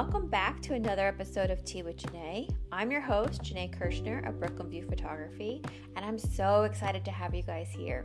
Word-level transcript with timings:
Welcome 0.00 0.28
back 0.28 0.62
to 0.62 0.74
another 0.74 1.08
episode 1.08 1.50
of 1.50 1.64
Tea 1.64 1.82
with 1.82 1.96
Janae. 1.96 2.48
I'm 2.70 2.92
your 2.92 3.00
host, 3.00 3.42
Janae 3.42 3.76
Kirschner 3.76 4.20
of 4.28 4.38
Brooklyn 4.38 4.70
View 4.70 4.86
Photography, 4.88 5.60
and 5.96 6.04
I'm 6.04 6.16
so 6.16 6.62
excited 6.62 7.04
to 7.04 7.10
have 7.10 7.34
you 7.34 7.42
guys 7.42 7.66
here. 7.76 8.04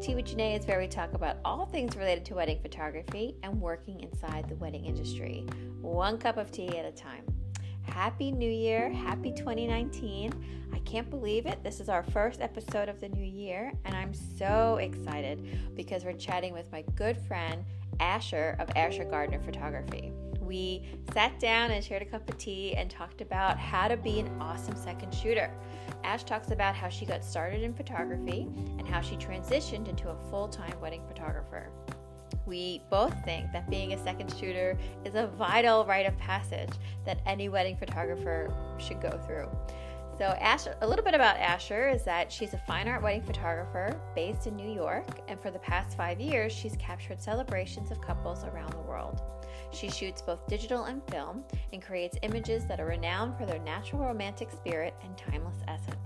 Tea 0.00 0.14
with 0.14 0.26
Janae 0.26 0.60
is 0.60 0.66
where 0.68 0.78
we 0.78 0.86
talk 0.86 1.14
about 1.14 1.38
all 1.44 1.66
things 1.66 1.96
related 1.96 2.24
to 2.26 2.36
wedding 2.36 2.60
photography 2.62 3.34
and 3.42 3.60
working 3.60 3.98
inside 4.02 4.48
the 4.48 4.54
wedding 4.54 4.84
industry, 4.84 5.44
one 5.80 6.16
cup 6.16 6.36
of 6.36 6.52
tea 6.52 6.78
at 6.78 6.84
a 6.84 6.92
time. 6.92 7.24
Happy 7.82 8.30
New 8.30 8.48
Year, 8.48 8.92
happy 8.92 9.32
2019. 9.32 10.32
I 10.72 10.78
can't 10.78 11.10
believe 11.10 11.46
it. 11.46 11.64
This 11.64 11.80
is 11.80 11.88
our 11.88 12.04
first 12.04 12.40
episode 12.40 12.88
of 12.88 13.00
the 13.00 13.08
new 13.08 13.24
year, 13.24 13.72
and 13.84 13.96
I'm 13.96 14.14
so 14.14 14.76
excited 14.76 15.74
because 15.74 16.04
we're 16.04 16.12
chatting 16.12 16.52
with 16.52 16.70
my 16.70 16.84
good 16.94 17.18
friend 17.26 17.64
Asher 17.98 18.54
of 18.60 18.70
Asher 18.76 19.04
Gardner 19.04 19.40
Photography. 19.40 20.12
We 20.52 20.82
sat 21.14 21.40
down 21.40 21.70
and 21.70 21.82
shared 21.82 22.02
a 22.02 22.04
cup 22.04 22.28
of 22.28 22.36
tea 22.36 22.76
and 22.76 22.90
talked 22.90 23.22
about 23.22 23.58
how 23.58 23.88
to 23.88 23.96
be 23.96 24.20
an 24.20 24.28
awesome 24.38 24.76
second 24.76 25.14
shooter. 25.14 25.50
Ash 26.04 26.24
talks 26.24 26.50
about 26.50 26.74
how 26.74 26.90
she 26.90 27.06
got 27.06 27.24
started 27.24 27.62
in 27.62 27.72
photography 27.72 28.46
and 28.78 28.86
how 28.86 29.00
she 29.00 29.16
transitioned 29.16 29.88
into 29.88 30.10
a 30.10 30.16
full 30.28 30.48
time 30.48 30.78
wedding 30.78 31.04
photographer. 31.08 31.70
We 32.44 32.82
both 32.90 33.14
think 33.24 33.50
that 33.54 33.70
being 33.70 33.94
a 33.94 34.04
second 34.04 34.30
shooter 34.38 34.76
is 35.06 35.14
a 35.14 35.26
vital 35.26 35.86
rite 35.86 36.04
of 36.04 36.18
passage 36.18 36.74
that 37.06 37.22
any 37.24 37.48
wedding 37.48 37.78
photographer 37.78 38.52
should 38.76 39.00
go 39.00 39.18
through. 39.26 39.48
So, 40.18 40.36
Ash, 40.38 40.66
a 40.82 40.86
little 40.86 41.04
bit 41.04 41.14
about 41.14 41.38
Asher 41.38 41.88
is 41.88 42.04
that 42.04 42.30
she's 42.30 42.52
a 42.52 42.58
fine 42.58 42.88
art 42.88 43.02
wedding 43.02 43.22
photographer 43.22 43.98
based 44.14 44.46
in 44.46 44.56
New 44.56 44.70
York, 44.70 45.06
and 45.28 45.40
for 45.40 45.50
the 45.50 45.60
past 45.60 45.96
five 45.96 46.20
years, 46.20 46.52
she's 46.52 46.76
captured 46.76 47.22
celebrations 47.22 47.90
of 47.90 48.02
couples 48.02 48.44
around 48.44 48.74
the 48.74 48.80
world. 48.80 49.22
She 49.72 49.90
shoots 49.90 50.22
both 50.22 50.46
digital 50.46 50.84
and 50.84 51.02
film 51.10 51.44
and 51.72 51.82
creates 51.82 52.16
images 52.22 52.66
that 52.66 52.80
are 52.80 52.86
renowned 52.86 53.36
for 53.36 53.46
their 53.46 53.58
natural 53.58 54.04
romantic 54.04 54.50
spirit 54.50 54.94
and 55.02 55.16
timeless 55.16 55.56
essence. 55.66 55.96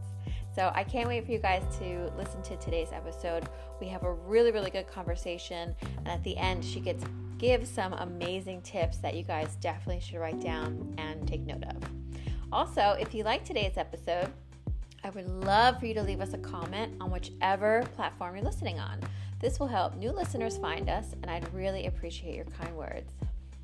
So 0.55 0.72
I 0.75 0.84
can't 0.84 1.06
wait 1.06 1.27
for 1.27 1.33
you 1.33 1.39
guys 1.39 1.62
to 1.81 2.11
listen 2.17 2.42
to 2.44 2.56
today's 2.56 2.91
episode. 2.91 3.48
We 3.78 3.89
have 3.89 4.05
a 4.05 4.12
really, 4.12 4.53
really 4.53 4.70
good 4.70 4.87
conversation, 4.87 5.75
and 5.98 6.09
at 6.09 6.25
the 6.25 6.37
end, 6.39 6.64
she 6.64 6.81
gets 6.81 7.05
gives 7.37 7.69
some 7.69 7.92
amazing 7.92 8.62
tips 8.62 8.97
that 8.97 9.14
you 9.14 9.22
guys 9.22 9.56
definitely 9.56 10.00
should 10.00 10.19
write 10.19 10.41
down 10.41 10.94
and 10.97 11.28
take 11.28 11.42
note 11.42 11.64
of. 11.64 11.83
Also, 12.50 12.97
if 12.98 13.14
you 13.14 13.22
like 13.25 13.44
today's 13.44 13.77
episode, 13.77 14.33
I 15.05 15.11
would 15.11 15.28
love 15.28 15.78
for 15.78 15.84
you 15.84 15.92
to 15.92 16.03
leave 16.03 16.22
us 16.22 16.33
a 16.33 16.39
comment 16.39 16.94
on 17.00 17.11
whichever 17.11 17.84
platform 17.94 18.37
you're 18.37 18.44
listening 18.44 18.81
on. 18.81 19.00
This 19.41 19.61
will 19.61 19.67
help 19.67 19.94
new 19.97 20.11
listeners 20.11 20.56
find 20.56 20.89
us, 20.89 21.12
and 21.20 21.31
I'd 21.31 21.53
really 21.53 21.87
appreciate 21.87 22.34
your 22.34 22.47
kind 22.47 22.75
words. 22.75 23.12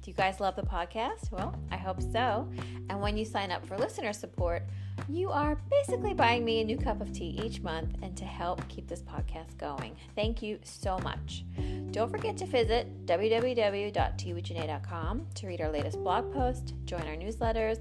Do 0.03 0.11
you 0.11 0.17
guys 0.17 0.41
love 0.41 0.57
the 0.57 0.63
podcast? 0.63 1.31
Well, 1.31 1.55
I 1.71 1.77
hope 1.77 2.03
so. 2.03 2.49
And 2.91 3.01
when 3.01 3.17
you 3.17 3.25
sign 3.25 3.53
up 3.53 3.65
for 3.65 3.79
listener 3.79 4.13
support, 4.13 4.65
you 5.09 5.31
are 5.31 5.57
basically 5.71 6.13
buying 6.13 6.45
me 6.45 6.61
a 6.61 6.65
new 6.65 6.77
cup 6.77 7.01
of 7.01 7.13
tea 7.13 7.41
each 7.43 7.61
month 7.61 7.95
and 8.03 8.17
to 8.17 8.25
help 8.25 8.69
keep 8.69 8.89
this 8.89 9.01
podcast 9.01 9.57
going. 9.59 9.95
Thank 10.17 10.43
you 10.43 10.59
so 10.65 10.99
much. 10.99 11.45
Don't 11.93 12.11
forget 12.11 12.37
to 12.39 12.47
visit 12.47 13.07
www.teawithjanae.com 13.07 15.27
to 15.35 15.47
read 15.47 15.61
our 15.61 15.71
latest 15.71 16.03
blog 16.03 16.33
post, 16.33 16.75
join 16.85 17.03
our 17.03 17.15
newsletters, 17.15 17.79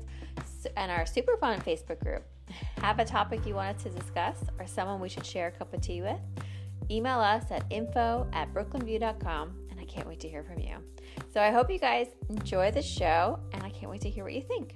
and 0.77 0.91
our 0.91 1.07
super 1.07 1.37
fun 1.37 1.59
Facebook 1.61 2.03
group. 2.03 2.23
Have 2.81 2.99
a 2.99 3.05
topic 3.05 3.47
you 3.47 3.55
want 3.55 3.77
us 3.77 3.83
to 3.83 3.89
discuss 3.89 4.37
or 4.59 4.67
someone 4.67 4.99
we 4.99 5.09
should 5.09 5.25
share 5.25 5.47
a 5.47 5.51
cup 5.51 5.73
of 5.73 5.81
tea 5.81 6.03
with? 6.03 6.19
Email 6.91 7.19
us 7.19 7.45
at 7.49 7.63
info 7.71 8.27
at 8.33 8.53
brooklynview.com 8.53 9.55
and 9.71 9.79
I 9.79 9.85
can't 9.85 10.07
wait 10.07 10.19
to 10.19 10.29
hear 10.29 10.43
from 10.43 10.59
you. 10.59 10.75
So 11.33 11.41
I 11.41 11.49
hope 11.49 11.71
you 11.71 11.79
guys 11.79 12.07
enjoy 12.29 12.71
the 12.71 12.81
show 12.81 13.39
and 13.53 13.63
I 13.63 13.69
can't 13.69 13.89
wait 13.89 14.01
to 14.01 14.09
hear 14.09 14.25
what 14.25 14.33
you 14.33 14.41
think. 14.41 14.75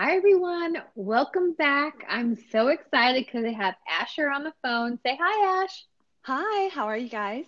Hi, 0.00 0.14
everyone. 0.14 0.76
Welcome 0.94 1.54
back. 1.54 2.04
I'm 2.08 2.38
so 2.52 2.68
excited 2.68 3.26
because 3.26 3.44
I 3.44 3.50
have 3.50 3.74
Asher 4.00 4.30
on 4.30 4.44
the 4.44 4.52
phone. 4.62 4.96
Say 5.04 5.18
hi, 5.20 5.64
Ash. 5.64 5.86
Hi, 6.20 6.68
how 6.68 6.84
are 6.84 6.96
you 6.96 7.08
guys? 7.08 7.46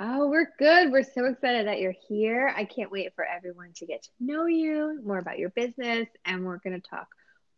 Oh, 0.00 0.26
we're 0.26 0.54
good. 0.58 0.90
We're 0.90 1.02
so 1.02 1.26
excited 1.26 1.66
that 1.66 1.78
you're 1.78 1.92
here. 2.08 2.50
I 2.56 2.64
can't 2.64 2.90
wait 2.90 3.14
for 3.14 3.26
everyone 3.26 3.72
to 3.74 3.84
get 3.84 4.04
to 4.04 4.08
know 4.20 4.46
you, 4.46 5.02
more 5.04 5.18
about 5.18 5.38
your 5.38 5.50
business, 5.50 6.08
and 6.24 6.46
we're 6.46 6.60
going 6.60 6.80
to 6.80 6.88
talk 6.88 7.08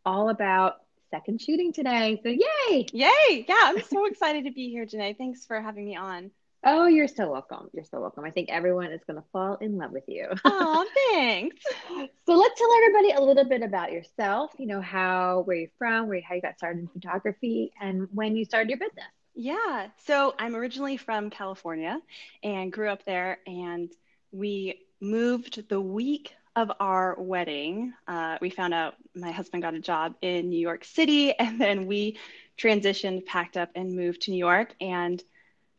all 0.04 0.30
about 0.30 0.78
second 1.12 1.40
shooting 1.40 1.72
today. 1.72 2.20
So, 2.20 2.28
yay! 2.28 2.86
Yay! 2.92 3.44
Yeah, 3.48 3.54
I'm 3.56 3.82
so 3.82 4.04
excited 4.10 4.46
to 4.46 4.50
be 4.50 4.68
here, 4.68 4.84
Janae. 4.84 5.16
Thanks 5.16 5.46
for 5.46 5.60
having 5.60 5.84
me 5.84 5.94
on. 5.94 6.32
Oh, 6.64 6.86
you're 6.86 7.08
so 7.08 7.30
welcome. 7.30 7.70
You're 7.72 7.84
so 7.84 8.00
welcome. 8.00 8.24
I 8.24 8.30
think 8.30 8.48
everyone 8.50 8.90
is 8.90 9.00
going 9.06 9.16
to 9.16 9.24
fall 9.32 9.56
in 9.56 9.78
love 9.78 9.92
with 9.92 10.04
you. 10.08 10.28
Oh, 10.44 10.86
thanks. 11.10 11.56
so 12.26 12.34
let's 12.34 12.58
tell 12.58 12.72
everybody 12.74 13.12
a 13.12 13.20
little 13.20 13.44
bit 13.44 13.62
about 13.62 13.92
yourself. 13.92 14.50
You 14.58 14.66
know 14.66 14.80
how 14.80 15.42
where 15.42 15.56
you're 15.56 15.70
from, 15.78 16.08
where 16.08 16.20
how 16.20 16.34
you 16.34 16.42
got 16.42 16.58
started 16.58 16.80
in 16.80 16.88
photography, 16.88 17.72
and 17.80 18.08
when 18.12 18.36
you 18.36 18.44
started 18.44 18.70
your 18.70 18.78
business. 18.78 19.06
Yeah. 19.34 19.86
So 20.04 20.34
I'm 20.36 20.56
originally 20.56 20.96
from 20.96 21.30
California 21.30 22.00
and 22.42 22.72
grew 22.72 22.88
up 22.88 23.04
there, 23.04 23.38
and 23.46 23.92
we 24.32 24.80
moved 25.00 25.68
the 25.68 25.80
week 25.80 26.34
of 26.56 26.72
our 26.80 27.14
wedding. 27.20 27.92
Uh, 28.08 28.36
we 28.40 28.50
found 28.50 28.74
out 28.74 28.94
my 29.14 29.30
husband 29.30 29.62
got 29.62 29.74
a 29.74 29.80
job 29.80 30.16
in 30.22 30.48
New 30.48 30.58
York 30.58 30.84
City, 30.84 31.32
and 31.38 31.60
then 31.60 31.86
we 31.86 32.18
transitioned, 32.58 33.24
packed 33.26 33.56
up, 33.56 33.70
and 33.76 33.94
moved 33.94 34.22
to 34.22 34.32
New 34.32 34.38
York 34.38 34.74
and 34.80 35.22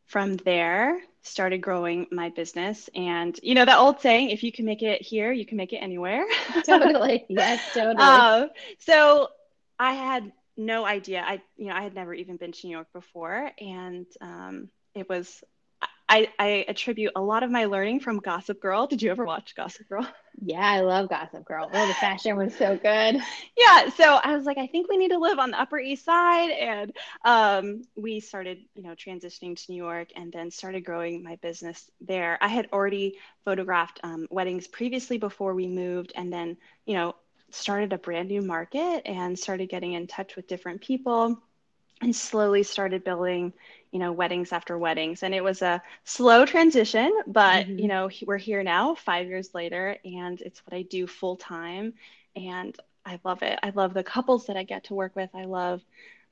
from 0.09 0.37
there 0.37 0.99
started 1.21 1.59
growing 1.59 2.07
my 2.11 2.29
business. 2.29 2.89
And 2.95 3.39
you 3.41 3.53
know 3.55 3.63
that 3.63 3.77
old 3.77 4.01
saying 4.01 4.31
if 4.31 4.43
you 4.43 4.51
can 4.51 4.65
make 4.65 4.81
it 4.81 5.01
here 5.01 5.31
you 5.31 5.45
can 5.45 5.57
make 5.57 5.71
it 5.71 5.77
anywhere. 5.77 6.25
Totally. 6.65 7.25
Yes 7.29 7.61
totally. 7.73 7.95
Uh, 7.97 8.47
so 8.79 9.29
i 9.77 9.93
had 9.93 10.31
no 10.57 10.85
idea. 10.85 11.23
I 11.25 11.41
you 11.57 11.67
know 11.67 11.75
i 11.75 11.83
had 11.83 11.93
never 11.93 12.13
even 12.13 12.37
been 12.37 12.51
to 12.51 12.67
new 12.67 12.73
york 12.73 12.91
before. 12.91 13.51
And 13.59 14.07
um, 14.19 14.69
it 14.95 15.07
was 15.07 15.43
I, 16.09 16.29
I 16.39 16.65
attribute 16.67 17.11
a 17.15 17.21
lot 17.21 17.43
of 17.43 17.51
my 17.51 17.65
learning 17.65 17.99
from 17.99 18.17
Gossip 18.17 18.59
Girl. 18.59 18.87
Did 18.87 19.03
you 19.03 19.11
ever 19.11 19.23
watch 19.23 19.53
Gossip 19.55 19.87
Girl? 19.87 20.07
Yeah, 20.41 20.61
I 20.61 20.79
love 20.79 21.09
Gossip 21.09 21.43
Girl. 21.43 21.69
Oh, 21.73 21.87
the 21.87 21.93
fashion 21.95 22.37
was 22.37 22.55
so 22.55 22.77
good. 22.77 23.21
Yeah, 23.57 23.89
so 23.89 24.21
I 24.23 24.37
was 24.37 24.45
like, 24.45 24.57
I 24.57 24.67
think 24.67 24.87
we 24.87 24.95
need 24.95 25.09
to 25.09 25.17
live 25.17 25.37
on 25.37 25.51
the 25.51 25.59
Upper 25.59 25.77
East 25.77 26.05
Side, 26.05 26.51
and 26.51 26.93
um, 27.25 27.81
we 27.97 28.21
started, 28.21 28.59
you 28.73 28.83
know, 28.83 28.91
transitioning 28.91 29.57
to 29.57 29.71
New 29.73 29.77
York, 29.77 30.07
and 30.15 30.31
then 30.31 30.49
started 30.49 30.85
growing 30.85 31.23
my 31.23 31.35
business 31.41 31.91
there. 31.99 32.37
I 32.39 32.47
had 32.47 32.69
already 32.71 33.17
photographed 33.43 33.99
um, 34.01 34.27
weddings 34.31 34.65
previously 34.65 35.17
before 35.17 35.53
we 35.53 35.67
moved, 35.67 36.13
and 36.15 36.31
then, 36.31 36.55
you 36.85 36.93
know, 36.93 37.15
started 37.51 37.91
a 37.91 37.97
brand 37.97 38.29
new 38.29 38.41
market 38.41 39.01
and 39.05 39.37
started 39.37 39.67
getting 39.67 39.91
in 39.91 40.07
touch 40.07 40.37
with 40.37 40.47
different 40.47 40.79
people 40.79 41.37
and 42.01 42.15
slowly 42.15 42.63
started 42.63 43.03
building 43.03 43.53
you 43.91 43.99
know 43.99 44.11
weddings 44.11 44.51
after 44.51 44.77
weddings 44.77 45.23
and 45.23 45.33
it 45.33 45.43
was 45.43 45.61
a 45.61 45.81
slow 46.03 46.45
transition 46.45 47.11
but 47.27 47.65
mm-hmm. 47.65 47.79
you 47.79 47.87
know 47.87 48.09
we're 48.25 48.37
here 48.37 48.63
now 48.63 48.95
5 48.95 49.27
years 49.27 49.53
later 49.53 49.97
and 50.05 50.41
it's 50.41 50.61
what 50.65 50.75
I 50.75 50.83
do 50.83 51.07
full 51.07 51.35
time 51.35 51.93
and 52.35 52.77
I 53.05 53.19
love 53.23 53.41
it 53.41 53.59
I 53.63 53.71
love 53.71 53.93
the 53.93 54.03
couples 54.03 54.47
that 54.47 54.57
I 54.57 54.63
get 54.63 54.85
to 54.85 54.93
work 54.93 55.15
with 55.15 55.29
I 55.33 55.45
love 55.45 55.81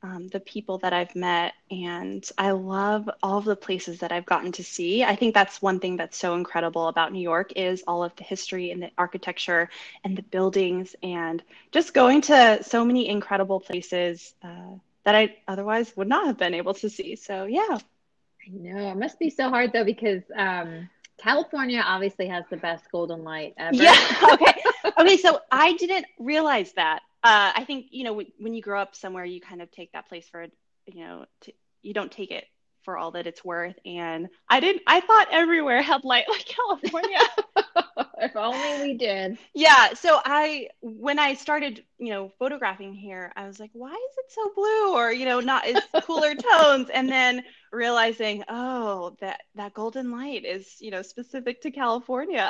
um, 0.04 0.27
the 0.27 0.39
people 0.39 0.77
that 0.80 0.94
I've 0.94 1.15
met 1.15 1.54
and 1.71 2.27
I 2.38 2.51
love 2.51 3.09
all 3.24 3.39
of 3.39 3.45
the 3.45 3.56
places 3.56 4.00
that 4.00 4.12
I've 4.12 4.25
gotten 4.25 4.51
to 4.53 4.63
see. 4.63 5.03
I 5.03 5.15
think 5.15 5.33
that's 5.33 5.62
one 5.62 5.80
thing 5.80 5.98
that's 5.98 6.18
so 6.18 6.36
incredible 6.36 6.88
about 6.88 7.12
New 7.12 7.21
York 7.21 7.53
is 7.56 7.83
all 7.88 8.03
of 8.03 8.15
the 8.15 8.24
history 8.24 8.69
and 8.71 8.83
the 8.83 8.92
architecture 8.98 9.69
and 10.03 10.15
the 10.15 10.21
buildings 10.21 10.95
and 11.01 11.42
just 11.71 11.94
going 11.94 12.21
to 12.21 12.63
so 12.63 12.86
many 12.86 13.07
incredible 13.07 13.60
places 13.60 14.36
uh, 14.44 14.75
that 15.07 15.15
I 15.15 15.38
otherwise 15.48 15.95
would 15.95 16.09
not 16.09 16.27
have 16.27 16.38
been 16.38 16.54
able 16.54 16.74
to 16.74 16.89
see. 16.89 17.15
So 17.15 17.45
yeah. 17.45 17.77
I 17.77 18.50
know. 18.51 18.92
It 18.92 18.98
must 18.98 19.18
be 19.18 19.30
so 19.30 19.48
hard 19.50 19.71
though 19.71 19.86
because 19.86 20.21
um 20.36 20.89
California 21.18 21.81
obviously 21.83 22.27
has 22.27 22.44
the 22.50 22.57
best 22.57 22.92
golden 22.92 23.24
light 23.24 23.54
ever. 23.57 23.74
Yeah. 23.74 23.95
Okay. 24.33 24.54
okay. 25.00 25.18
So 25.18 25.39
I 25.50 25.74
didn't 25.74 26.07
realize 26.19 26.74
that. 26.74 27.00
Uh, 27.24 27.54
I 27.56 27.63
think 27.65 27.86
you 27.92 28.04
know 28.04 28.12
when, 28.12 28.25
when 28.38 28.54
you 28.54 28.62
grow 28.62 28.81
up 28.81 28.98
somewhere, 28.98 29.24
you 29.24 29.39
kind 29.39 29.62
of 29.62 29.71
take 29.71 29.94
that 29.94 30.09
place 30.09 30.27
for 30.27 30.48
you 30.86 31.06
know 31.06 31.24
to, 31.42 31.53
you 31.83 31.94
don't 31.94 32.12
take 32.12 32.31
it 32.31 32.44
for 32.83 32.98
all 32.98 33.12
that 33.12 33.27
it's 33.27 33.45
worth. 33.45 33.75
And 33.86 34.27
I 34.50 34.60
didn't, 34.60 34.83
I 34.88 35.00
thought 35.00 35.27
everywhere 35.31 35.81
had 35.81 36.03
light 36.03 36.25
like 36.30 36.45
California. 36.45 37.19
if 38.19 38.35
only 38.35 38.81
we 38.81 38.97
did. 38.97 39.38
Yeah. 39.53 39.94
So 39.94 40.19
I, 40.24 40.69
when 40.81 41.19
I 41.19 41.33
started, 41.33 41.83
you 41.97 42.09
know, 42.09 42.31
photographing 42.39 42.94
here, 42.94 43.31
I 43.35 43.47
was 43.47 43.59
like, 43.59 43.71
why 43.74 43.91
is 43.91 44.18
it 44.18 44.31
so 44.31 44.51
blue 44.56 44.94
or, 44.94 45.12
you 45.12 45.25
know, 45.25 45.39
not 45.39 45.65
as 45.65 45.83
cooler 46.03 46.35
tones? 46.51 46.89
And 46.89 47.09
then 47.09 47.44
realizing, 47.71 48.44
oh, 48.47 49.15
that, 49.21 49.41
that 49.56 49.74
golden 49.74 50.12
light 50.12 50.45
is, 50.45 50.75
you 50.79 50.91
know, 50.91 51.01
specific 51.01 51.62
to 51.62 51.71
California. 51.71 52.50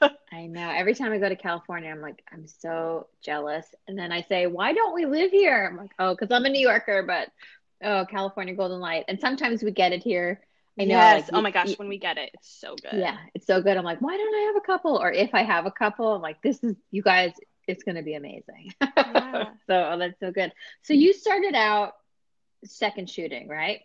I 0.32 0.46
know. 0.46 0.70
Every 0.70 0.94
time 0.94 1.12
I 1.12 1.18
go 1.18 1.28
to 1.28 1.36
California, 1.36 1.90
I'm 1.90 2.00
like, 2.00 2.22
I'm 2.32 2.46
so 2.46 3.08
jealous. 3.22 3.66
And 3.86 3.98
then 3.98 4.12
I 4.12 4.22
say, 4.22 4.46
why 4.46 4.72
don't 4.72 4.94
we 4.94 5.06
live 5.06 5.30
here? 5.30 5.68
I'm 5.70 5.76
like, 5.76 5.92
oh, 5.98 6.14
because 6.14 6.30
I'm 6.30 6.44
a 6.44 6.50
New 6.50 6.60
Yorker, 6.60 7.02
but 7.06 7.28
oh, 7.82 8.06
California 8.08 8.54
Golden 8.54 8.80
Light. 8.80 9.04
And 9.08 9.20
sometimes 9.20 9.62
we 9.62 9.70
get 9.70 9.92
it 9.92 10.02
here. 10.02 10.40
I 10.78 10.84
know. 10.84 10.94
Yes. 10.94 11.22
Like, 11.22 11.38
oh 11.38 11.42
my 11.42 11.50
gosh, 11.50 11.78
when 11.78 11.88
we 11.88 11.98
get 11.98 12.18
it, 12.18 12.30
it's 12.34 12.50
so 12.60 12.76
good. 12.76 12.98
Yeah, 12.98 13.16
it's 13.34 13.46
so 13.46 13.60
good. 13.60 13.76
I'm 13.76 13.84
like, 13.84 14.00
why 14.00 14.16
don't 14.16 14.34
I 14.34 14.46
have 14.46 14.56
a 14.56 14.66
couple? 14.66 14.96
Or 14.96 15.10
if 15.10 15.34
I 15.34 15.42
have 15.42 15.66
a 15.66 15.70
couple, 15.70 16.14
I'm 16.14 16.22
like, 16.22 16.40
this 16.42 16.62
is 16.62 16.76
you 16.90 17.02
guys. 17.02 17.32
It's 17.66 17.82
going 17.82 17.96
to 17.96 18.02
be 18.02 18.14
amazing. 18.14 18.72
Yeah. 18.96 19.50
so 19.66 19.90
oh, 19.92 19.98
that's 19.98 20.18
so 20.20 20.30
good. 20.30 20.52
So 20.82 20.92
you 20.92 21.12
started 21.12 21.54
out 21.54 21.94
second 22.64 23.08
shooting, 23.10 23.48
right? 23.48 23.80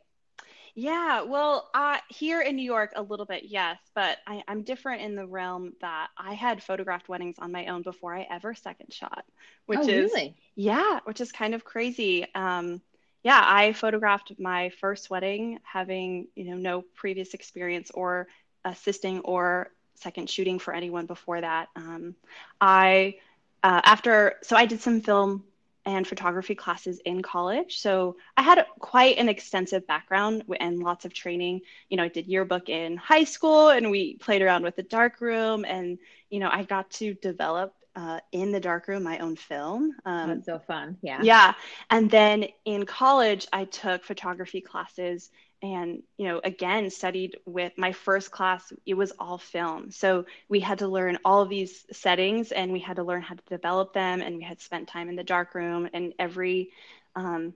Yeah, 0.76 1.22
well, 1.22 1.70
uh, 1.74 1.98
here 2.10 2.42
in 2.42 2.56
New 2.56 2.64
York, 2.64 2.94
a 2.96 3.02
little 3.02 3.28
bit, 3.28 3.44
yes, 3.46 3.78
but 3.94 4.18
I, 4.26 4.44
am 4.48 4.64
different 4.64 5.04
in 5.04 5.16
the 5.16 5.28
realm 5.28 5.74
that 5.82 6.08
I 6.18 6.34
had 6.34 6.64
photographed 6.64 7.08
weddings 7.08 7.36
on 7.38 7.52
my 7.52 7.68
own 7.68 7.84
before 7.84 8.16
I 8.16 8.28
ever 8.30 8.56
second 8.56 8.92
shot, 8.92 9.24
which 9.68 9.80
oh, 9.80 9.88
is 9.88 10.12
really? 10.12 10.36
yeah, 10.56 11.00
which 11.04 11.22
is 11.22 11.32
kind 11.32 11.54
of 11.54 11.64
crazy. 11.64 12.26
Um, 12.34 12.82
yeah, 13.24 13.42
I 13.44 13.74
photographed 13.74 14.34
my 14.40 14.70
first 14.82 15.10
wedding, 15.10 15.60
having 15.64 16.28
you 16.36 16.46
know 16.46 16.58
no 16.58 16.82
previous 16.96 17.34
experience 17.34 17.92
or 17.92 18.28
assisting 18.66 19.20
or 19.22 19.72
second 19.96 20.30
shooting 20.30 20.60
for 20.60 20.74
anyone 20.74 21.06
before 21.06 21.40
that. 21.42 21.70
Um, 21.76 22.16
I 22.60 23.16
uh, 23.64 23.82
after 23.84 24.36
so 24.44 24.56
I 24.56 24.66
did 24.66 24.82
some 24.82 25.02
film 25.02 25.44
and 25.86 26.08
photography 26.08 26.56
classes 26.56 27.00
in 27.04 27.22
college. 27.22 27.80
So 27.80 28.16
I 28.38 28.42
had 28.42 28.66
quite 28.80 29.18
an 29.18 29.28
extensive 29.28 29.86
background 29.86 30.44
and 30.60 30.80
lots 30.80 31.06
of 31.06 31.14
training. 31.14 31.62
You 31.90 31.98
know, 31.98 32.04
I 32.04 32.08
did 32.08 32.28
yearbook 32.28 32.70
in 32.70 32.96
high 32.96 33.26
school 33.26 33.70
and 33.70 33.92
we 33.92 34.16
played 34.16 34.42
around 34.42 34.64
with 34.64 34.78
the 34.78 34.84
darkroom 34.84 35.66
and, 35.66 35.98
you 36.30 36.40
know, 36.40 36.50
I 36.50 36.64
got 36.64 36.90
to 36.92 37.14
develop 37.16 37.74
uh, 37.96 38.20
in 38.32 38.52
the 38.52 38.60
darkroom 38.60 39.04
my 39.04 39.20
own 39.20 39.36
film. 39.36 39.96
Um, 40.06 40.30
That's 40.30 40.46
so 40.46 40.60
fun. 40.60 40.98
Yeah. 41.02 41.20
Yeah. 41.22 41.54
And 41.90 42.10
then 42.10 42.46
in 42.66 42.86
college, 42.86 43.48
I 43.54 43.66
took 43.66 44.04
photography 44.04 44.62
classes 44.62 45.30
and 45.64 46.04
you 46.18 46.28
know 46.28 46.42
again 46.44 46.90
studied 46.90 47.38
with 47.46 47.72
my 47.78 47.94
first 47.94 48.30
class 48.30 48.72
it 48.86 48.96
was 48.96 49.14
all 49.18 49.38
film 49.38 49.90
so 49.90 50.26
we 50.50 50.60
had 50.60 50.80
to 50.80 50.88
learn 50.90 51.18
all 51.24 51.42
of 51.42 51.50
these 51.50 51.86
settings 51.92 52.52
and 52.52 52.72
we 52.72 52.80
had 52.80 52.98
to 52.98 53.04
learn 53.04 53.22
how 53.22 53.34
to 53.34 53.44
develop 53.48 53.94
them 53.94 54.22
and 54.22 54.36
we 54.36 54.44
had 54.44 54.60
spent 54.60 54.90
time 54.90 55.08
in 55.08 55.16
the 55.16 55.24
dark 55.24 55.56
room 55.56 55.90
and 55.94 56.14
every 56.20 56.70
um, 57.16 57.54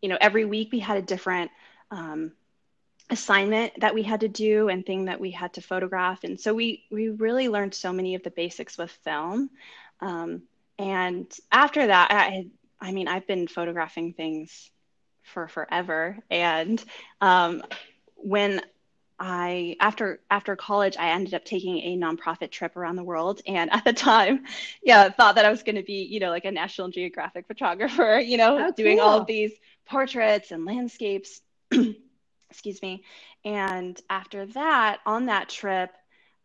you 0.00 0.08
know 0.08 0.16
every 0.20 0.44
week 0.44 0.70
we 0.70 0.78
had 0.78 0.96
a 0.96 1.02
different 1.02 1.50
um, 1.90 2.32
assignment 3.10 3.72
that 3.80 3.94
we 3.94 4.02
had 4.02 4.20
to 4.20 4.28
do 4.28 4.68
and 4.68 4.86
thing 4.86 5.06
that 5.06 5.20
we 5.20 5.30
had 5.30 5.52
to 5.52 5.60
photograph 5.60 6.24
and 6.24 6.38
so 6.40 6.54
we 6.54 6.84
we 6.90 7.08
really 7.08 7.48
learned 7.48 7.74
so 7.74 7.92
many 7.92 8.14
of 8.14 8.22
the 8.22 8.30
basics 8.30 8.78
with 8.78 8.90
film 9.04 9.50
um, 10.00 10.42
and 10.78 11.36
after 11.50 11.86
that 11.86 12.08
i 12.10 12.46
i 12.80 12.92
mean 12.92 13.08
i've 13.08 13.26
been 13.26 13.48
photographing 13.48 14.12
things 14.12 14.70
for 15.30 15.48
forever. 15.48 16.18
And 16.30 16.82
um, 17.20 17.62
when 18.16 18.60
I 19.18 19.76
after 19.80 20.20
after 20.30 20.56
college, 20.56 20.96
I 20.98 21.10
ended 21.10 21.34
up 21.34 21.44
taking 21.44 21.78
a 21.78 21.96
nonprofit 21.96 22.50
trip 22.50 22.76
around 22.76 22.96
the 22.96 23.04
world, 23.04 23.40
and 23.46 23.70
at 23.72 23.84
the 23.84 23.92
time, 23.92 24.44
yeah, 24.82 25.08
thought 25.10 25.34
that 25.34 25.44
I 25.44 25.50
was 25.50 25.62
going 25.62 25.76
to 25.76 25.82
be, 25.82 26.04
you 26.10 26.20
know, 26.20 26.30
like 26.30 26.44
a 26.44 26.50
National 26.50 26.88
Geographic 26.88 27.46
photographer, 27.46 28.18
you 28.24 28.36
know, 28.36 28.68
oh, 28.68 28.72
doing 28.72 28.98
all 29.00 29.20
of 29.20 29.26
these 29.26 29.52
portraits 29.86 30.52
and 30.52 30.64
landscapes. 30.64 31.40
Excuse 32.50 32.82
me. 32.82 33.04
And 33.44 34.00
after 34.10 34.46
that, 34.46 35.00
on 35.06 35.26
that 35.26 35.48
trip, 35.48 35.90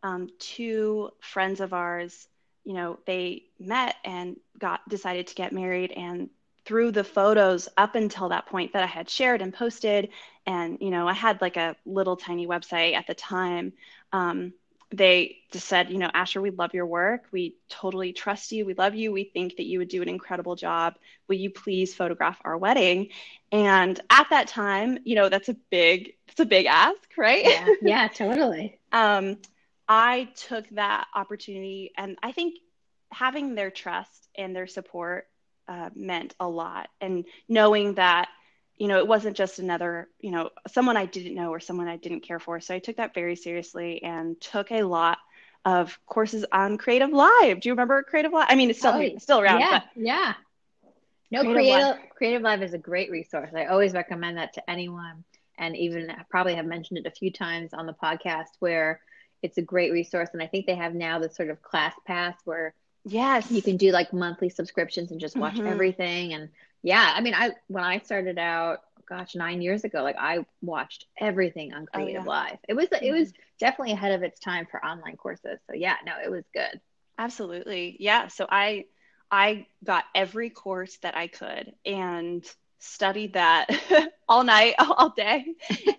um, 0.04 0.30
two 0.40 1.10
friends 1.20 1.60
of 1.60 1.74
ours, 1.74 2.28
you 2.64 2.74
know, 2.74 3.00
they 3.06 3.44
met 3.60 3.96
and 4.04 4.38
got 4.60 4.88
decided 4.88 5.28
to 5.28 5.36
get 5.36 5.52
married, 5.52 5.92
and 5.92 6.30
through 6.66 6.92
the 6.92 7.04
photos 7.04 7.70
up 7.78 7.96
until 7.96 8.30
that 8.30 8.48
point 8.48 8.74
that 8.74 8.84
I 8.84 8.88
had 8.88 9.10
shared 9.10 9.42
and 9.42 9.54
posted, 9.54 10.10
and 10.46 10.78
you 10.82 10.90
know, 10.90 11.08
I 11.08 11.14
had 11.14 11.42
like 11.42 11.58
a 11.58 11.76
little 11.86 12.18
tiny 12.18 12.48
website 12.48 12.94
at 12.96 13.08
the 13.08 13.14
time. 13.16 13.74
Um, 14.12 14.54
they 14.92 15.38
just 15.52 15.68
said, 15.68 15.90
you 15.90 15.98
know, 15.98 16.10
Asher, 16.14 16.42
we 16.42 16.52
love 16.52 16.74
your 16.74 16.86
work. 16.86 17.26
We 17.32 17.56
totally 17.70 18.14
trust 18.14 18.52
you. 18.52 18.66
We 18.66 18.74
love 18.74 18.96
you. 18.96 19.12
We 19.12 19.24
think 19.24 19.58
that 19.58 19.66
you 19.66 19.80
would 19.80 19.88
do 19.90 20.02
an 20.02 20.10
incredible 20.10 20.56
job. 20.56 20.96
Will 21.28 21.36
you 21.36 21.50
please 21.50 21.94
photograph 21.94 22.40
our 22.44 22.58
wedding? 22.58 23.10
And 23.52 24.00
at 24.10 24.28
that 24.30 24.48
time, 24.48 25.00
you 25.04 25.16
know, 25.16 25.30
that's 25.30 25.50
a 25.50 25.56
big, 25.72 26.14
it's 26.28 26.40
a 26.40 26.46
big 26.46 26.66
ask, 26.68 27.18
right? 27.18 27.46
Yeah, 27.46 27.68
yeah 27.82 28.08
totally. 28.08 28.80
um, 28.92 29.38
I 29.88 30.30
took 30.36 30.68
that 30.72 31.08
opportunity, 31.14 31.92
and 31.96 32.18
I 32.24 32.32
think 32.32 32.56
having 33.12 33.54
their 33.54 33.70
trust 33.70 34.30
and 34.36 34.56
their 34.56 34.68
support 34.68 35.28
uh, 35.68 35.90
meant 35.96 36.36
a 36.40 36.48
lot. 36.48 36.90
And 37.02 37.26
knowing 37.48 37.96
that, 37.96 38.30
you 38.78 38.88
know, 38.88 38.98
it 38.98 39.08
wasn't 39.08 39.38
just 39.38 39.60
another, 39.60 40.10
you 40.20 40.32
know, 40.32 40.50
someone 40.68 40.98
I 40.98 41.06
didn't 41.06 41.36
know 41.36 41.50
or 41.50 41.60
someone 41.60 41.88
I 41.88 41.98
didn't 41.98 42.22
care 42.22 42.40
for. 42.40 42.60
So 42.60 42.76
I 42.76 42.80
took 42.80 42.98
that 42.98 43.14
very 43.14 43.36
seriously 43.36 44.04
and 44.04 44.40
took 44.40 44.72
a 44.72 44.84
lot 44.84 45.18
of 45.64 45.98
courses 46.06 46.46
on 46.52 46.78
Creative 46.78 47.10
Live. 47.10 47.62
Do 47.62 47.70
you 47.70 47.74
remember 47.74 48.04
Creative 48.04 48.34
Live? 48.34 48.48
I 48.50 48.56
mean, 48.56 48.70
it's 48.70 48.80
still 48.80 48.94
oh, 48.94 49.18
still 49.18 49.40
around. 49.40 49.62
Yeah, 49.62 49.82
yeah. 49.96 50.34
No, 51.32 51.42
Creative, 51.42 51.56
Creative 51.56 51.82
Live. 51.82 52.10
Creative 52.16 52.42
Live 52.42 52.64
is 52.64 52.74
a 52.74 52.78
great 52.78 53.10
resource. 53.10 53.52
I 53.56 53.66
always 53.66 53.94
recommend 53.94 54.38
that 54.38 54.54
to 54.54 54.70
anyone, 54.70 55.24
and 55.58 55.76
even 55.76 56.14
probably 56.30 56.56
have 56.56 56.66
mentioned 56.66 57.00
it 57.00 57.06
a 57.06 57.12
few 57.12 57.32
times 57.32 57.74
on 57.74 57.86
the 57.86 57.94
podcast 57.94 58.50
where 58.60 59.00
it's 59.42 59.58
a 59.58 59.62
great 59.62 59.92
resource. 59.92 60.30
And 60.34 60.44
I 60.44 60.48
think 60.48 60.66
they 60.66 60.76
have 60.76 60.94
now 60.94 61.20
this 61.20 61.36
sort 61.36 61.50
of 61.50 61.62
class 61.62 61.94
pass 62.06 62.36
where 62.44 62.74
Yes. 63.06 63.52
You 63.52 63.62
can 63.62 63.78
do 63.78 63.92
like 63.92 64.12
monthly 64.12 64.50
subscriptions 64.50 65.12
and 65.12 65.20
just 65.20 65.38
watch 65.38 65.54
mm-hmm. 65.54 65.68
everything. 65.68 66.34
And 66.34 66.50
yeah, 66.86 67.14
I 67.16 67.22
mean, 67.22 67.34
I, 67.34 67.50
when 67.68 67.84
I 67.84 67.98
started 67.98 68.38
out, 68.38 68.82
gosh, 69.10 69.34
nine 69.34 69.62
years 69.62 69.84
ago, 69.84 70.04
like 70.04 70.18
I 70.20 70.46
watched 70.62 71.06
everything 71.20 71.74
on 71.74 71.88
Creative 71.88 72.22
oh, 72.22 72.26
yeah. 72.26 72.30
Live. 72.30 72.58
It 72.70 72.76
was, 72.76 72.86
mm-hmm. 72.90 73.06
it 73.06 73.12
was 73.12 73.34
definitely 73.60 73.94
ahead 73.94 74.12
of 74.12 74.22
its 74.22 74.40
time 74.40 74.68
for 74.70 74.84
online 74.86 75.18
courses. 75.18 75.60
So 75.68 75.76
yeah, 75.76 75.96
no, 76.06 76.14
it 76.24 76.30
was 76.30 76.44
good. 76.54 76.80
Absolutely. 77.18 77.98
Yeah. 78.00 78.28
So 78.28 78.46
I, 78.48 78.86
I 79.32 79.66
got 79.84 80.04
every 80.14 80.52
course 80.52 80.96
that 81.02 81.18
I 81.18 81.26
could 81.26 81.74
and 81.88 82.46
studied 82.78 83.34
that 83.34 83.68
all 84.30 84.44
night, 84.44 84.76
all 84.80 85.10
day. 85.10 85.44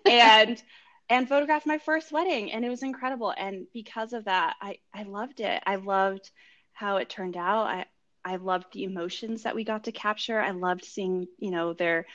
and, 0.05 0.61
and 1.09 1.27
photographed 1.27 1.65
my 1.65 1.79
first 1.79 2.13
wedding 2.13 2.53
and 2.53 2.63
it 2.63 2.69
was 2.69 2.83
incredible 2.83 3.33
and 3.37 3.65
because 3.73 4.11
of 4.11 4.25
that 4.25 4.55
i 4.59 4.77
i 4.93 5.03
loved 5.03 5.39
it 5.39 5.63
i 5.65 5.77
loved 5.77 6.29
how 6.77 6.97
it 6.97 7.09
turned 7.09 7.35
out. 7.35 7.65
I 7.65 7.85
I 8.27 8.35
loved 8.35 8.73
the 8.73 8.83
emotions 8.83 9.43
that 9.43 9.55
we 9.55 9.63
got 9.63 9.85
to 9.85 9.91
capture. 9.93 10.39
I 10.39 10.51
loved 10.51 10.83
seeing, 10.83 11.27
you 11.39 11.49
know, 11.49 11.71
their 11.73 12.05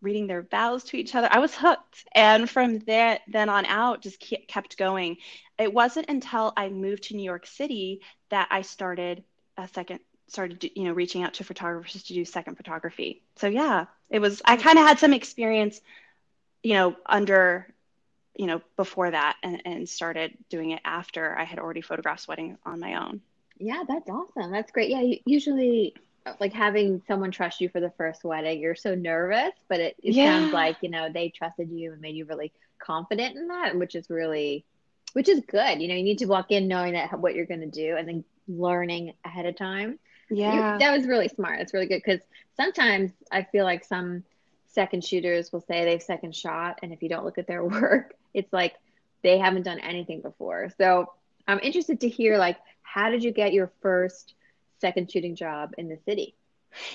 reading 0.00 0.28
their 0.28 0.42
vows 0.42 0.84
to 0.84 0.96
each 0.96 1.14
other. 1.14 1.28
I 1.30 1.40
was 1.40 1.54
hooked. 1.54 2.04
And 2.14 2.48
from 2.48 2.78
there 2.80 3.18
then 3.26 3.48
on 3.48 3.66
out 3.66 4.02
just 4.02 4.20
kept 4.20 4.78
going. 4.78 5.16
It 5.58 5.72
wasn't 5.72 6.08
until 6.08 6.52
I 6.56 6.68
moved 6.68 7.04
to 7.04 7.16
New 7.16 7.24
York 7.24 7.46
City 7.46 8.00
that 8.28 8.48
I 8.50 8.62
started 8.62 9.24
a 9.56 9.66
second 9.68 10.00
started 10.28 10.70
you 10.74 10.84
know 10.84 10.92
reaching 10.92 11.22
out 11.22 11.34
to 11.34 11.44
photographers 11.44 12.02
to 12.04 12.14
do 12.14 12.24
second 12.24 12.56
photography. 12.56 13.22
So 13.36 13.48
yeah, 13.48 13.86
it 14.08 14.20
was 14.20 14.42
I 14.44 14.56
kind 14.56 14.78
of 14.78 14.86
had 14.86 14.98
some 15.00 15.12
experience 15.12 15.80
you 16.62 16.74
know 16.74 16.96
under 17.06 17.66
you 18.36 18.46
know 18.46 18.60
before 18.76 19.10
that 19.10 19.36
and, 19.42 19.62
and 19.64 19.88
started 19.88 20.36
doing 20.48 20.70
it 20.70 20.80
after 20.84 21.36
I 21.36 21.44
had 21.44 21.58
already 21.58 21.80
photographed 21.80 22.28
weddings 22.28 22.58
on 22.64 22.78
my 22.78 22.94
own. 22.94 23.20
Yeah, 23.58 23.84
that's 23.88 24.08
awesome. 24.08 24.50
That's 24.50 24.70
great. 24.70 24.90
Yeah, 24.90 25.18
usually 25.24 25.94
uh, 26.26 26.34
like 26.40 26.52
having 26.52 27.02
someone 27.06 27.30
trust 27.30 27.60
you 27.60 27.68
for 27.68 27.80
the 27.80 27.92
first 27.96 28.24
wedding, 28.24 28.60
you're 28.60 28.74
so 28.74 28.94
nervous, 28.94 29.52
but 29.68 29.80
it, 29.80 29.96
it 30.02 30.14
yeah. 30.14 30.38
sounds 30.38 30.52
like, 30.52 30.76
you 30.80 30.90
know, 30.90 31.08
they 31.10 31.30
trusted 31.30 31.70
you 31.70 31.92
and 31.92 32.00
made 32.00 32.16
you 32.16 32.24
really 32.24 32.52
confident 32.78 33.36
in 33.36 33.48
that, 33.48 33.76
which 33.76 33.94
is 33.94 34.10
really, 34.10 34.64
which 35.12 35.28
is 35.28 35.40
good. 35.46 35.80
You 35.80 35.88
know, 35.88 35.94
you 35.94 36.02
need 36.02 36.18
to 36.18 36.26
walk 36.26 36.50
in 36.50 36.68
knowing 36.68 36.92
that 36.92 37.18
what 37.18 37.34
you're 37.34 37.46
going 37.46 37.60
to 37.60 37.66
do 37.66 37.96
and 37.96 38.06
then 38.06 38.24
learning 38.48 39.14
ahead 39.24 39.46
of 39.46 39.56
time. 39.56 39.98
Yeah. 40.30 40.74
You, 40.74 40.78
that 40.80 40.96
was 40.96 41.06
really 41.06 41.28
smart. 41.28 41.58
That's 41.58 41.72
really 41.72 41.86
good 41.86 42.02
because 42.04 42.20
sometimes 42.56 43.12
I 43.30 43.44
feel 43.44 43.64
like 43.64 43.84
some 43.84 44.24
second 44.66 45.04
shooters 45.04 45.52
will 45.52 45.62
say 45.62 45.84
they've 45.84 46.02
second 46.02 46.34
shot. 46.34 46.80
And 46.82 46.92
if 46.92 47.02
you 47.02 47.08
don't 47.08 47.24
look 47.24 47.38
at 47.38 47.46
their 47.46 47.64
work, 47.64 48.14
it's 48.34 48.52
like 48.52 48.74
they 49.22 49.38
haven't 49.38 49.62
done 49.62 49.80
anything 49.80 50.20
before. 50.20 50.70
So 50.76 51.12
I'm 51.46 51.60
interested 51.60 52.00
to 52.00 52.08
hear 52.08 52.38
like 52.38 52.58
how 52.82 53.10
did 53.10 53.22
you 53.22 53.30
get 53.30 53.52
your 53.52 53.70
first 53.82 54.34
second 54.80 55.10
shooting 55.10 55.36
job 55.36 55.72
in 55.78 55.88
the 55.88 55.98
city? 56.06 56.34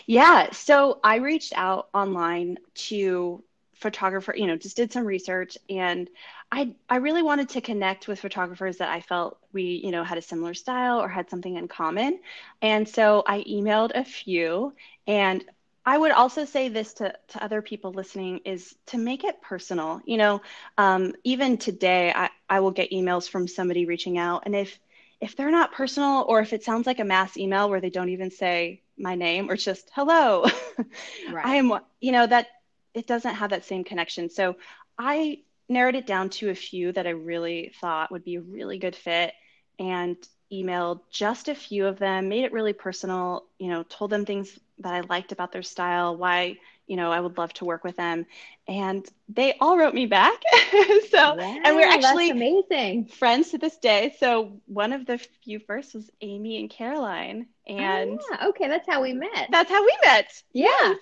Yeah, 0.05 0.51
so 0.51 0.99
I 1.03 1.17
reached 1.17 1.53
out 1.55 1.89
online 1.93 2.57
to 2.89 3.43
photographer, 3.75 4.33
you 4.35 4.45
know, 4.45 4.55
just 4.55 4.77
did 4.77 4.91
some 4.91 5.05
research 5.05 5.57
and 5.69 6.07
I 6.51 6.75
I 6.89 6.97
really 6.97 7.23
wanted 7.23 7.49
to 7.49 7.61
connect 7.61 8.07
with 8.07 8.19
photographers 8.19 8.77
that 8.77 8.89
I 8.89 9.01
felt 9.01 9.39
we, 9.53 9.81
you 9.83 9.91
know, 9.91 10.03
had 10.03 10.17
a 10.17 10.21
similar 10.21 10.53
style 10.53 11.01
or 11.01 11.07
had 11.07 11.29
something 11.29 11.55
in 11.55 11.67
common. 11.67 12.19
And 12.61 12.87
so 12.87 13.23
I 13.25 13.43
emailed 13.43 13.91
a 13.95 14.03
few 14.05 14.73
and 15.07 15.43
I 15.85 15.97
would 15.97 16.11
also 16.11 16.45
say 16.45 16.69
this 16.69 16.93
to, 16.95 17.13
to 17.29 17.43
other 17.43 17.61
people 17.61 17.91
listening 17.91 18.41
is 18.45 18.75
to 18.87 18.97
make 18.97 19.23
it 19.23 19.41
personal. 19.41 20.01
You 20.05 20.17
know, 20.17 20.41
um, 20.77 21.13
even 21.23 21.57
today, 21.57 22.13
I, 22.15 22.29
I 22.49 22.59
will 22.59 22.71
get 22.71 22.91
emails 22.91 23.27
from 23.27 23.47
somebody 23.47 23.85
reaching 23.85 24.17
out. 24.17 24.43
And 24.45 24.55
if 24.55 24.79
if 25.19 25.35
they're 25.35 25.51
not 25.51 25.71
personal 25.71 26.25
or 26.27 26.39
if 26.41 26.51
it 26.51 26.63
sounds 26.63 26.87
like 26.87 26.99
a 26.99 27.03
mass 27.03 27.37
email 27.37 27.69
where 27.69 27.79
they 27.79 27.91
don't 27.91 28.09
even 28.09 28.31
say 28.31 28.81
my 28.97 29.13
name 29.13 29.49
or 29.49 29.53
it's 29.53 29.63
just 29.63 29.89
hello, 29.93 30.45
right. 31.31 31.45
I 31.45 31.55
am, 31.57 31.71
you 31.99 32.11
know, 32.11 32.25
that 32.25 32.47
it 32.95 33.05
doesn't 33.05 33.35
have 33.35 33.51
that 33.51 33.65
same 33.65 33.83
connection. 33.83 34.29
So 34.29 34.55
I 34.97 35.41
narrowed 35.69 35.95
it 35.95 36.07
down 36.07 36.29
to 36.29 36.49
a 36.49 36.55
few 36.55 36.91
that 36.91 37.05
I 37.05 37.11
really 37.11 37.71
thought 37.79 38.11
would 38.11 38.23
be 38.23 38.35
a 38.35 38.41
really 38.41 38.79
good 38.79 38.95
fit 38.95 39.33
and 39.79 40.17
emailed 40.51 41.01
just 41.09 41.49
a 41.49 41.55
few 41.55 41.87
of 41.87 41.99
them, 41.99 42.29
made 42.29 42.43
it 42.43 42.53
really 42.53 42.73
personal, 42.73 43.45
you 43.57 43.69
know, 43.69 43.83
told 43.83 44.11
them 44.11 44.25
things 44.25 44.59
that 44.79 44.93
I 44.93 45.01
liked 45.01 45.31
about 45.31 45.51
their 45.51 45.63
style, 45.63 46.17
why, 46.17 46.57
you 46.87 46.95
know, 46.97 47.11
I 47.11 47.19
would 47.19 47.37
love 47.37 47.53
to 47.53 47.65
work 47.65 47.83
with 47.83 47.95
them. 47.95 48.25
And 48.67 49.07
they 49.29 49.55
all 49.59 49.77
wrote 49.77 49.93
me 49.93 50.05
back. 50.05 50.39
so, 51.09 51.35
wow, 51.35 51.39
and 51.39 51.75
we're 51.75 51.89
actually 51.89 52.31
amazing 52.31 53.05
friends 53.05 53.51
to 53.51 53.57
this 53.57 53.77
day. 53.77 54.15
So, 54.19 54.59
one 54.65 54.93
of 54.93 55.05
the 55.05 55.17
few 55.43 55.59
first 55.59 55.93
was 55.93 56.09
Amy 56.21 56.59
and 56.59 56.69
Caroline. 56.69 57.47
And 57.67 58.19
oh, 58.19 58.27
yeah. 58.31 58.47
okay, 58.47 58.67
that's 58.67 58.87
how 58.87 59.01
we 59.01 59.13
met. 59.13 59.47
That's 59.51 59.69
how 59.69 59.83
we 59.83 59.95
met. 60.03 60.43
Yeah. 60.53 60.67
Yes 60.81 60.97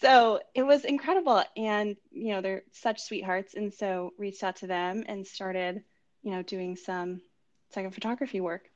so 0.00 0.40
it 0.54 0.62
was 0.62 0.84
incredible 0.84 1.42
and 1.56 1.96
you 2.10 2.32
know 2.32 2.40
they're 2.40 2.62
such 2.72 3.00
sweethearts 3.00 3.54
and 3.54 3.72
so 3.72 4.12
reached 4.18 4.42
out 4.42 4.56
to 4.56 4.66
them 4.66 5.04
and 5.06 5.26
started 5.26 5.82
you 6.22 6.30
know 6.30 6.42
doing 6.42 6.76
some 6.76 7.20
second 7.70 7.92
photography 7.92 8.40
work 8.40 8.68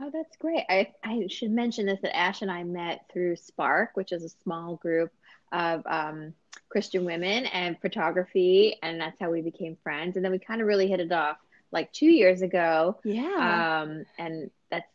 oh 0.00 0.10
that's 0.12 0.36
great. 0.36 0.64
I, 0.68 0.92
I 1.02 1.26
should 1.28 1.50
mention 1.50 1.86
this 1.86 2.00
that 2.02 2.16
ash 2.16 2.42
and 2.42 2.50
i 2.50 2.62
met 2.62 3.06
through 3.12 3.36
spark 3.36 3.90
which 3.94 4.12
is 4.12 4.24
a 4.24 4.28
small 4.28 4.76
group 4.76 5.12
of 5.52 5.86
um, 5.86 6.34
christian 6.68 7.04
women 7.04 7.46
and 7.46 7.80
photography 7.80 8.76
and 8.82 9.00
that's 9.00 9.18
how 9.20 9.30
we 9.30 9.40
became 9.40 9.76
friends. 9.82 10.16
And 10.16 10.24
then 10.24 10.32
we 10.32 10.38
kind 10.38 10.60
of 10.60 10.66
really 10.66 10.88
hit 10.88 11.00
it 11.00 11.12
off 11.12 11.36
like 11.70 11.92
two 11.92 12.10
years 12.10 12.42
ago. 12.42 12.98
Yeah. 13.04 13.82
Um, 13.82 14.04
and 14.18 14.50
that's 14.70 14.88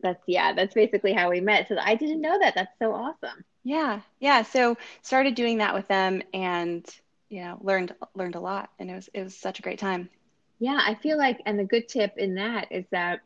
that's 0.00 0.22
yeah 0.26 0.52
that's 0.52 0.74
basically 0.74 1.12
how 1.12 1.30
we 1.30 1.40
met. 1.40 1.68
So 1.68 1.76
i 1.82 1.94
didn't 1.94 2.20
know 2.20 2.38
that. 2.38 2.54
That's 2.54 2.78
so 2.78 2.92
awesome. 2.92 3.44
Yeah, 3.64 4.00
yeah. 4.20 4.42
So 4.42 4.76
started 5.02 5.34
doing 5.34 5.58
that 5.58 5.74
with 5.74 5.88
them, 5.88 6.22
and 6.32 6.86
you 7.28 7.42
know, 7.42 7.58
learned 7.60 7.94
learned 8.14 8.36
a 8.36 8.40
lot, 8.40 8.70
and 8.78 8.90
it 8.90 8.94
was 8.94 9.10
it 9.12 9.22
was 9.22 9.34
such 9.34 9.58
a 9.58 9.62
great 9.62 9.78
time. 9.78 10.08
Yeah, 10.60 10.78
I 10.80 10.94
feel 10.94 11.18
like, 11.18 11.40
and 11.46 11.58
the 11.58 11.64
good 11.64 11.88
tip 11.88 12.14
in 12.16 12.36
that 12.36 12.68
is 12.70 12.84
that 12.90 13.20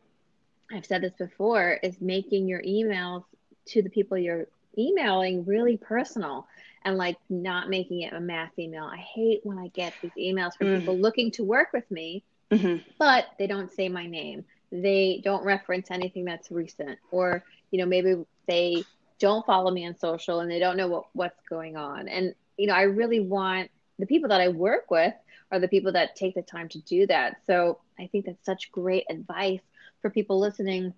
I've 0.73 0.85
said 0.85 1.01
this 1.01 1.13
before 1.13 1.79
is 1.83 2.01
making 2.01 2.47
your 2.47 2.61
emails 2.61 3.23
to 3.67 3.81
the 3.81 3.89
people 3.89 4.17
you're 4.17 4.47
emailing 4.77 5.45
really 5.45 5.77
personal 5.77 6.47
and 6.83 6.97
like 6.97 7.17
not 7.29 7.69
making 7.69 8.01
it 8.01 8.13
a 8.13 8.19
mass 8.19 8.51
email. 8.57 8.85
I 8.85 8.97
hate 8.97 9.41
when 9.43 9.57
I 9.57 9.67
get 9.69 9.93
these 10.01 10.11
emails 10.17 10.55
from 10.57 10.67
mm. 10.67 10.79
people 10.79 10.97
looking 10.97 11.31
to 11.31 11.43
work 11.43 11.71
with 11.73 11.89
me, 11.89 12.23
mm-hmm. 12.51 12.77
but 12.97 13.27
they 13.39 13.47
don't 13.47 13.71
say 13.71 13.87
my 13.87 14.07
name. 14.07 14.43
They 14.71 15.21
don't 15.23 15.45
reference 15.45 15.91
anything 15.91 16.25
that's 16.25 16.51
recent, 16.51 16.97
or 17.11 17.43
you 17.71 17.79
know 17.79 17.85
maybe 17.85 18.25
they 18.47 18.83
don't 19.19 19.45
follow 19.45 19.71
me 19.71 19.87
on 19.87 19.97
social 19.97 20.41
and 20.41 20.51
they 20.51 20.59
don't 20.59 20.75
know 20.75 20.87
what, 20.87 21.05
what's 21.13 21.47
going 21.47 21.77
on. 21.77 22.09
And, 22.09 22.35
you 22.57 22.67
know, 22.67 22.73
I 22.73 22.81
really 22.81 23.21
want 23.21 23.69
the 23.97 24.05
people 24.05 24.27
that 24.29 24.41
I 24.41 24.49
work 24.49 24.91
with 24.91 25.13
are 25.51 25.59
the 25.59 25.67
people 25.69 25.93
that 25.93 26.15
take 26.17 26.35
the 26.35 26.41
time 26.41 26.67
to 26.69 26.79
do 26.79 27.07
that. 27.07 27.37
So 27.47 27.79
I 27.97 28.07
think 28.07 28.25
that's 28.25 28.45
such 28.45 28.71
great 28.71 29.05
advice 29.09 29.61
for 30.03 30.11
people 30.11 30.39
listening 30.39 30.93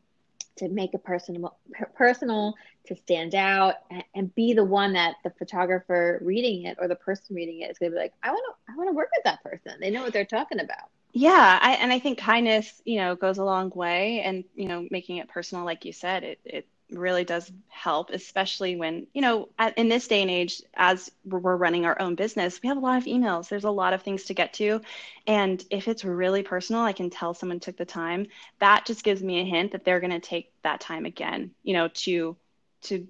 to 0.58 0.68
make 0.68 0.94
it 0.94 1.04
personal, 1.04 1.58
personal 1.96 2.56
to 2.88 2.96
stand 2.96 3.36
out 3.36 3.76
and, 3.90 4.04
and, 4.16 4.36
be 4.36 4.54
the 4.54 4.64
one 4.64 4.94
that 4.94 5.16
the 5.24 5.30
photographer 5.32 6.20
reading 6.22 6.66
it 6.66 6.78
or 6.80 6.88
the 6.88 6.96
person 6.96 7.36
reading 7.36 7.62
it 7.62 7.70
is 7.70 7.78
going 7.78 7.92
to 7.92 7.96
be 7.96 8.02
like, 8.02 8.14
I 8.24 8.32
want 8.32 8.44
to, 8.48 8.74
I 8.74 8.76
want 8.78 8.90
to 8.90 8.94
work 8.94 9.10
with 9.16 9.24
that 9.26 9.44
person. 9.44 9.74
They 9.80 9.90
know 9.90 10.04
what 10.04 10.14
they're 10.14 10.26
talking 10.26 10.60
about. 10.60 10.90
Yeah, 11.12 11.60
I, 11.62 11.74
and 11.76 11.94
I 11.94 12.00
think 12.00 12.18
kindness, 12.18 12.82
you 12.84 12.98
know, 12.98 13.16
goes 13.16 13.38
a 13.38 13.44
long 13.44 13.72
way, 13.74 14.22
and 14.22 14.44
you 14.54 14.68
know, 14.68 14.86
making 14.92 15.18
it 15.18 15.30
personal, 15.30 15.64
like 15.64 15.86
you 15.86 15.94
said, 15.94 16.24
it 16.26 16.40
it 16.44 16.68
really 16.92 17.24
does 17.24 17.52
help, 17.68 18.12
especially 18.12 18.76
when, 18.76 19.08
you 19.14 19.22
know, 19.22 19.50
at, 19.58 19.78
in 19.78 19.90
this 19.90 20.08
day 20.08 20.22
and 20.22 20.30
age, 20.30 20.62
as 20.76 21.12
we're 21.26 21.56
running 21.56 21.86
our 21.86 22.00
own 22.00 22.16
business, 22.16 22.62
we 22.62 22.70
have 22.70 22.78
a 22.78 22.82
lot 22.82 22.98
of 22.98 23.06
emails. 23.06 23.50
There's 23.50 23.64
a 23.64 23.72
lot 23.72 23.94
of 23.94 24.04
things 24.04 24.26
to 24.26 24.34
get 24.34 24.54
to. 24.56 24.82
And 25.26 25.64
if 25.72 25.88
it's 25.88 26.06
really 26.06 26.44
personal, 26.44 26.84
I 26.84 26.94
can 26.94 27.10
tell 27.10 27.34
someone 27.34 27.60
took 27.60 27.78
the 27.78 27.86
time. 27.86 28.28
That 28.60 28.86
just 28.86 29.04
gives 29.04 29.24
me 29.24 29.42
a 29.42 29.44
hint 29.44 29.72
that 29.72 29.84
they're 29.84 30.00
going 30.00 30.12
to 30.12 30.20
take 30.20 30.52
that 30.62 30.80
time 30.80 31.06
again, 31.06 31.52
you 31.64 31.74
know, 31.74 31.88
to, 31.88 32.36
to 32.84 33.08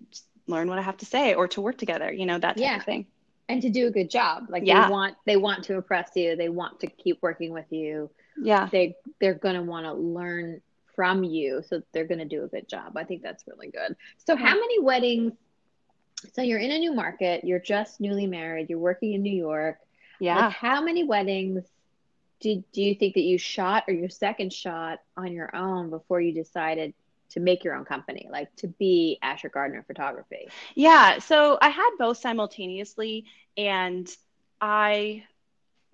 learn 0.47 0.69
what 0.69 0.79
I 0.79 0.81
have 0.81 0.97
to 0.97 1.05
say 1.05 1.33
or 1.33 1.47
to 1.49 1.61
work 1.61 1.77
together, 1.77 2.11
you 2.11 2.25
know, 2.25 2.39
that 2.39 2.55
type 2.55 2.63
yeah. 2.63 2.77
of 2.77 2.85
thing. 2.85 3.05
And 3.49 3.61
to 3.61 3.69
do 3.69 3.87
a 3.87 3.91
good 3.91 4.09
job. 4.09 4.47
Like 4.49 4.63
yeah. 4.65 4.85
they 4.85 4.91
want, 4.91 5.15
they 5.25 5.37
want 5.37 5.65
to 5.65 5.73
impress 5.75 6.11
you. 6.15 6.35
They 6.35 6.49
want 6.49 6.79
to 6.79 6.87
keep 6.87 7.21
working 7.21 7.51
with 7.51 7.71
you. 7.71 8.09
Yeah. 8.41 8.69
They, 8.71 8.95
they're 9.19 9.33
going 9.33 9.55
to 9.55 9.61
want 9.61 9.85
to 9.85 9.93
learn 9.93 10.61
from 10.95 11.23
you 11.23 11.61
so 11.67 11.81
they're 11.91 12.05
going 12.05 12.19
to 12.19 12.25
do 12.25 12.43
a 12.43 12.47
good 12.47 12.67
job. 12.67 12.97
I 12.97 13.03
think 13.03 13.21
that's 13.21 13.45
really 13.47 13.69
good. 13.69 13.95
So 14.25 14.35
how 14.35 14.53
many 14.53 14.79
weddings 14.79 15.33
so 16.33 16.41
you're 16.41 16.59
in 16.59 16.71
a 16.71 16.79
new 16.79 16.93
market 16.93 17.43
you're 17.43 17.59
just 17.59 17.99
newly 17.99 18.25
married 18.25 18.69
you're 18.69 18.79
working 18.79 19.13
in 19.13 19.21
new 19.21 19.35
york. 19.35 19.79
Yeah. 20.19 20.45
Like 20.45 20.53
how 20.53 20.81
many 20.81 21.03
weddings 21.03 21.65
do, 22.39 22.63
do 22.71 22.81
you 22.81 22.95
think 22.95 23.15
that 23.15 23.21
you 23.21 23.37
shot 23.37 23.83
or 23.87 23.93
your 23.93 24.09
second 24.09 24.51
shot 24.53 25.01
on 25.17 25.33
your 25.33 25.55
own 25.55 25.89
before 25.89 26.21
you 26.21 26.33
decided 26.33 26.93
to 27.29 27.39
make 27.39 27.63
your 27.63 27.75
own 27.75 27.85
company 27.85 28.27
like 28.31 28.55
to 28.57 28.67
be 28.67 29.19
asher 29.21 29.49
gardner 29.49 29.83
photography? 29.83 30.47
Yeah 30.73 31.19
so 31.19 31.57
i 31.61 31.69
had 31.69 31.89
both 31.99 32.17
simultaneously 32.17 33.25
and 33.57 34.09
i 34.61 35.23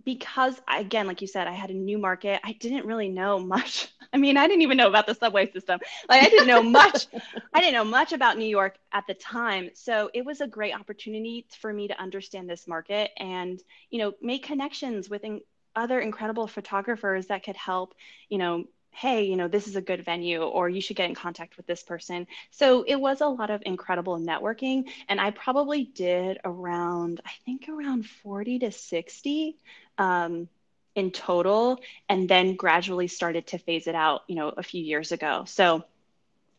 because 0.05 0.61
again 0.67 1.07
like 1.07 1.21
you 1.21 1.27
said 1.27 1.47
i 1.47 1.51
had 1.51 1.69
a 1.69 1.73
new 1.73 1.97
market 1.97 2.39
i 2.43 2.53
didn't 2.53 2.85
really 2.85 3.09
know 3.09 3.39
much. 3.39 3.87
I 4.13 4.17
mean 4.17 4.37
i 4.37 4.47
didn't 4.47 4.61
even 4.63 4.77
know 4.77 4.89
about 4.89 5.07
the 5.07 5.15
subway 5.15 5.51
system. 5.51 5.79
Like 6.09 6.23
i 6.23 6.29
didn't 6.29 6.47
know 6.47 6.61
much. 6.61 7.07
I 7.53 7.61
didn't 7.61 7.73
know 7.73 7.85
much 7.85 8.13
about 8.13 8.37
new 8.37 8.45
york 8.45 8.77
at 8.91 9.05
the 9.07 9.13
time. 9.13 9.69
So 9.73 10.09
it 10.13 10.25
was 10.25 10.41
a 10.41 10.47
great 10.47 10.73
opportunity 10.73 11.45
for 11.59 11.71
me 11.71 11.87
to 11.87 11.99
understand 12.01 12.49
this 12.49 12.67
market 12.67 13.11
and 13.17 13.61
you 13.89 13.99
know 13.99 14.13
make 14.21 14.43
connections 14.43 15.09
with 15.09 15.23
in- 15.23 15.41
other 15.75 15.99
incredible 15.99 16.47
photographers 16.47 17.27
that 17.27 17.43
could 17.43 17.55
help 17.55 17.93
you 18.29 18.37
know 18.37 18.65
hey, 18.91 19.23
you 19.23 19.35
know, 19.35 19.47
this 19.47 19.67
is 19.67 19.75
a 19.75 19.81
good 19.81 20.03
venue, 20.03 20.41
or 20.41 20.69
you 20.69 20.81
should 20.81 20.95
get 20.95 21.09
in 21.09 21.15
contact 21.15 21.57
with 21.57 21.65
this 21.65 21.81
person. 21.81 22.27
So 22.51 22.83
it 22.83 22.95
was 22.95 23.21
a 23.21 23.27
lot 23.27 23.49
of 23.49 23.63
incredible 23.65 24.19
networking. 24.19 24.89
And 25.07 25.19
I 25.19 25.31
probably 25.31 25.85
did 25.85 26.39
around, 26.43 27.21
I 27.25 27.31
think 27.45 27.67
around 27.69 28.05
40 28.05 28.59
to 28.59 28.71
60 28.71 29.57
um, 29.97 30.49
in 30.93 31.11
total, 31.11 31.79
and 32.09 32.27
then 32.27 32.55
gradually 32.55 33.07
started 33.07 33.47
to 33.47 33.57
phase 33.57 33.87
it 33.87 33.95
out, 33.95 34.23
you 34.27 34.35
know, 34.35 34.49
a 34.49 34.63
few 34.63 34.83
years 34.83 35.11
ago. 35.11 35.45
So 35.47 35.83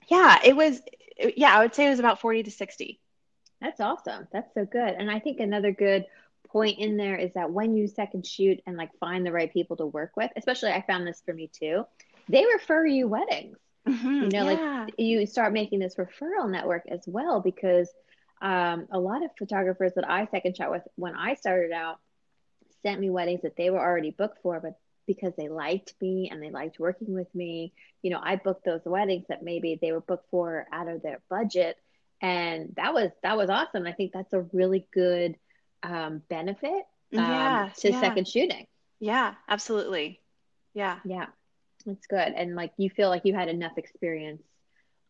yeah, 0.08 0.38
it 0.42 0.56
was, 0.56 0.80
yeah, 1.36 1.56
I 1.56 1.62
would 1.62 1.74
say 1.74 1.86
it 1.86 1.90
was 1.90 2.00
about 2.00 2.20
40 2.20 2.44
to 2.44 2.50
60. 2.50 2.98
That's 3.60 3.80
awesome. 3.80 4.26
That's 4.32 4.52
so 4.54 4.64
good. 4.64 4.94
And 4.98 5.10
I 5.10 5.20
think 5.20 5.38
another 5.38 5.70
good 5.70 6.06
point 6.48 6.78
in 6.78 6.96
there 6.96 7.16
is 7.16 7.32
that 7.34 7.50
when 7.50 7.76
you 7.76 7.88
second 7.88 8.26
shoot 8.26 8.60
and 8.66 8.76
like 8.76 8.90
find 8.98 9.24
the 9.24 9.32
right 9.32 9.52
people 9.52 9.76
to 9.76 9.86
work 9.86 10.16
with, 10.16 10.30
especially 10.36 10.70
I 10.70 10.82
found 10.82 11.06
this 11.06 11.22
for 11.24 11.32
me 11.32 11.48
too, 11.52 11.86
they 12.29 12.45
refer 12.45 12.87
you 12.87 13.09
weddings. 13.09 13.57
Mm-hmm, 13.88 14.07
you 14.07 14.29
know, 14.29 14.49
yeah. 14.49 14.85
like 14.85 14.95
you 14.97 15.26
start 15.26 15.52
making 15.52 15.81
this 15.81 15.97
referral 15.97 16.49
network 16.49 16.85
as 16.88 17.02
well 17.07 17.41
because 17.41 17.91
um, 18.41 18.87
a 18.93 18.99
lot 18.99 19.25
of 19.25 19.31
photographers 19.38 19.93
that 19.97 20.09
I 20.09 20.26
second 20.26 20.57
shot 20.57 20.71
with 20.71 20.83
when 20.95 21.14
I 21.14 21.35
started 21.35 21.73
out 21.73 21.99
sent 22.83 23.00
me 23.00 23.11
weddings 23.11 23.43
that 23.43 23.57
they 23.57 23.71
were 23.71 23.81
already 23.81 24.11
booked 24.11 24.38
for, 24.43 24.61
but 24.61 24.79
because 25.07 25.33
they 25.37 25.49
liked 25.49 25.95
me 26.00 26.29
and 26.31 26.43
they 26.43 26.50
liked 26.50 26.79
working 26.79 27.12
with 27.12 27.33
me, 27.35 27.73
you 28.02 28.11
know, 28.11 28.21
I 28.23 28.37
booked 28.37 28.64
those 28.64 28.83
weddings 28.85 29.26
that 29.29 29.43
maybe 29.43 29.79
they 29.81 29.93
were 29.93 30.00
booked 30.00 30.29
for 30.31 30.67
out 30.73 30.88
of 30.88 31.02
their 31.02 31.21
budget, 31.29 31.76
and 32.21 32.73
that 32.76 32.95
was 32.95 33.11
that 33.23 33.37
was 33.37 33.50
awesome. 33.50 33.87
I 33.87 33.93
think 33.93 34.12
that's 34.12 34.33
a 34.33 34.43
really 34.52 34.87
good 34.93 35.37
um, 35.83 36.23
benefit 36.29 36.85
um, 37.14 37.19
yeah, 37.19 37.71
to 37.79 37.91
yeah. 37.91 38.00
second 38.00 38.29
shooting. 38.29 38.67
Yeah, 39.00 39.35
absolutely. 39.49 40.21
Yeah, 40.75 40.99
yeah. 41.05 41.26
That's 41.82 42.06
good. 42.06 42.18
And 42.18 42.54
like 42.54 42.72
you 42.76 42.90
feel 42.90 43.08
like 43.08 43.24
you 43.24 43.34
had 43.34 43.48
enough 43.48 43.78
experience 43.78 44.42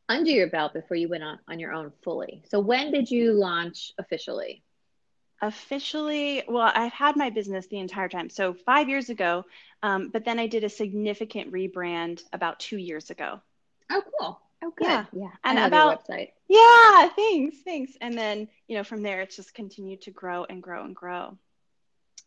under 0.08 0.30
your 0.30 0.48
belt 0.48 0.74
before 0.74 0.96
you 0.96 1.08
went 1.08 1.22
on, 1.22 1.38
on 1.48 1.58
your 1.58 1.72
own 1.72 1.92
fully. 2.02 2.42
So 2.48 2.60
when 2.60 2.92
did 2.92 3.10
you 3.10 3.32
launch 3.32 3.92
officially? 3.98 4.62
Officially, 5.40 6.44
well, 6.46 6.70
I've 6.72 6.92
had 6.92 7.16
my 7.16 7.30
business 7.30 7.66
the 7.66 7.78
entire 7.78 8.08
time. 8.08 8.28
So 8.30 8.54
five 8.54 8.88
years 8.88 9.10
ago, 9.10 9.44
um, 9.82 10.10
but 10.12 10.24
then 10.24 10.38
I 10.38 10.46
did 10.46 10.64
a 10.64 10.68
significant 10.68 11.52
rebrand 11.52 12.22
about 12.32 12.60
two 12.60 12.76
years 12.76 13.10
ago. 13.10 13.40
Oh, 13.90 14.02
cool. 14.20 14.40
Oh, 14.62 14.72
good. 14.76 14.86
Yeah. 14.86 15.04
yeah. 15.12 15.30
And 15.42 15.58
about 15.58 16.06
website. 16.06 16.30
Yeah. 16.48 17.08
Thanks. 17.16 17.56
Thanks. 17.64 17.92
And 18.00 18.16
then, 18.16 18.48
you 18.68 18.76
know, 18.76 18.84
from 18.84 19.02
there, 19.02 19.20
it's 19.20 19.34
just 19.34 19.54
continued 19.54 20.02
to 20.02 20.12
grow 20.12 20.44
and 20.44 20.62
grow 20.62 20.84
and 20.84 20.94
grow. 20.94 21.36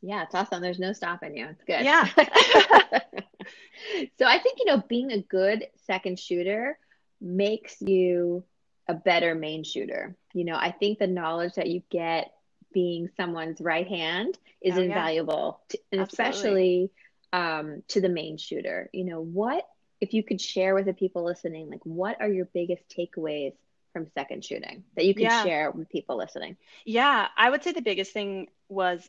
Yeah, 0.02 0.24
it's 0.24 0.36
awesome. 0.36 0.62
There's 0.62 0.80
no 0.80 0.92
stopping 0.92 1.38
you. 1.38 1.48
It's 1.48 1.64
good. 1.64 1.86
Yeah. 1.86 2.10
so 4.20 4.26
I 4.26 4.40
think, 4.40 4.60
you 4.60 4.66
know, 4.66 4.84
being 4.88 5.12
a 5.12 5.22
good 5.22 5.68
second 5.86 6.20
shooter 6.20 6.78
makes 7.22 7.82
you 7.82 8.44
a 8.88 8.94
better 8.94 9.36
main 9.36 9.64
shooter. 9.64 10.16
You 10.34 10.46
know, 10.46 10.56
I 10.56 10.72
think 10.72 11.00
the 11.00 11.08
knowledge 11.08 11.54
that 11.56 11.70
you 11.70 11.82
get 11.90 12.32
being 12.74 13.10
someone's 13.16 13.62
right 13.62 13.88
hand 13.88 14.38
is 14.62 14.78
oh, 14.78 14.82
invaluable, 14.82 15.62
yeah. 15.62 15.68
to, 15.70 15.80
and 15.94 16.02
especially 16.02 16.92
um, 17.32 17.84
to 17.90 18.02
the 18.02 18.10
main 18.10 18.38
shooter. 18.38 18.90
You 18.94 19.06
know, 19.06 19.22
what 19.22 19.66
if 20.02 20.14
you 20.14 20.24
could 20.24 20.42
share 20.42 20.76
with 20.76 20.86
the 20.86 20.94
people 20.94 21.24
listening, 21.24 21.70
like, 21.70 21.86
what 21.86 22.22
are 22.22 22.28
your 22.28 22.46
biggest 22.46 22.84
takeaways 22.90 23.54
from 23.94 24.08
second 24.14 24.44
shooting 24.44 24.84
that 24.96 25.06
you 25.06 25.14
could 25.14 25.24
yeah. 25.24 25.44
share 25.44 25.72
with 25.72 25.90
people 25.90 26.18
listening? 26.18 26.58
Yeah, 26.86 27.28
I 27.38 27.50
would 27.50 27.64
say 27.64 27.72
the 27.72 27.82
biggest 27.82 28.12
thing 28.12 28.50
was 28.68 29.02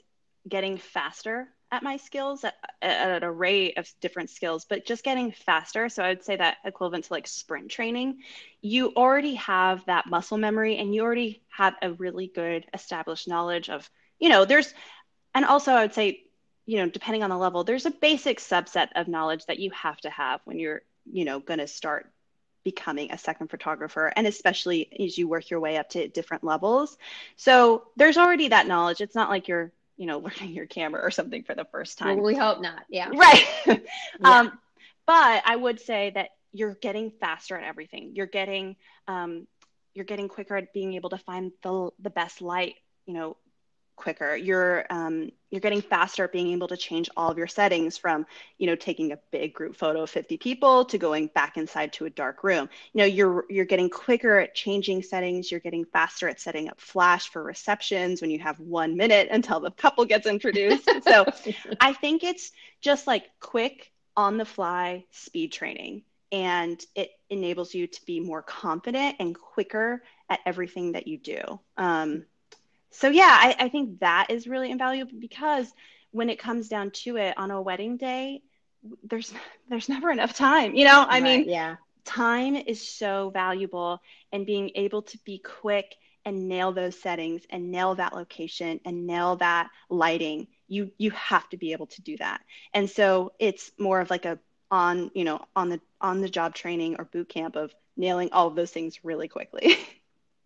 getting 0.49 0.79
faster 0.79 1.49
at 1.73 1.83
my 1.83 1.97
skills 1.97 2.45
at, 2.45 2.55
at, 2.81 3.23
an 3.23 3.25
array 3.25 3.73
of 3.75 3.91
different 4.01 4.31
skills, 4.31 4.65
but 4.69 4.87
just 4.87 5.03
getting 5.03 5.33
faster. 5.33 5.89
So 5.89 6.03
I 6.03 6.11
would 6.11 6.25
say 6.25 6.37
that 6.37 6.59
equivalent 6.65 7.05
to 7.07 7.13
like 7.13 7.27
sprint 7.27 7.71
training. 7.71 8.19
You 8.61 8.93
already 8.97 9.35
have 9.35 9.85
that 9.87 10.07
muscle 10.07 10.39
memory 10.39 10.77
and 10.77 10.95
you 10.95 11.03
already 11.03 11.43
have 11.49 11.75
a 11.83 11.93
really 11.93 12.29
good 12.29 12.67
established 12.73 13.29
knowledge 13.29 13.69
of, 13.69 13.89
you 14.19 14.29
know, 14.29 14.45
there's, 14.45 14.73
and 15.35 15.45
also 15.45 15.73
I 15.73 15.83
would 15.83 15.95
say, 15.95 16.23
you 16.67 16.79
know, 16.79 16.89
depending 16.89 17.23
on 17.23 17.31
the 17.31 17.37
level, 17.37 17.65
there's 17.65 17.87
a 17.87 17.91
basic 17.91 18.41
subset 18.41 18.89
of 18.95 19.09
knowledge 19.09 19.47
that 19.47 19.59
you 19.59 19.71
have 19.71 20.01
to 20.03 20.11
have 20.11 20.41
when 20.45 20.59
you're, 20.59 20.83
you 21.11 21.25
know, 21.25 21.41
going 21.41 21.61
to 21.61 21.67
start 21.67 22.11
becoming 22.65 23.13
a 23.13 23.19
second 23.19 23.49
photographer 23.49 24.13
and 24.17 24.27
especially 24.27 24.89
as 25.01 25.17
you 25.17 25.29
work 25.29 25.51
your 25.51 25.61
way 25.61 25.77
up 25.77 25.89
to 25.89 26.09
different 26.09 26.43
levels 26.43 26.99
so 27.37 27.85
there's 27.95 28.19
already 28.19 28.49
that 28.49 28.67
knowledge 28.67 29.01
it's 29.01 29.15
not 29.15 29.31
like 29.31 29.47
you're 29.47 29.71
you 29.97 30.07
know, 30.07 30.19
learning 30.41 30.55
your 30.55 30.67
camera 30.67 31.03
or 31.03 31.11
something 31.11 31.43
for 31.43 31.55
the 31.55 31.65
first 31.65 31.99
time. 31.99 32.17
Well, 32.17 32.27
we 32.27 32.35
hope 32.35 32.61
not. 32.61 32.85
Yeah. 32.89 33.11
Right. 33.15 33.47
yeah. 33.67 33.79
Um, 34.23 34.59
but 35.07 35.43
I 35.45 35.55
would 35.55 35.81
say 35.81 36.11
that 36.15 36.31
you're 36.53 36.75
getting 36.75 37.13
faster 37.21 37.57
at 37.57 37.65
everything. 37.65 38.13
You're 38.15 38.27
getting, 38.27 38.77
um, 39.09 39.47
you're 39.95 40.05
getting 40.05 40.29
quicker 40.29 40.57
at 40.57 40.73
being 40.73 40.95
able 40.95 41.11
to 41.11 41.19
find 41.19 41.53
the 41.63 41.91
the 42.01 42.11
best 42.11 42.43
light, 42.43 42.75
you 43.07 43.15
know, 43.15 43.37
quicker. 43.97 44.37
You're 44.37 44.87
um, 44.91 45.31
you're 45.51 45.61
getting 45.61 45.81
faster 45.81 46.25
at 46.25 46.33
being 46.33 46.53
able 46.53 46.69
to 46.69 46.77
change 46.77 47.09
all 47.17 47.31
of 47.31 47.39
your 47.39 47.47
settings 47.47 47.97
from 47.97 48.27
you 48.59 48.67
know 48.67 48.77
taking 48.77 49.13
a 49.13 49.19
big 49.31 49.55
group 49.55 49.77
photo 49.77 50.03
of 50.03 50.11
50 50.11 50.37
people 50.37 50.85
to 50.85 50.99
going 50.99 51.29
back 51.29 51.57
inside 51.57 51.93
to 51.95 52.05
a 52.05 52.11
dark 52.11 52.45
room. 52.45 52.69
You 52.93 52.99
know 52.99 53.05
you're 53.05 53.45
you're 53.49 53.65
getting 53.65 53.91
quicker 53.91 54.39
at 54.39 54.55
changing 54.55 55.03
settings. 55.03 55.51
You're 55.51 55.61
getting 55.61 55.85
faster 55.85 56.29
at 56.29 56.41
setting 56.41 56.69
up 56.69 56.81
flash 56.81 57.29
for 57.29 57.43
receptions 57.43 58.21
when 58.21 58.31
you 58.31 58.39
have 58.41 58.61
one 58.61 58.97
minute 58.97 59.29
until 59.31 59.61
the 59.61 59.71
couple 59.71 60.05
gets 60.05 60.27
introduced. 60.27 60.89
so 61.03 61.27
I 61.81 61.93
think 61.93 62.23
it's 62.23 62.53
just 62.81 63.07
like 63.07 63.25
quick 63.41 63.91
on 64.17 64.37
the 64.37 64.45
fly 64.45 65.05
speed 65.11 65.53
training 65.53 66.03
and 66.33 66.85
it 66.95 67.11
enables 67.31 67.75
you 67.75 67.87
to 67.87 68.05
be 68.05 68.21
more 68.21 68.43
confident 68.43 69.17
and 69.21 69.35
quicker 69.35 70.03
at 70.29 70.41
everything 70.45 70.93
that 70.93 71.07
you 71.07 71.19
do. 71.19 71.61
Um, 71.77 72.25
so 72.91 73.09
yeah, 73.09 73.29
I, 73.31 73.57
I 73.61 73.69
think 73.69 74.01
that 74.01 74.29
is 74.31 74.47
really 74.47 74.71
invaluable 74.71 75.13
because 75.19 75.73
when 76.11 76.31
it 76.31 76.39
comes 76.39 76.69
down 76.69 76.91
to 76.91 77.17
it 77.17 77.37
on 77.37 77.51
a 77.51 77.61
wedding 77.61 77.97
day, 77.97 78.43
there's 79.05 79.33
there's 79.69 79.89
never 79.89 80.11
enough 80.11 80.35
time. 80.35 80.75
You 80.75 80.85
know, 80.85 81.05
I 81.09 81.21
right, 81.21 81.21
mean, 81.21 81.49
yeah. 81.49 81.77
time 82.05 82.57
is 82.57 82.87
so 82.87 83.31
valuable 83.31 84.01
and 84.33 84.47
being 84.47 84.71
able 84.75 85.03
to 85.03 85.19
be 85.25 85.39
quick 85.39 85.97
and 86.25 86.49
nail 86.49 86.73
those 86.73 86.99
settings 87.01 87.43
and 87.51 87.71
nail 87.71 87.95
that 87.95 88.15
location 88.15 88.81
and 88.85 89.07
nail 89.07 89.37
that 89.37 89.69
lighting 89.89 90.49
you 90.69 90.91
you 90.99 91.11
have 91.13 91.49
to 91.51 91.57
be 91.57 91.73
able 91.73 91.87
to 91.87 92.03
do 92.03 92.17
that 92.17 92.41
and 92.75 92.91
so 92.91 93.33
it's 93.39 93.71
more 93.79 94.01
of 94.01 94.11
like 94.11 94.25
a 94.25 94.39
on 94.71 95.11
you 95.15 95.25
know 95.25 95.41
on 95.55 95.69
the 95.69 95.81
on 96.01 96.21
the 96.21 96.29
job 96.29 96.55
training 96.55 96.97
or 96.99 97.05
boot 97.05 97.29
camp 97.29 97.57
of 97.57 97.73
nailing 97.97 98.31
all 98.33 98.49
of 98.49 98.57
those 98.57 98.71
things 98.73 99.05
really 99.05 99.29
quickly 99.29 99.77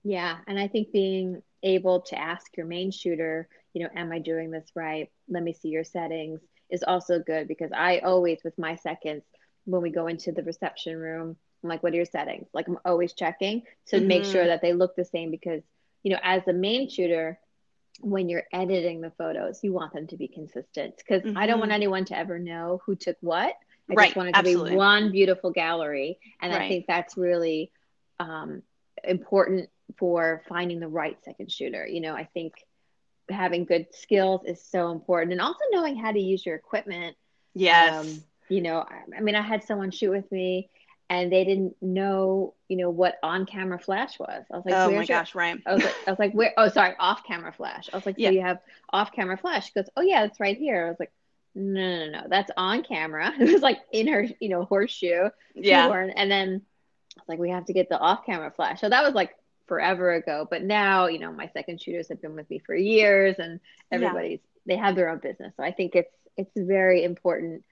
yeah 0.05 0.37
and 0.47 0.59
i 0.59 0.67
think 0.69 0.93
being 0.93 1.43
able 1.63 2.01
to 2.03 2.19
ask 2.19 2.57
your 2.57 2.67
main 2.67 2.91
shooter, 2.91 3.49
you 3.73 3.83
know, 3.83 3.91
am 3.95 4.13
I 4.13 4.19
doing 4.19 4.51
this 4.51 4.69
right? 4.75 5.11
Let 5.29 5.43
me 5.43 5.53
see 5.53 5.69
your 5.69 5.85
settings 5.85 6.41
is 6.71 6.83
also 6.83 7.19
good 7.19 7.49
because 7.49 7.71
I 7.75 7.99
always, 7.99 8.39
with 8.45 8.59
my 8.59 8.77
seconds, 8.77 9.23
when 9.65 9.83
we 9.83 9.91
go 9.91 10.07
into 10.07 10.33
the 10.33 10.43
reception 10.43 10.97
room, 10.97 11.37
I'm 11.63 11.69
like, 11.69 11.83
what 11.83 11.93
are 11.93 11.97
your 11.97 12.05
settings? 12.05 12.47
Like, 12.55 12.69
I'm 12.69 12.79
always 12.85 13.13
checking 13.13 13.63
to 13.89 13.97
mm-hmm. 13.97 14.07
make 14.07 14.25
sure 14.25 14.47
that 14.47 14.63
they 14.63 14.73
look 14.73 14.97
the 14.97 15.05
same 15.05 15.31
because, 15.31 15.63
you 16.03 16.13
know, 16.13 16.21
as 16.23 16.43
the 16.47 16.53
main 16.53 16.89
shooter, 16.89 17.39
when 18.01 18.29
you're 18.29 18.45
editing 18.53 19.01
the 19.01 19.13
photos, 19.19 19.61
you 19.63 19.73
want 19.73 19.93
them 19.93 20.07
to 20.07 20.17
be 20.17 20.29
consistent 20.29 20.97
because 20.97 21.23
mm-hmm. 21.23 21.37
I 21.37 21.47
don't 21.47 21.59
want 21.59 21.71
mm-hmm. 21.71 21.77
anyone 21.77 22.05
to 22.07 22.17
ever 22.17 22.39
know 22.39 22.81
who 22.87 22.97
took 22.97 23.17
what. 23.21 23.55
I 23.91 23.95
right. 23.95 24.07
just 24.07 24.17
want 24.17 24.31
it 24.31 24.33
to 24.33 24.39
Absolutely. 24.39 24.71
be 24.71 24.77
one 24.77 25.13
beautiful 25.13 25.51
gallery. 25.51 26.19
And 26.41 26.53
right. 26.53 26.63
I 26.63 26.69
think 26.69 26.87
that's 26.87 27.17
really 27.17 27.73
um, 28.19 28.63
important 29.05 29.69
for 29.99 30.43
finding 30.49 30.81
the 30.81 30.89
right 30.89 31.19
second 31.25 31.51
shooter. 31.51 31.87
You 31.87 32.01
know, 32.01 32.15
I 32.15 32.25
think 32.25 32.55
having 33.31 33.65
good 33.65 33.87
skills 33.93 34.43
is 34.45 34.63
so 34.63 34.91
important 34.91 35.33
and 35.33 35.41
also 35.41 35.61
knowing 35.71 35.97
how 35.97 36.13
to 36.13 36.21
use 36.21 36.45
your 36.45 36.57
equipment. 36.57 37.17
Yes. 37.55 37.95
Um, 37.95 38.25
you 38.49 38.61
know, 38.61 38.85
I 39.17 39.21
mean, 39.21 39.37
I 39.37 39.43
had 39.43 39.65
someone 39.65 39.91
shoot 39.91 40.11
with 40.11 40.31
me 40.33 40.69
and 41.09 41.33
they 41.33 41.45
didn't 41.45 41.75
know, 41.81 42.55
you 42.69 42.77
know, 42.77 42.91
what 42.91 43.19
on 43.23 43.47
camera 43.47 43.79
flash 43.79 44.19
was. 44.19 44.45
I 44.51 44.57
was 44.57 44.65
like, 44.65 44.75
oh 44.75 44.87
my 44.87 44.97
your... 44.97 45.05
gosh, 45.05 45.35
right. 45.35 45.61
I 45.67 45.75
was 45.75 45.85
like, 45.85 45.97
I 46.07 46.11
was 46.11 46.19
like, 46.19 46.33
where? 46.33 46.53
Oh, 46.57 46.69
sorry, 46.69 46.95
off 46.99 47.25
camera 47.25 47.53
flash. 47.53 47.89
I 47.93 47.97
was 47.97 48.07
like, 48.07 48.17
so 48.17 48.23
yeah. 48.23 48.31
you 48.31 48.41
have 48.43 48.59
off 48.93 49.13
camera 49.13 49.37
flash? 49.37 49.67
She 49.67 49.73
goes, 49.73 49.89
oh 49.97 50.03
yeah, 50.03 50.25
it's 50.25 50.41
right 50.41 50.57
here. 50.57 50.87
I 50.87 50.89
was 50.89 51.01
like, 51.01 51.13
no, 51.55 52.07
no, 52.07 52.11
no, 52.11 52.27
that's 52.29 52.51
on 52.57 52.83
camera. 52.85 53.33
It 53.41 53.53
was 53.53 53.63
like 53.63 53.79
in 53.93 54.07
her, 54.07 54.27
you 54.39 54.49
know, 54.49 54.65
horseshoe. 54.65 55.31
Yeah. 55.55 55.93
And 56.17 56.31
then 56.31 56.63
I 57.19 57.23
like, 57.27 57.39
we 57.39 57.51
have 57.51 57.67
to 57.67 57.73
get 57.73 57.89
the 57.89 57.99
off 57.99 58.25
camera 58.25 58.53
flash. 58.53 58.81
So 58.81 58.89
that 58.89 59.03
was 59.03 59.15
like 59.15 59.35
forever 59.71 60.11
ago. 60.15 60.49
But 60.51 60.65
now, 60.65 61.07
you 61.07 61.21
know, 61.21 61.31
my 61.31 61.49
second 61.55 61.81
shooters 61.81 62.09
have 62.09 62.21
been 62.21 62.35
with 62.35 62.51
me 62.51 62.59
for 62.59 62.75
years 62.75 63.37
and 63.39 63.61
everybody's 63.93 64.41
yeah. 64.67 64.75
they 64.75 64.77
have 64.77 64.97
their 64.97 65.09
own 65.09 65.19
business. 65.19 65.55
So 65.57 65.63
I 65.63 65.71
think 65.71 65.95
it's 65.95 66.13
it's 66.37 66.51
very 66.57 67.05
important 67.05 67.63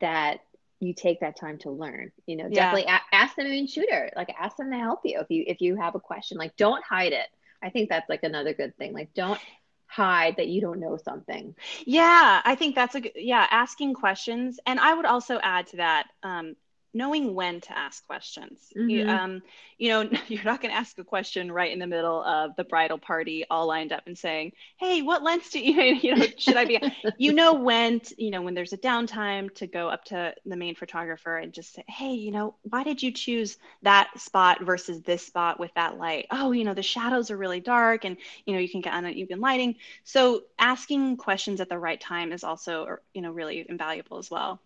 that 0.00 0.38
you 0.78 0.94
take 0.94 1.18
that 1.18 1.36
time 1.36 1.58
to 1.58 1.70
learn. 1.72 2.12
You 2.26 2.36
know, 2.36 2.44
yeah. 2.48 2.70
definitely 2.70 2.92
a- 2.92 3.14
ask 3.16 3.34
them 3.34 3.48
main 3.48 3.66
shooter. 3.66 4.08
Like 4.14 4.32
ask 4.38 4.56
them 4.56 4.70
to 4.70 4.78
help 4.78 5.00
you 5.02 5.18
if 5.18 5.26
you 5.30 5.42
if 5.48 5.60
you 5.60 5.74
have 5.74 5.96
a 5.96 6.00
question. 6.00 6.38
Like 6.38 6.54
don't 6.56 6.84
hide 6.84 7.12
it. 7.12 7.26
I 7.60 7.70
think 7.70 7.88
that's 7.88 8.08
like 8.08 8.22
another 8.22 8.54
good 8.54 8.76
thing. 8.76 8.92
Like 8.92 9.12
don't 9.14 9.40
hide 9.88 10.36
that 10.36 10.46
you 10.46 10.60
don't 10.60 10.78
know 10.78 10.96
something. 10.96 11.56
Yeah, 11.84 12.40
I 12.44 12.54
think 12.54 12.76
that's 12.76 12.94
a 12.94 13.00
good, 13.00 13.12
yeah, 13.16 13.44
asking 13.50 13.94
questions. 13.94 14.60
And 14.64 14.78
I 14.78 14.94
would 14.94 15.06
also 15.06 15.40
add 15.42 15.66
to 15.68 15.78
that, 15.78 16.06
um, 16.22 16.54
knowing 16.94 17.34
when 17.34 17.60
to 17.60 17.76
ask 17.76 18.06
questions. 18.06 18.58
Mm-hmm. 18.76 18.90
You, 18.90 19.06
um, 19.06 19.42
you 19.78 19.88
know, 19.90 20.08
you're 20.28 20.44
not 20.44 20.60
going 20.60 20.72
to 20.72 20.78
ask 20.78 20.98
a 20.98 21.04
question 21.04 21.50
right 21.52 21.72
in 21.72 21.78
the 21.78 21.86
middle 21.86 22.22
of 22.22 22.56
the 22.56 22.64
bridal 22.64 22.98
party, 22.98 23.44
all 23.50 23.66
lined 23.66 23.92
up 23.92 24.06
and 24.06 24.16
saying, 24.16 24.52
"Hey, 24.76 25.02
what 25.02 25.22
lens 25.22 25.50
do 25.50 25.60
you, 25.60 25.82
you 26.02 26.16
know, 26.16 26.26
should 26.36 26.56
I 26.56 26.64
be?" 26.64 26.80
you 27.18 27.32
know 27.32 27.54
when, 27.54 28.00
to, 28.00 28.22
you 28.22 28.30
know, 28.30 28.42
when 28.42 28.54
there's 28.54 28.72
a 28.72 28.78
downtime 28.78 29.54
to 29.56 29.66
go 29.66 29.88
up 29.88 30.04
to 30.06 30.34
the 30.44 30.56
main 30.56 30.74
photographer 30.74 31.36
and 31.36 31.52
just 31.52 31.74
say, 31.74 31.84
"Hey, 31.88 32.14
you 32.14 32.32
know, 32.32 32.54
why 32.62 32.82
did 32.82 33.02
you 33.02 33.12
choose 33.12 33.58
that 33.82 34.10
spot 34.18 34.62
versus 34.62 35.02
this 35.02 35.26
spot 35.26 35.60
with 35.60 35.72
that 35.74 35.98
light?" 35.98 36.26
Oh, 36.30 36.52
you 36.52 36.64
know, 36.64 36.74
the 36.74 36.82
shadows 36.82 37.30
are 37.30 37.36
really 37.36 37.60
dark, 37.60 38.04
and 38.04 38.16
you 38.46 38.54
know, 38.54 38.60
you 38.60 38.68
can 38.68 38.80
get 38.80 38.94
uneven 38.94 39.40
lighting. 39.40 39.76
So 40.04 40.42
asking 40.58 41.16
questions 41.18 41.60
at 41.60 41.68
the 41.68 41.78
right 41.78 42.00
time 42.00 42.32
is 42.32 42.44
also, 42.44 42.96
you 43.14 43.22
know, 43.22 43.30
really 43.30 43.64
invaluable 43.68 44.18
as 44.18 44.30
well. 44.30 44.60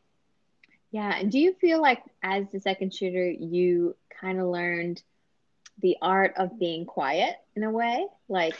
Yeah. 0.92 1.14
And 1.18 1.32
do 1.32 1.38
you 1.38 1.54
feel 1.54 1.80
like 1.80 2.02
as 2.22 2.44
the 2.52 2.60
second 2.60 2.94
shooter, 2.94 3.28
you 3.28 3.96
kind 4.20 4.38
of 4.38 4.46
learned 4.46 5.02
the 5.80 5.96
art 6.00 6.34
of 6.36 6.58
being 6.58 6.84
quiet 6.84 7.34
in 7.56 7.64
a 7.64 7.70
way? 7.70 8.06
Like, 8.28 8.54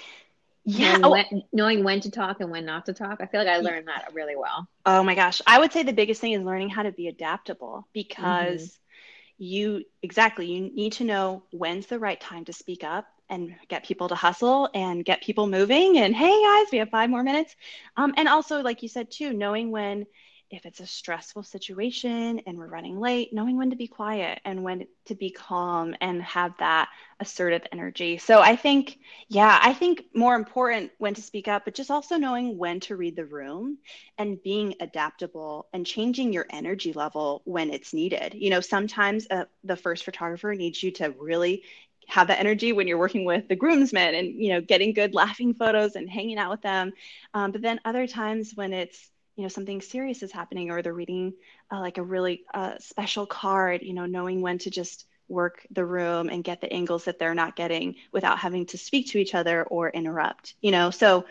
yeah, 0.65 0.97
knowing, 0.97 1.05
oh. 1.05 1.11
when, 1.11 1.43
knowing 1.53 1.85
when 1.85 2.01
to 2.01 2.11
talk 2.11 2.41
and 2.41 2.51
when 2.51 2.65
not 2.65 2.87
to 2.87 2.95
talk. 2.95 3.21
I 3.21 3.27
feel 3.27 3.41
like 3.45 3.53
I 3.53 3.59
learned 3.59 3.89
that 3.89 4.13
really 4.15 4.37
well. 4.37 4.67
Oh 4.87 5.03
my 5.03 5.15
gosh. 5.15 5.43
I 5.47 5.59
would 5.59 5.73
say 5.73 5.83
the 5.83 5.93
biggest 5.93 6.21
thing 6.21 6.33
is 6.33 6.43
learning 6.43 6.71
how 6.71 6.85
to 6.85 6.93
be 6.93 7.09
adaptable 7.09 7.87
because 7.93 8.63
mm-hmm. 8.63 9.45
you, 9.45 9.85
exactly, 10.03 10.47
you 10.47 10.71
need 10.73 10.95
to 10.95 11.05
know 11.05 11.43
when's 11.51 11.87
the 11.87 11.99
right 11.99 12.21
time 12.21 12.47
to 12.47 12.53
speak 12.53 12.83
up 12.83 13.07
and 13.29 13.55
get 13.69 13.85
people 13.85 14.09
to 14.09 14.15
hustle 14.15 14.69
and 14.75 15.05
get 15.05 15.23
people 15.23 15.47
moving. 15.47 15.99
And 15.99 16.15
hey, 16.15 16.43
guys, 16.43 16.67
we 16.71 16.79
have 16.79 16.91
five 16.91 17.11
more 17.11 17.23
minutes. 17.23 17.57
Um, 17.97 18.15
and 18.17 18.29
also, 18.29 18.63
like 18.63 18.83
you 18.83 18.89
said, 18.89 19.11
too, 19.11 19.33
knowing 19.33 19.71
when 19.71 20.07
if 20.53 20.67
it's 20.67 20.81
a 20.81 20.87
stressful 20.87 21.43
situation 21.43 22.41
and 22.47 22.59
we're 22.59 22.67
running 22.67 23.01
late, 23.01 23.33
knowing 23.33 23.57
when 23.57 23.71
to 23.71 23.77
be 23.77 23.89
quiet 23.89 24.39
and 24.45 24.63
when 24.63 24.87
to 25.07 25.15
be 25.15 25.31
calm 25.31 25.97
and 26.03 26.23
have 26.23 26.53
that 26.59 26.91
assertive 27.21 27.63
energy. 27.73 28.19
So 28.19 28.41
I 28.41 28.55
think, 28.55 28.99
yeah, 29.29 29.59
I 29.63 29.73
think 29.73 30.05
more 30.15 30.35
important 30.35 30.93
when 30.99 31.15
to 31.15 31.23
speak 31.23 31.49
up, 31.49 31.65
but 31.65 31.75
just 31.75 31.91
also 31.91 32.19
knowing 32.19 32.59
when 32.59 32.81
to 32.81 32.97
read 32.97 33.17
the 33.17 33.25
room 33.25 33.79
and 34.19 34.43
being 34.43 34.75
adaptable 34.79 35.69
and 35.73 35.87
changing 35.87 36.35
your 36.35 36.47
energy 36.51 36.93
level 36.93 37.41
when 37.45 37.71
it's 37.71 37.95
needed. 37.95 38.35
You 38.35 38.51
know, 38.51 38.61
sometimes 38.61 39.27
uh, 39.31 39.47
the 39.65 39.77
first 39.77 40.05
photographer 40.05 40.55
needs 40.55 40.83
you 40.83 40.91
to 40.93 41.15
really 41.19 41.63
have 42.09 42.27
that 42.29 42.41
energy 42.41 42.73
when 42.73 42.87
you're 42.87 42.99
working 42.99 43.25
with 43.25 43.49
the 43.49 43.57
groomsmen 43.57 44.15
and 44.17 44.35
you 44.35 44.53
know 44.53 44.61
getting 44.61 44.93
good 44.93 45.15
laughing 45.15 45.55
photos 45.55 45.95
and 45.95 46.11
hanging 46.11 46.37
out 46.37 46.51
with 46.51 46.61
them 46.61 46.93
um, 47.33 47.53
but 47.53 47.63
then 47.63 47.81
other 47.85 48.09
times 48.09 48.53
when 48.57 48.73
it's 48.73 49.12
you 49.37 49.43
know 49.43 49.49
something 49.49 49.81
serious 49.81 50.23
is 50.23 50.33
happening 50.33 50.71
or 50.71 50.83
they're 50.83 50.93
reading 50.93 51.33
uh, 51.73 51.81
like 51.81 51.99
a 51.99 52.03
really 52.03 52.43
uh, 52.55 52.75
special 52.79 53.27
card 53.27 53.83
you 53.83 53.95
know 53.95 54.07
knowing 54.07 54.41
when 54.41 54.59
to 54.59 54.71
just 54.71 55.07
work 55.29 55.67
the 55.71 55.85
room 55.85 56.29
and 56.29 56.45
get 56.45 56.61
the 56.61 56.73
angles 56.73 57.05
that 57.05 57.19
they're 57.19 57.35
not 57.35 57.57
getting 57.57 57.95
without 58.13 58.39
having 58.39 58.67
to 58.67 58.77
speak 58.77 59.09
to 59.09 59.19
each 59.19 59.35
other 59.35 59.63
or 59.65 59.89
interrupt 59.91 60.55
you 60.61 60.71
know? 60.71 60.91
So 60.91 61.25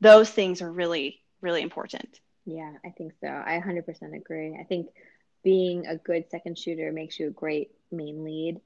those 0.00 0.30
things 0.30 0.62
are 0.62 0.70
really 0.70 1.20
really 1.40 1.62
important. 1.62 2.20
Yeah 2.44 2.72
i 2.84 2.90
think 2.90 3.12
so. 3.20 3.28
I 3.28 3.60
100% 3.60 4.14
agree. 4.14 4.56
I 4.58 4.64
think 4.64 4.88
being 5.44 5.86
a 5.86 5.96
good 5.96 6.30
second 6.30 6.56
shooter 6.58 6.92
makes 6.92 7.18
you 7.18 7.28
a 7.28 7.30
great 7.30 7.72
main 7.90 8.24
lead 8.24 8.60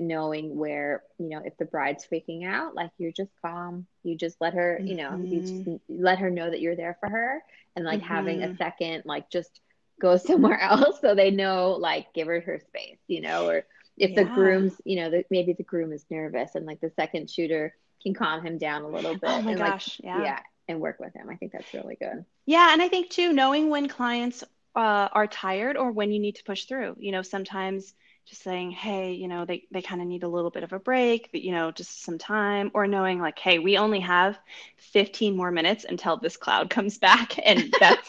knowing 0.00 0.56
where 0.56 1.02
you 1.18 1.28
know 1.28 1.40
if 1.44 1.56
the 1.58 1.64
bride's 1.64 2.06
freaking 2.06 2.46
out 2.46 2.74
like 2.74 2.90
you're 2.98 3.12
just 3.12 3.30
calm 3.42 3.86
you 4.02 4.16
just 4.16 4.36
let 4.40 4.54
her 4.54 4.78
you 4.82 4.94
know 4.94 5.10
mm-hmm. 5.10 5.26
you 5.26 5.40
just 5.40 5.54
mm-hmm. 5.54 5.76
let 5.88 6.18
her 6.18 6.30
know 6.30 6.50
that 6.50 6.60
you're 6.60 6.76
there 6.76 6.96
for 7.00 7.08
her 7.08 7.42
and 7.76 7.84
like 7.84 8.00
mm-hmm. 8.00 8.08
having 8.08 8.42
a 8.42 8.46
mm-hmm. 8.46 8.56
second 8.56 9.02
like 9.04 9.28
just 9.30 9.60
go 10.00 10.16
somewhere 10.18 10.60
else 10.60 11.00
so 11.00 11.14
they 11.14 11.30
know 11.30 11.72
like 11.72 12.12
give 12.14 12.26
her 12.26 12.40
her 12.40 12.60
space 12.68 12.98
you 13.06 13.20
know 13.20 13.48
or 13.48 13.64
if 13.98 14.10
yeah. 14.10 14.22
the 14.22 14.30
groom's 14.30 14.74
you 14.84 14.96
know 14.96 15.10
the, 15.10 15.24
maybe 15.30 15.52
the 15.52 15.62
groom 15.62 15.92
is 15.92 16.04
nervous 16.10 16.54
and 16.54 16.66
like 16.66 16.80
the 16.80 16.90
second 16.96 17.30
shooter 17.30 17.74
can 18.02 18.14
calm 18.14 18.44
him 18.44 18.58
down 18.58 18.82
a 18.82 18.88
little 18.88 19.12
bit 19.12 19.30
oh 19.30 19.42
my 19.42 19.52
and, 19.52 19.60
gosh 19.60 20.00
like, 20.02 20.04
yeah. 20.04 20.22
yeah 20.22 20.40
and 20.68 20.80
work 20.80 20.98
with 20.98 21.12
him 21.12 21.28
i 21.28 21.36
think 21.36 21.52
that's 21.52 21.74
really 21.74 21.96
good 21.96 22.24
yeah 22.46 22.72
and 22.72 22.80
i 22.80 22.88
think 22.88 23.10
too 23.10 23.32
knowing 23.32 23.68
when 23.68 23.88
clients 23.88 24.42
uh, 24.74 25.08
are 25.12 25.26
tired 25.26 25.76
or 25.76 25.92
when 25.92 26.10
you 26.10 26.18
need 26.18 26.36
to 26.36 26.44
push 26.44 26.64
through 26.64 26.96
you 26.98 27.12
know 27.12 27.20
sometimes 27.20 27.92
just 28.24 28.42
saying, 28.42 28.70
hey, 28.70 29.12
you 29.12 29.28
know, 29.28 29.44
they, 29.44 29.64
they 29.70 29.82
kind 29.82 30.00
of 30.00 30.06
need 30.06 30.22
a 30.22 30.28
little 30.28 30.50
bit 30.50 30.62
of 30.62 30.72
a 30.72 30.78
break, 30.78 31.30
but, 31.32 31.42
you 31.42 31.52
know, 31.52 31.70
just 31.70 32.02
some 32.02 32.18
time, 32.18 32.70
or 32.74 32.86
knowing 32.86 33.20
like, 33.20 33.38
hey, 33.38 33.58
we 33.58 33.76
only 33.76 34.00
have 34.00 34.38
15 34.78 35.36
more 35.36 35.50
minutes 35.50 35.84
until 35.88 36.16
this 36.16 36.36
cloud 36.36 36.70
comes 36.70 36.98
back, 36.98 37.38
and 37.44 37.74
that's 37.80 38.08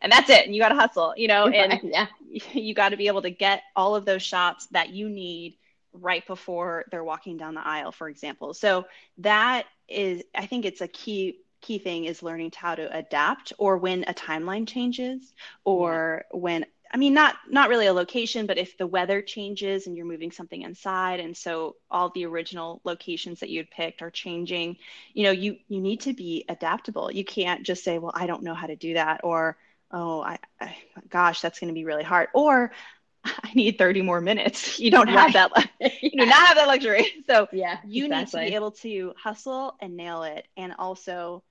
and 0.00 0.10
that's 0.10 0.30
it, 0.30 0.46
and 0.46 0.54
you 0.54 0.60
got 0.60 0.70
to 0.70 0.74
hustle, 0.74 1.14
you 1.16 1.28
know, 1.28 1.46
and 1.48 1.80
yeah. 1.84 2.06
you 2.52 2.74
got 2.74 2.90
to 2.90 2.96
be 2.96 3.06
able 3.06 3.22
to 3.22 3.30
get 3.30 3.62
all 3.76 3.94
of 3.94 4.04
those 4.04 4.22
shots 4.22 4.66
that 4.66 4.90
you 4.90 5.08
need 5.08 5.56
right 5.92 6.26
before 6.26 6.84
they're 6.90 7.04
walking 7.04 7.36
down 7.36 7.54
the 7.54 7.66
aisle, 7.66 7.92
for 7.92 8.08
example. 8.08 8.54
So 8.54 8.86
that 9.18 9.66
is, 9.88 10.22
I 10.34 10.46
think 10.46 10.64
it's 10.64 10.80
a 10.80 10.88
key 10.88 11.38
key 11.60 11.78
thing 11.78 12.06
is 12.06 12.22
learning 12.22 12.52
how 12.56 12.74
to 12.74 12.96
adapt 12.96 13.52
or 13.58 13.76
when 13.76 14.04
a 14.04 14.14
timeline 14.14 14.66
changes 14.66 15.34
or 15.64 16.24
yeah. 16.32 16.38
when 16.38 16.66
I 16.92 16.96
mean, 16.96 17.14
not 17.14 17.36
not 17.48 17.68
really 17.68 17.86
a 17.86 17.92
location, 17.92 18.46
but 18.46 18.58
if 18.58 18.76
the 18.76 18.86
weather 18.86 19.22
changes 19.22 19.86
and 19.86 19.96
you're 19.96 20.06
moving 20.06 20.32
something 20.32 20.62
inside, 20.62 21.20
and 21.20 21.36
so 21.36 21.76
all 21.90 22.10
the 22.10 22.26
original 22.26 22.80
locations 22.84 23.40
that 23.40 23.48
you 23.50 23.60
had 23.60 23.70
picked 23.70 24.02
are 24.02 24.10
changing, 24.10 24.76
you 25.14 25.22
know, 25.24 25.30
you 25.30 25.56
you 25.68 25.80
need 25.80 26.00
to 26.02 26.12
be 26.12 26.44
adaptable. 26.48 27.10
You 27.12 27.24
can't 27.24 27.64
just 27.64 27.84
say, 27.84 27.98
"Well, 27.98 28.12
I 28.14 28.26
don't 28.26 28.42
know 28.42 28.54
how 28.54 28.66
to 28.66 28.76
do 28.76 28.94
that," 28.94 29.20
or 29.22 29.56
"Oh, 29.92 30.20
I, 30.20 30.38
I 30.60 30.76
gosh, 31.08 31.40
that's 31.40 31.60
going 31.60 31.68
to 31.68 31.74
be 31.74 31.84
really 31.84 32.02
hard," 32.04 32.28
or 32.34 32.72
"I 33.24 33.52
need 33.54 33.78
30 33.78 34.02
more 34.02 34.20
minutes." 34.20 34.78
You 34.80 34.90
don't 34.90 35.08
have 35.08 35.32
right. 35.34 35.34
that. 35.34 35.52
you 36.02 36.10
do 36.10 36.26
not 36.26 36.46
have 36.46 36.56
that 36.56 36.66
luxury. 36.68 37.06
So 37.28 37.48
yeah, 37.52 37.78
you 37.84 38.06
exactly. 38.06 38.40
need 38.40 38.46
to 38.46 38.50
be 38.50 38.54
able 38.56 38.72
to 38.72 39.14
hustle 39.16 39.76
and 39.80 39.96
nail 39.96 40.24
it, 40.24 40.46
and 40.56 40.74
also, 40.78 41.44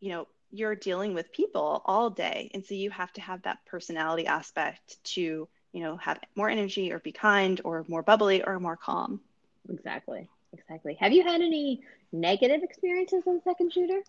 you 0.00 0.10
know, 0.10 0.28
you're 0.50 0.74
dealing 0.74 1.14
with 1.14 1.32
people 1.32 1.82
all 1.84 2.10
day. 2.10 2.50
And 2.54 2.64
so 2.64 2.74
you 2.74 2.90
have 2.90 3.12
to 3.14 3.20
have 3.20 3.42
that 3.42 3.58
personality 3.66 4.26
aspect 4.26 5.02
to 5.14 5.48
you 5.72 5.82
know 5.82 5.96
have 5.98 6.18
more 6.34 6.48
energy 6.48 6.92
or 6.92 6.98
be 6.98 7.12
kind 7.12 7.60
or 7.64 7.84
more 7.88 8.02
bubbly 8.02 8.42
or 8.42 8.58
more 8.58 8.76
calm. 8.76 9.20
Exactly. 9.68 10.28
Exactly. 10.52 10.94
Have 10.94 11.12
you 11.12 11.22
had 11.22 11.42
any 11.42 11.82
negative 12.10 12.62
experiences 12.62 13.22
on 13.26 13.42
second 13.42 13.72
shooter? 13.72 14.00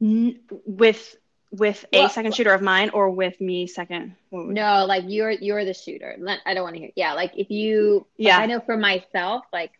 With 0.00 1.16
with 1.50 1.84
a 1.92 2.00
well, 2.00 2.08
second 2.08 2.34
shooter 2.34 2.52
of 2.54 2.62
mine 2.62 2.90
or 2.90 3.10
with 3.10 3.40
me 3.40 3.66
second? 3.66 4.14
No 4.30 4.86
like 4.86 5.04
you're 5.06 5.30
you're 5.30 5.64
the 5.64 5.74
shooter. 5.74 6.16
I 6.46 6.54
don't 6.54 6.62
want 6.62 6.76
to 6.76 6.80
hear 6.80 6.90
yeah 6.94 7.14
like 7.14 7.32
if 7.36 7.50
you 7.50 8.06
yeah. 8.16 8.38
I 8.38 8.46
know 8.46 8.60
for 8.60 8.76
myself 8.76 9.44
like 9.52 9.72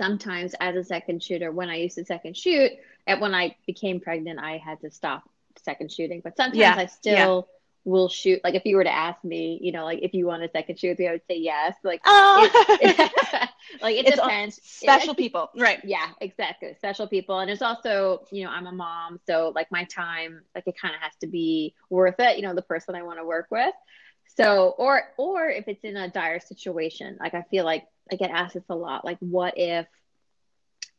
sometimes 0.00 0.54
as 0.60 0.76
a 0.76 0.82
second 0.82 1.22
shooter 1.22 1.52
when 1.52 1.68
i 1.68 1.76
used 1.76 1.96
to 1.96 2.04
second 2.06 2.34
shoot 2.34 2.72
and 3.06 3.20
when 3.20 3.34
I 3.34 3.56
became 3.66 4.00
pregnant, 4.00 4.38
I 4.38 4.58
had 4.58 4.80
to 4.80 4.90
stop 4.90 5.24
second 5.62 5.92
shooting. 5.92 6.20
But 6.22 6.36
sometimes 6.36 6.58
yeah. 6.58 6.74
I 6.76 6.86
still 6.86 7.48
yeah. 7.48 7.90
will 7.90 8.08
shoot. 8.08 8.40
Like 8.44 8.54
if 8.54 8.64
you 8.64 8.76
were 8.76 8.84
to 8.84 8.94
ask 8.94 9.22
me, 9.24 9.58
you 9.62 9.72
know, 9.72 9.84
like 9.84 10.00
if 10.02 10.14
you 10.14 10.26
want 10.26 10.42
a 10.42 10.50
second 10.50 10.78
shoot, 10.78 10.98
I 11.00 11.12
would 11.12 11.22
say 11.28 11.38
yes. 11.38 11.76
Like, 11.82 12.00
oh. 12.04 12.48
it, 12.80 12.98
it, 12.98 13.48
like 13.82 13.96
it 13.96 14.06
it's 14.06 14.16
depends. 14.16 14.60
Special 14.62 15.12
it, 15.12 15.16
people, 15.16 15.50
right? 15.56 15.80
Yeah, 15.84 16.06
exactly. 16.20 16.74
Special 16.76 17.06
people, 17.06 17.38
and 17.38 17.50
it's 17.50 17.62
also, 17.62 18.24
you 18.30 18.44
know, 18.44 18.50
I'm 18.50 18.66
a 18.66 18.72
mom, 18.72 19.20
so 19.26 19.52
like 19.54 19.70
my 19.70 19.84
time, 19.84 20.42
like 20.54 20.64
it 20.66 20.74
kind 20.80 20.94
of 20.94 21.00
has 21.00 21.12
to 21.20 21.26
be 21.26 21.74
worth 21.88 22.16
it. 22.18 22.36
You 22.36 22.42
know, 22.42 22.54
the 22.54 22.62
person 22.62 22.94
I 22.94 23.02
want 23.02 23.18
to 23.18 23.24
work 23.24 23.46
with. 23.50 23.74
So, 24.36 24.74
or 24.78 25.02
or 25.18 25.48
if 25.48 25.66
it's 25.66 25.84
in 25.84 25.96
a 25.96 26.08
dire 26.08 26.40
situation, 26.40 27.18
like 27.20 27.34
I 27.34 27.42
feel 27.50 27.64
like 27.64 27.86
I 28.10 28.16
get 28.16 28.30
asked 28.30 28.54
this 28.54 28.64
a 28.68 28.74
lot. 28.74 29.04
Like, 29.04 29.18
what 29.18 29.54
if 29.56 29.86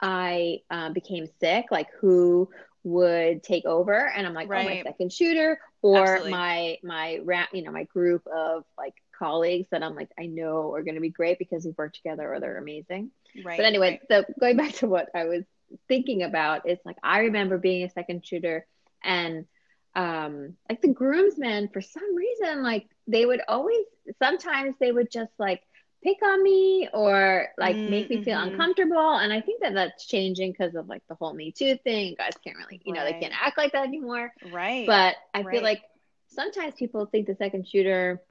I 0.02 0.60
uh, 0.70 0.90
became 0.90 1.28
sick, 1.40 1.66
like 1.72 1.88
who 2.00 2.50
would 2.84 3.44
take 3.44 3.66
over? 3.66 3.94
And 3.94 4.26
I'm 4.26 4.34
like, 4.34 4.50
right. 4.50 4.66
oh, 4.66 4.70
my 4.70 4.84
second 4.84 5.14
shooter 5.14 5.60
or 5.82 6.04
Absolutely. 6.04 6.32
my 6.32 6.78
my 6.84 7.20
ra- 7.24 7.48
you 7.54 7.64
know 7.64 7.72
my 7.72 7.84
group 7.84 8.26
of 8.28 8.64
like 8.78 8.94
colleagues 9.18 9.68
that 9.72 9.84
I'm 9.84 9.96
like 9.96 10.10
I 10.20 10.26
know 10.26 10.74
are 10.74 10.84
going 10.84 10.96
to 10.96 11.02
be 11.02 11.10
great 11.10 11.38
because 11.38 11.66
we've 11.66 11.78
worked 11.78 11.96
together 11.96 12.34
or 12.34 12.40
they're 12.40 12.58
amazing. 12.58 13.12
Right. 13.44 13.58
But 13.58 13.66
anyway, 13.66 14.02
right. 14.10 14.26
so 14.26 14.34
going 14.40 14.58
back 14.58 14.74
to 14.76 14.88
what 14.88 15.10
I 15.16 15.26
was 15.26 15.44
thinking 15.88 16.24
about, 16.24 16.64
it's 16.66 16.86
like 16.86 16.98
I 17.04 17.20
remember 17.20 17.58
being 17.58 17.84
a 17.84 17.90
second 17.90 18.26
shooter 18.26 18.66
and 19.04 19.46
um 19.94 20.56
like 20.70 20.82
the 20.82 20.88
groomsmen 20.88 21.68
for 21.74 21.82
some 21.82 22.16
reason 22.16 22.64
like 22.64 22.88
they 23.08 23.26
would 23.26 23.42
always 23.50 23.84
sometimes 24.24 24.74
they 24.80 24.90
would 24.90 25.12
just 25.12 25.34
like 25.38 25.62
pick 26.04 26.18
on 26.24 26.42
me 26.42 26.90
or 26.94 27.48
like 27.58 27.76
mm-hmm. 27.76 27.92
make 27.92 28.10
me 28.10 28.24
feel 28.24 28.38
mm-hmm. 28.38 28.52
uncomfortable 28.52 29.18
and 29.18 29.32
i 29.32 29.40
think 29.40 29.62
that 29.62 29.74
that's 29.74 30.06
changing 30.06 30.52
because 30.52 30.76
of 30.76 30.88
like 30.88 31.04
the 31.08 31.16
whole 31.16 31.34
me 31.34 31.52
too 31.52 31.78
thing 31.84 32.16
guys 32.18 32.34
can't 32.44 32.58
really 32.58 32.82
you 32.84 32.94
right. 32.94 33.00
know 33.00 33.06
they 33.06 33.20
can't 33.20 33.34
act 33.40 33.58
like 33.58 33.72
that 33.74 33.86
anymore 33.86 34.32
right 34.52 34.88
but 34.88 35.16
i 35.34 35.42
right. 35.42 35.52
feel 35.52 35.64
like 35.64 35.82
sometimes 36.28 36.74
people 36.76 37.06
think 37.06 37.28
the 37.28 37.36
second 37.36 37.68
shooter 37.68 38.22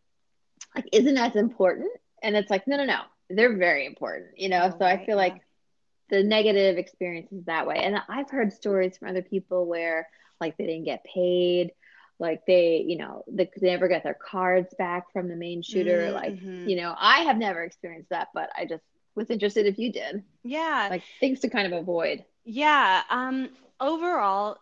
like 0.75 0.89
isn't 0.93 1.17
as 1.17 1.37
important 1.37 1.91
and 2.23 2.37
it's 2.37 2.51
like 2.51 2.67
no 2.67 2.77
no 2.77 2.85
no 2.85 3.01
they're 3.29 3.57
very 3.57 3.87
important 3.87 4.31
you 4.37 4.49
know 4.49 4.63
oh, 4.65 4.71
so 4.71 4.85
right. 4.85 5.01
i 5.01 5.07
feel 5.07 5.17
yeah. 5.17 5.23
like 5.23 5.41
the 6.09 6.25
negative 6.25 6.77
experiences 6.77 7.45
that 7.45 7.67
way 7.67 7.77
and 7.77 7.97
i've 8.09 8.31
heard 8.31 8.53
stories 8.53 8.97
from 8.97 9.09
other 9.09 9.23
people 9.23 9.67
where 9.67 10.09
like 10.41 10.57
they 10.57 10.67
didn't 10.67 10.85
get 10.85 11.05
paid 11.05 11.71
like 12.21 12.47
they 12.47 12.85
you 12.87 12.97
know 12.99 13.25
they, 13.27 13.51
they 13.61 13.69
never 13.69 13.89
get 13.89 14.05
their 14.05 14.15
cards 14.15 14.73
back 14.79 15.13
from 15.13 15.29
the 15.29 15.35
main 15.35 15.63
shooter. 15.63 16.13
Mm-hmm. 16.13 16.15
like 16.15 16.69
you 16.69 16.77
know 16.77 16.95
i 16.97 17.21
have 17.21 17.39
never 17.39 17.63
experienced 17.65 18.11
that 18.11 18.29
but 18.35 18.51
i 18.57 18.65
just 18.67 18.85
was 19.17 19.29
interested 19.29 19.67
if 19.67 19.77
you 19.77 19.91
did. 19.93 20.23
Yeah. 20.45 20.87
Like 20.89 21.03
things 21.19 21.41
to 21.41 21.49
kind 21.51 21.67
of 21.73 21.79
avoid. 21.81 22.25
Yeah 22.45 23.03
um 23.11 23.49
overall 23.81 24.57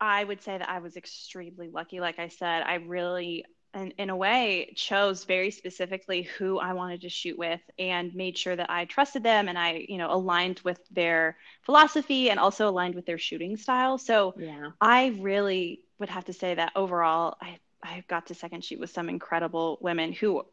i 0.00 0.24
would 0.24 0.42
say 0.42 0.58
that 0.58 0.68
i 0.68 0.80
was 0.80 0.96
extremely 0.96 1.68
lucky. 1.68 2.00
Like 2.00 2.18
i 2.18 2.28
said 2.28 2.62
i 2.62 2.74
really 2.74 3.44
and 3.74 3.92
in 3.98 4.10
a 4.10 4.16
way 4.16 4.72
chose 4.76 5.24
very 5.24 5.50
specifically 5.50 6.22
who 6.22 6.58
I 6.58 6.72
wanted 6.72 7.02
to 7.02 7.08
shoot 7.08 7.38
with 7.38 7.60
and 7.78 8.14
made 8.14 8.36
sure 8.36 8.56
that 8.56 8.70
I 8.70 8.86
trusted 8.86 9.22
them 9.22 9.48
and 9.48 9.58
I, 9.58 9.86
you 9.88 9.98
know, 9.98 10.12
aligned 10.12 10.60
with 10.60 10.80
their 10.90 11.36
philosophy 11.62 12.30
and 12.30 12.40
also 12.40 12.68
aligned 12.68 12.94
with 12.94 13.06
their 13.06 13.18
shooting 13.18 13.56
style. 13.56 13.98
So 13.98 14.34
yeah. 14.38 14.70
I 14.80 15.14
really 15.20 15.82
would 15.98 16.08
have 16.08 16.24
to 16.26 16.32
say 16.32 16.54
that 16.54 16.72
overall, 16.74 17.36
I 17.40 17.58
I 17.82 18.02
got 18.08 18.26
to 18.26 18.34
second 18.34 18.64
shoot 18.64 18.80
with 18.80 18.90
some 18.90 19.08
incredible 19.08 19.78
women 19.80 20.12
who, 20.12 20.44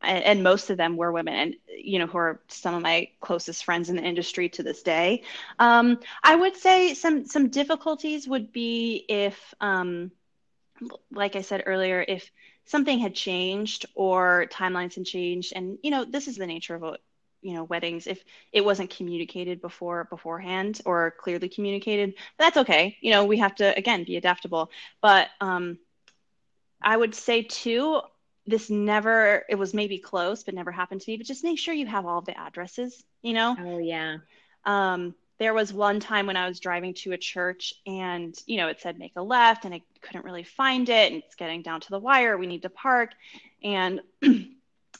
and, 0.00 0.24
and, 0.24 0.42
most 0.42 0.70
of 0.70 0.78
them 0.78 0.96
were 0.96 1.12
women, 1.12 1.34
and 1.34 1.54
you 1.68 1.98
know 1.98 2.06
who 2.06 2.18
are 2.18 2.40
some 2.48 2.74
of 2.74 2.82
my 2.82 3.08
closest 3.20 3.64
friends 3.64 3.90
in 3.90 3.96
the 3.96 4.02
industry 4.02 4.48
to 4.50 4.62
this 4.62 4.82
day. 4.82 5.22
Um, 5.58 6.00
I 6.22 6.34
would 6.34 6.56
say 6.56 6.94
some 6.94 7.26
some 7.26 7.48
difficulties 7.48 8.26
would 8.26 8.52
be 8.52 9.04
if, 9.08 9.54
um, 9.60 10.10
like 11.10 11.36
I 11.36 11.42
said 11.42 11.62
earlier, 11.66 12.04
if 12.06 12.30
something 12.64 12.98
had 12.98 13.14
changed 13.14 13.86
or 13.94 14.46
timelines 14.50 14.94
had 14.94 15.04
changed, 15.04 15.52
and 15.54 15.78
you 15.82 15.90
know 15.90 16.04
this 16.04 16.28
is 16.28 16.36
the 16.36 16.46
nature 16.46 16.74
of 16.74 16.82
a 16.82 16.96
you 17.42 17.54
know 17.54 17.64
weddings. 17.64 18.06
If 18.06 18.22
it 18.52 18.64
wasn't 18.64 18.90
communicated 18.90 19.60
before 19.60 20.04
beforehand 20.04 20.80
or 20.84 21.14
clearly 21.18 21.48
communicated 21.48 22.14
that's 22.38 22.56
okay. 22.58 22.96
You 23.00 23.10
know 23.12 23.24
we 23.24 23.38
have 23.38 23.54
to 23.56 23.76
again 23.76 24.04
be 24.04 24.16
adaptable. 24.16 24.70
But 25.00 25.28
um 25.40 25.78
i 26.82 26.96
would 26.96 27.14
say 27.14 27.42
too 27.42 28.00
this 28.46 28.70
never 28.70 29.44
it 29.48 29.54
was 29.54 29.72
maybe 29.72 29.98
close 29.98 30.42
but 30.42 30.54
never 30.54 30.72
happened 30.72 31.00
to 31.00 31.10
me 31.10 31.16
but 31.16 31.26
just 31.26 31.44
make 31.44 31.58
sure 31.58 31.72
you 31.74 31.86
have 31.86 32.06
all 32.06 32.20
the 32.22 32.36
addresses 32.38 33.04
you 33.22 33.34
know? 33.34 33.56
Oh 33.60 33.78
yeah. 33.78 34.16
Um 34.64 35.14
there 35.42 35.54
was 35.54 35.72
one 35.72 36.00
time 36.00 36.26
when 36.26 36.36
i 36.36 36.48
was 36.48 36.60
driving 36.60 36.94
to 36.94 37.12
a 37.12 37.18
church 37.18 37.74
and 37.86 38.38
you 38.46 38.56
know 38.56 38.68
it 38.68 38.80
said 38.80 38.98
make 38.98 39.12
a 39.16 39.22
left 39.22 39.64
and 39.64 39.74
i 39.74 39.82
couldn't 40.00 40.24
really 40.24 40.44
find 40.44 40.88
it 40.88 41.12
and 41.12 41.22
it's 41.22 41.34
getting 41.34 41.62
down 41.62 41.80
to 41.80 41.90
the 41.90 41.98
wire 41.98 42.38
we 42.38 42.46
need 42.46 42.62
to 42.62 42.70
park 42.70 43.10
and 43.62 44.00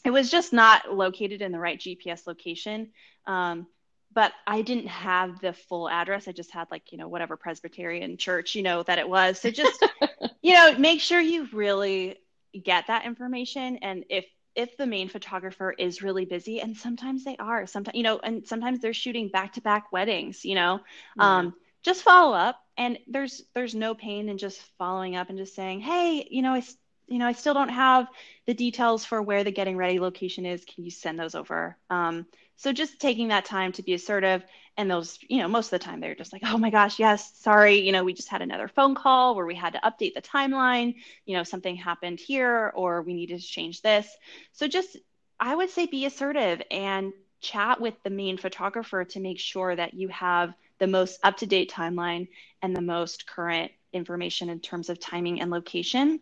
it 0.05 0.11
was 0.11 0.31
just 0.31 0.53
not 0.53 0.93
located 0.93 1.43
in 1.43 1.53
the 1.53 1.59
right 1.59 1.79
GPS 1.79 2.27
location. 2.27 2.91
Um, 3.27 3.67
but 4.15 4.33
I 4.47 4.63
didn't 4.63 4.89
have 4.89 5.41
the 5.41 5.53
full 5.53 5.89
address. 5.89 6.29
I 6.29 6.33
just 6.33 6.51
had 6.51 6.71
like, 6.71 6.93
you 6.93 6.99
know, 6.99 7.09
whatever 7.09 7.37
Presbyterian 7.37 8.19
church, 8.19 8.55
you 8.55 8.63
know, 8.63 8.83
that 8.83 8.99
it 8.99 9.09
was. 9.09 9.41
So 9.41 9.51
just, 9.51 9.83
you 10.43 10.53
know, 10.55 10.77
make 10.77 11.01
sure 11.01 11.21
you 11.21 11.49
really 11.53 12.19
get 12.63 12.89
that 12.89 13.07
information. 13.07 13.77
And 13.79 14.05
if, 14.11 14.27
if 14.55 14.77
the 14.77 14.87
main 14.87 15.09
photographer 15.09 15.73
is 15.73 16.03
really 16.03 16.25
busy 16.25 16.61
and 16.61 16.77
sometimes 16.77 17.25
they 17.25 17.37
are 17.37 17.67
sometimes, 17.67 17.97
you 17.97 18.03
know, 18.03 18.19
and 18.23 18.47
sometimes 18.47 18.81
they're 18.81 18.93
shooting 18.93 19.29
back 19.29 19.55
to 19.55 19.61
back 19.61 19.93
weddings, 19.93 20.45
you 20.45 20.55
know, 20.55 20.81
yeah. 21.17 21.39
um, 21.39 21.55
just 21.83 22.03
follow 22.03 22.35
up 22.35 22.61
and 22.77 22.99
there's, 23.07 23.43
there's 23.55 23.75
no 23.75 23.95
pain 23.95 24.29
in 24.29 24.39
just 24.39 24.61
following 24.79 25.17
up 25.17 25.29
and 25.29 25.39
just 25.39 25.55
saying, 25.55 25.81
Hey, 25.81 26.27
you 26.31 26.43
know, 26.43 26.55
I, 26.55 26.63
you 27.07 27.19
know, 27.19 27.27
I 27.27 27.33
still 27.33 27.55
don't 27.55 27.69
have 27.69 28.09
the 28.47 28.55
details 28.55 29.05
for 29.05 29.21
where 29.21 29.45
the 29.45 29.53
getting 29.53 29.77
ready 29.77 30.01
location 30.01 30.47
is. 30.47 30.65
Can 30.65 30.85
you 30.85 30.91
send 30.91 31.19
those 31.19 31.35
over? 31.35 31.77
Um, 31.91 32.27
so 32.57 32.73
just 32.73 33.01
taking 33.01 33.29
that 33.29 33.45
time 33.45 33.73
to 33.73 33.83
be 33.83 33.95
assertive 33.95 34.45
and 34.77 34.91
those, 34.91 35.19
you 35.29 35.39
know, 35.39 35.49
most 35.49 35.67
of 35.67 35.79
the 35.81 35.85
time 35.85 36.01
they're 36.01 36.15
just 36.15 36.33
like, 36.33 36.43
oh 36.45 36.57
my 36.57 36.71
gosh, 36.71 36.99
yes, 36.99 37.33
sorry, 37.39 37.81
you 37.81 37.93
know, 37.93 38.05
we 38.05 38.15
just 38.15 38.29
had 38.29 38.41
another 38.41 38.69
phone 38.69 38.95
call 38.95 39.35
where 39.35 39.47
we 39.47 39.55
had 39.55 39.75
to 39.75 39.81
update 39.81 40.15
the 40.15 40.23
timeline, 40.23 40.95
you 41.27 41.37
know, 41.37 41.43
something 41.43 41.77
happened 41.77 42.21
here 42.21 42.73
or 42.75 43.03
we 43.03 43.15
needed 43.15 43.41
to 43.41 43.47
change 43.47 43.83
this. 43.83 44.09
So 44.53 44.69
just, 44.69 44.97
I 45.41 45.55
would 45.55 45.71
say 45.71 45.87
be 45.87 46.07
assertive 46.07 46.63
and 46.71 47.13
chat 47.41 47.81
with 47.81 47.95
the 48.05 48.11
main 48.11 48.39
photographer 48.39 49.05
to 49.05 49.21
make 49.21 49.41
sure 49.41 49.75
that 49.75 49.95
you 49.95 50.09
have 50.09 50.55
the 50.79 50.87
most 50.87 51.21
up 51.23 51.39
to 51.39 51.47
date 51.47 51.71
timeline 51.71 52.29
and 52.63 52.75
the 52.75 52.81
most 52.81 53.27
current 53.27 53.73
information 53.93 54.49
in 54.49 54.61
terms 54.61 54.89
of 54.89 54.99
timing 55.01 55.41
and 55.41 55.51
location. 55.51 56.21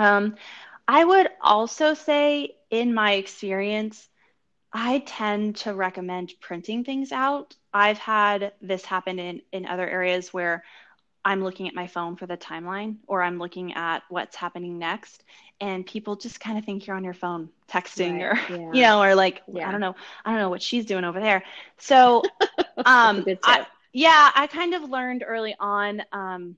Um, 0.00 0.36
I 0.88 1.04
would 1.04 1.28
also 1.40 1.94
say, 1.94 2.56
in 2.70 2.94
my 2.94 3.12
experience, 3.12 4.08
I 4.72 5.00
tend 5.00 5.56
to 5.56 5.74
recommend 5.74 6.32
printing 6.40 6.84
things 6.84 7.12
out. 7.12 7.54
I've 7.72 7.98
had 7.98 8.52
this 8.62 8.84
happen 8.84 9.18
in, 9.18 9.42
in 9.52 9.66
other 9.66 9.88
areas 9.88 10.32
where 10.32 10.64
I'm 11.22 11.44
looking 11.44 11.68
at 11.68 11.74
my 11.74 11.86
phone 11.86 12.16
for 12.16 12.26
the 12.26 12.36
timeline 12.36 12.96
or 13.06 13.22
I'm 13.22 13.38
looking 13.38 13.74
at 13.74 14.02
what's 14.08 14.36
happening 14.36 14.78
next 14.78 15.22
and 15.60 15.84
people 15.84 16.16
just 16.16 16.40
kind 16.40 16.56
of 16.56 16.64
think 16.64 16.86
you're 16.86 16.96
on 16.96 17.04
your 17.04 17.12
phone 17.12 17.50
texting 17.68 18.14
right, 18.14 18.22
or 18.22 18.34
yeah. 18.56 18.72
you 18.72 18.82
know 18.82 19.02
or 19.02 19.14
like 19.14 19.42
yeah. 19.52 19.68
I 19.68 19.70
don't 19.70 19.82
know 19.82 19.94
I 20.24 20.30
don't 20.30 20.40
know 20.40 20.48
what 20.48 20.62
she's 20.62 20.86
doing 20.86 21.04
over 21.04 21.20
there. 21.20 21.42
So 21.76 22.22
um 22.86 23.26
I, 23.44 23.66
yeah, 23.92 24.30
I 24.34 24.46
kind 24.46 24.72
of 24.72 24.88
learned 24.88 25.22
early 25.26 25.54
on 25.60 26.02
um 26.10 26.56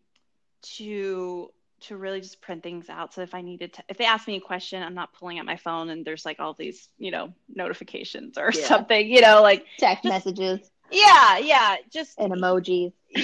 to 0.76 1.50
to 1.82 1.96
really 1.96 2.20
just 2.20 2.40
print 2.40 2.62
things 2.62 2.88
out. 2.88 3.14
So 3.14 3.22
if 3.22 3.34
I 3.34 3.42
needed 3.42 3.74
to, 3.74 3.84
if 3.88 3.98
they 3.98 4.04
ask 4.04 4.26
me 4.26 4.36
a 4.36 4.40
question, 4.40 4.82
I'm 4.82 4.94
not 4.94 5.12
pulling 5.12 5.38
out 5.38 5.46
my 5.46 5.56
phone 5.56 5.90
and 5.90 6.04
there's 6.04 6.24
like 6.24 6.40
all 6.40 6.54
these, 6.54 6.88
you 6.98 7.10
know, 7.10 7.32
notifications 7.54 8.38
or 8.38 8.50
yeah. 8.54 8.66
something, 8.66 9.08
you 9.08 9.20
know, 9.20 9.42
like 9.42 9.66
text 9.78 10.04
just, 10.04 10.12
messages. 10.12 10.70
Yeah, 10.90 11.38
yeah, 11.38 11.76
just 11.90 12.18
and 12.18 12.32
emojis 12.32 12.92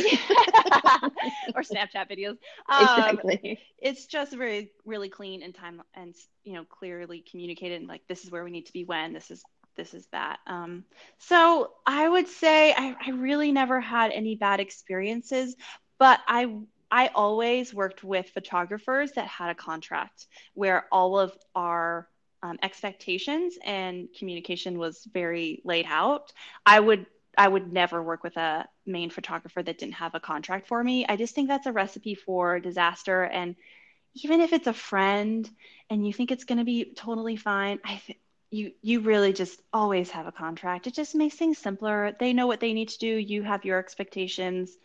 or 1.55 1.63
Snapchat 1.63 2.11
videos. 2.11 2.39
Um, 2.69 2.83
exactly. 2.83 3.61
It's 3.79 4.07
just 4.07 4.33
very, 4.33 4.73
really 4.85 5.09
clean 5.09 5.43
and 5.43 5.55
time 5.55 5.83
and 5.95 6.15
you 6.45 6.55
know 6.55 6.65
clearly 6.65 7.25
communicated. 7.31 7.81
And 7.81 7.89
like 7.89 8.03
this 8.09 8.25
is 8.25 8.31
where 8.31 8.45
we 8.45 8.51
need 8.51 8.67
to 8.67 8.73
be 8.73 8.85
when 8.85 9.13
this 9.13 9.31
is 9.31 9.43
this 9.77 9.95
is 9.95 10.07
that. 10.13 10.41
Um, 10.47 10.85
so 11.19 11.73
I 11.87 12.09
would 12.09 12.29
say 12.29 12.73
I, 12.73 12.97
I 13.07 13.11
really 13.11 13.53
never 13.53 13.81
had 13.81 14.11
any 14.11 14.35
bad 14.35 14.61
experiences, 14.61 15.57
but 15.99 16.21
I 16.27 16.55
I 16.91 17.09
always 17.15 17.75
worked 17.75 18.03
with 18.03 18.31
photographers 18.31 19.13
that 19.13 19.27
had 19.27 19.51
a 19.51 19.55
contract 19.55 20.27
where 20.55 20.87
all 20.91 21.19
of 21.19 21.37
our 21.55 22.09
um, 22.43 22.59
expectations 22.63 23.59
and 23.65 24.09
communication 24.19 24.79
was 24.79 25.07
very 25.13 25.61
laid 25.65 25.87
out. 25.89 26.33
I 26.65 26.81
would 26.81 27.07
I 27.37 27.47
would 27.47 27.73
never 27.73 28.03
work 28.03 28.25
with 28.25 28.37
a 28.37 28.67
main 28.85 29.11
photographer 29.11 29.63
that 29.63 29.79
didn't 29.79 29.95
have 29.95 30.15
a 30.15 30.21
contract 30.21 30.67
for 30.67 30.83
me. 30.83 31.07
I 31.07 31.17
just 31.17 31.35
think 31.35 31.49
that's 31.49 31.67
a 31.67 31.73
recipe 31.73 32.15
for 32.17 32.59
disaster. 32.59 33.23
And 33.23 33.55
even 34.15 34.41
if 34.41 34.53
it's 34.53 34.67
a 34.67 34.73
friend 34.73 35.49
and 35.89 36.05
you 36.05 36.13
think 36.13 36.33
it's 36.33 36.45
going 36.45 36.59
to 36.59 36.65
be 36.65 36.93
totally 36.97 37.37
fine, 37.37 37.79
I 37.85 38.01
th- 38.05 38.19
you 38.51 38.73
you 38.83 39.01
really 39.01 39.33
just 39.33 39.61
always 39.73 40.11
have 40.11 40.27
a 40.27 40.33
contract. 40.33 40.87
It 40.87 40.95
just 40.95 41.15
makes 41.15 41.37
things 41.37 41.59
simpler. 41.59 42.17
They 42.19 42.33
know 42.33 42.47
what 42.47 42.61
they 42.61 42.73
need 42.73 42.89
to 42.89 42.99
do. 42.99 43.07
You 43.07 43.43
have 43.43 43.65
your 43.65 43.79
expectations 43.79 44.77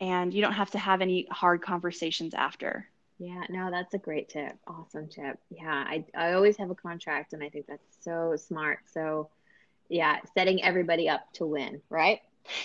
and 0.00 0.32
you 0.32 0.42
don't 0.42 0.52
have 0.52 0.70
to 0.72 0.78
have 0.78 1.00
any 1.00 1.26
hard 1.30 1.62
conversations 1.62 2.34
after. 2.34 2.86
Yeah, 3.18 3.44
no, 3.48 3.70
that's 3.70 3.94
a 3.94 3.98
great 3.98 4.28
tip. 4.28 4.56
Awesome 4.66 5.08
tip. 5.08 5.38
Yeah, 5.50 5.72
I, 5.72 6.04
I 6.14 6.32
always 6.32 6.56
have 6.58 6.70
a 6.70 6.74
contract, 6.74 7.32
and 7.32 7.42
I 7.42 7.48
think 7.48 7.66
that's 7.66 7.96
so 8.00 8.36
smart. 8.36 8.80
So, 8.92 9.30
yeah, 9.88 10.18
setting 10.34 10.62
everybody 10.62 11.08
up 11.08 11.32
to 11.34 11.46
win, 11.46 11.80
right? 11.88 12.20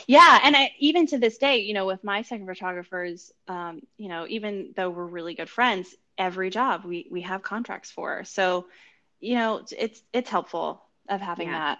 Yeah, 0.08 0.40
and 0.44 0.56
I, 0.56 0.72
even 0.80 1.08
to 1.08 1.18
this 1.18 1.38
day, 1.38 1.60
you 1.60 1.74
know, 1.74 1.86
with 1.86 2.04
my 2.04 2.22
second 2.22 2.48
photographers, 2.48 3.32
um, 3.48 3.82
you 3.98 4.10
know, 4.10 4.26
even 4.28 4.74
though 4.76 4.90
we're 4.90 5.06
really 5.06 5.34
good 5.34 5.50
friends, 5.50 5.96
every 6.18 6.50
job 6.50 6.84
we 6.84 7.08
we 7.10 7.22
have 7.22 7.42
contracts 7.42 7.90
for. 7.90 8.24
So, 8.26 8.68
you 9.20 9.36
know, 9.36 9.64
it's 9.78 10.04
it's 10.14 10.30
helpful 10.30 10.84
of 11.10 11.22
having 11.22 11.48
yeah. 11.48 11.76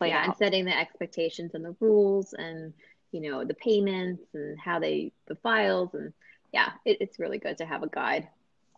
that. 0.00 0.06
yeah, 0.06 0.18
out. 0.18 0.24
and 0.26 0.36
setting 0.36 0.66
the 0.66 0.76
expectations 0.76 1.54
and 1.54 1.64
the 1.64 1.74
rules 1.80 2.34
and 2.34 2.74
you 3.16 3.30
know 3.30 3.44
the 3.44 3.54
payments 3.54 4.22
and 4.34 4.58
how 4.58 4.78
they 4.78 5.12
the 5.26 5.36
files 5.36 5.94
and 5.94 6.12
yeah 6.52 6.70
it, 6.84 6.98
it's 7.00 7.18
really 7.18 7.38
good 7.38 7.58
to 7.58 7.66
have 7.66 7.82
a 7.82 7.88
guide. 7.88 8.28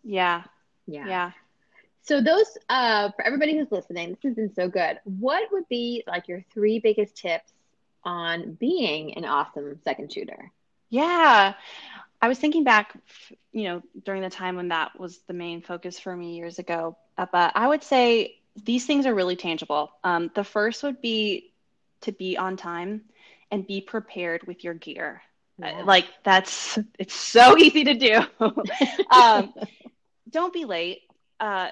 Yeah. 0.04 0.44
Yeah. 0.86 1.06
Yeah. 1.06 1.30
So 2.02 2.20
those 2.20 2.46
uh 2.68 3.10
for 3.16 3.24
everybody 3.24 3.56
who's 3.56 3.72
listening 3.72 4.10
this 4.10 4.22
has 4.22 4.34
been 4.34 4.54
so 4.54 4.68
good. 4.68 4.98
What 5.04 5.50
would 5.52 5.68
be 5.68 6.04
like 6.06 6.28
your 6.28 6.44
three 6.54 6.78
biggest 6.78 7.16
tips 7.16 7.52
on 8.04 8.52
being 8.54 9.16
an 9.16 9.24
awesome 9.24 9.80
second 9.84 10.12
shooter? 10.12 10.50
Yeah. 10.88 11.54
I 12.20 12.28
was 12.28 12.38
thinking 12.38 12.64
back 12.64 12.96
you 13.52 13.64
know 13.64 13.82
during 14.04 14.22
the 14.22 14.30
time 14.30 14.56
when 14.56 14.68
that 14.68 14.98
was 14.98 15.18
the 15.26 15.34
main 15.34 15.62
focus 15.62 15.98
for 15.98 16.14
me 16.14 16.36
years 16.36 16.58
ago 16.58 16.96
uh, 17.16 17.26
but 17.32 17.52
i 17.54 17.66
would 17.66 17.82
say 17.82 18.38
these 18.64 18.86
things 18.86 19.06
are 19.06 19.14
really 19.14 19.36
tangible. 19.36 19.92
Um, 20.04 20.30
the 20.34 20.44
first 20.44 20.82
would 20.82 21.00
be 21.00 21.52
to 22.02 22.12
be 22.12 22.36
on 22.36 22.56
time 22.56 23.02
and 23.50 23.66
be 23.66 23.80
prepared 23.80 24.46
with 24.46 24.64
your 24.64 24.74
gear. 24.74 25.22
Uh, 25.62 25.66
yeah. 25.68 25.82
Like 25.82 26.06
that's 26.24 26.78
it's 26.98 27.14
so 27.14 27.56
easy 27.58 27.84
to 27.84 27.94
do. 27.94 28.22
um, 29.10 29.52
don't 30.30 30.52
be 30.52 30.64
late. 30.64 31.00
Uh, 31.40 31.70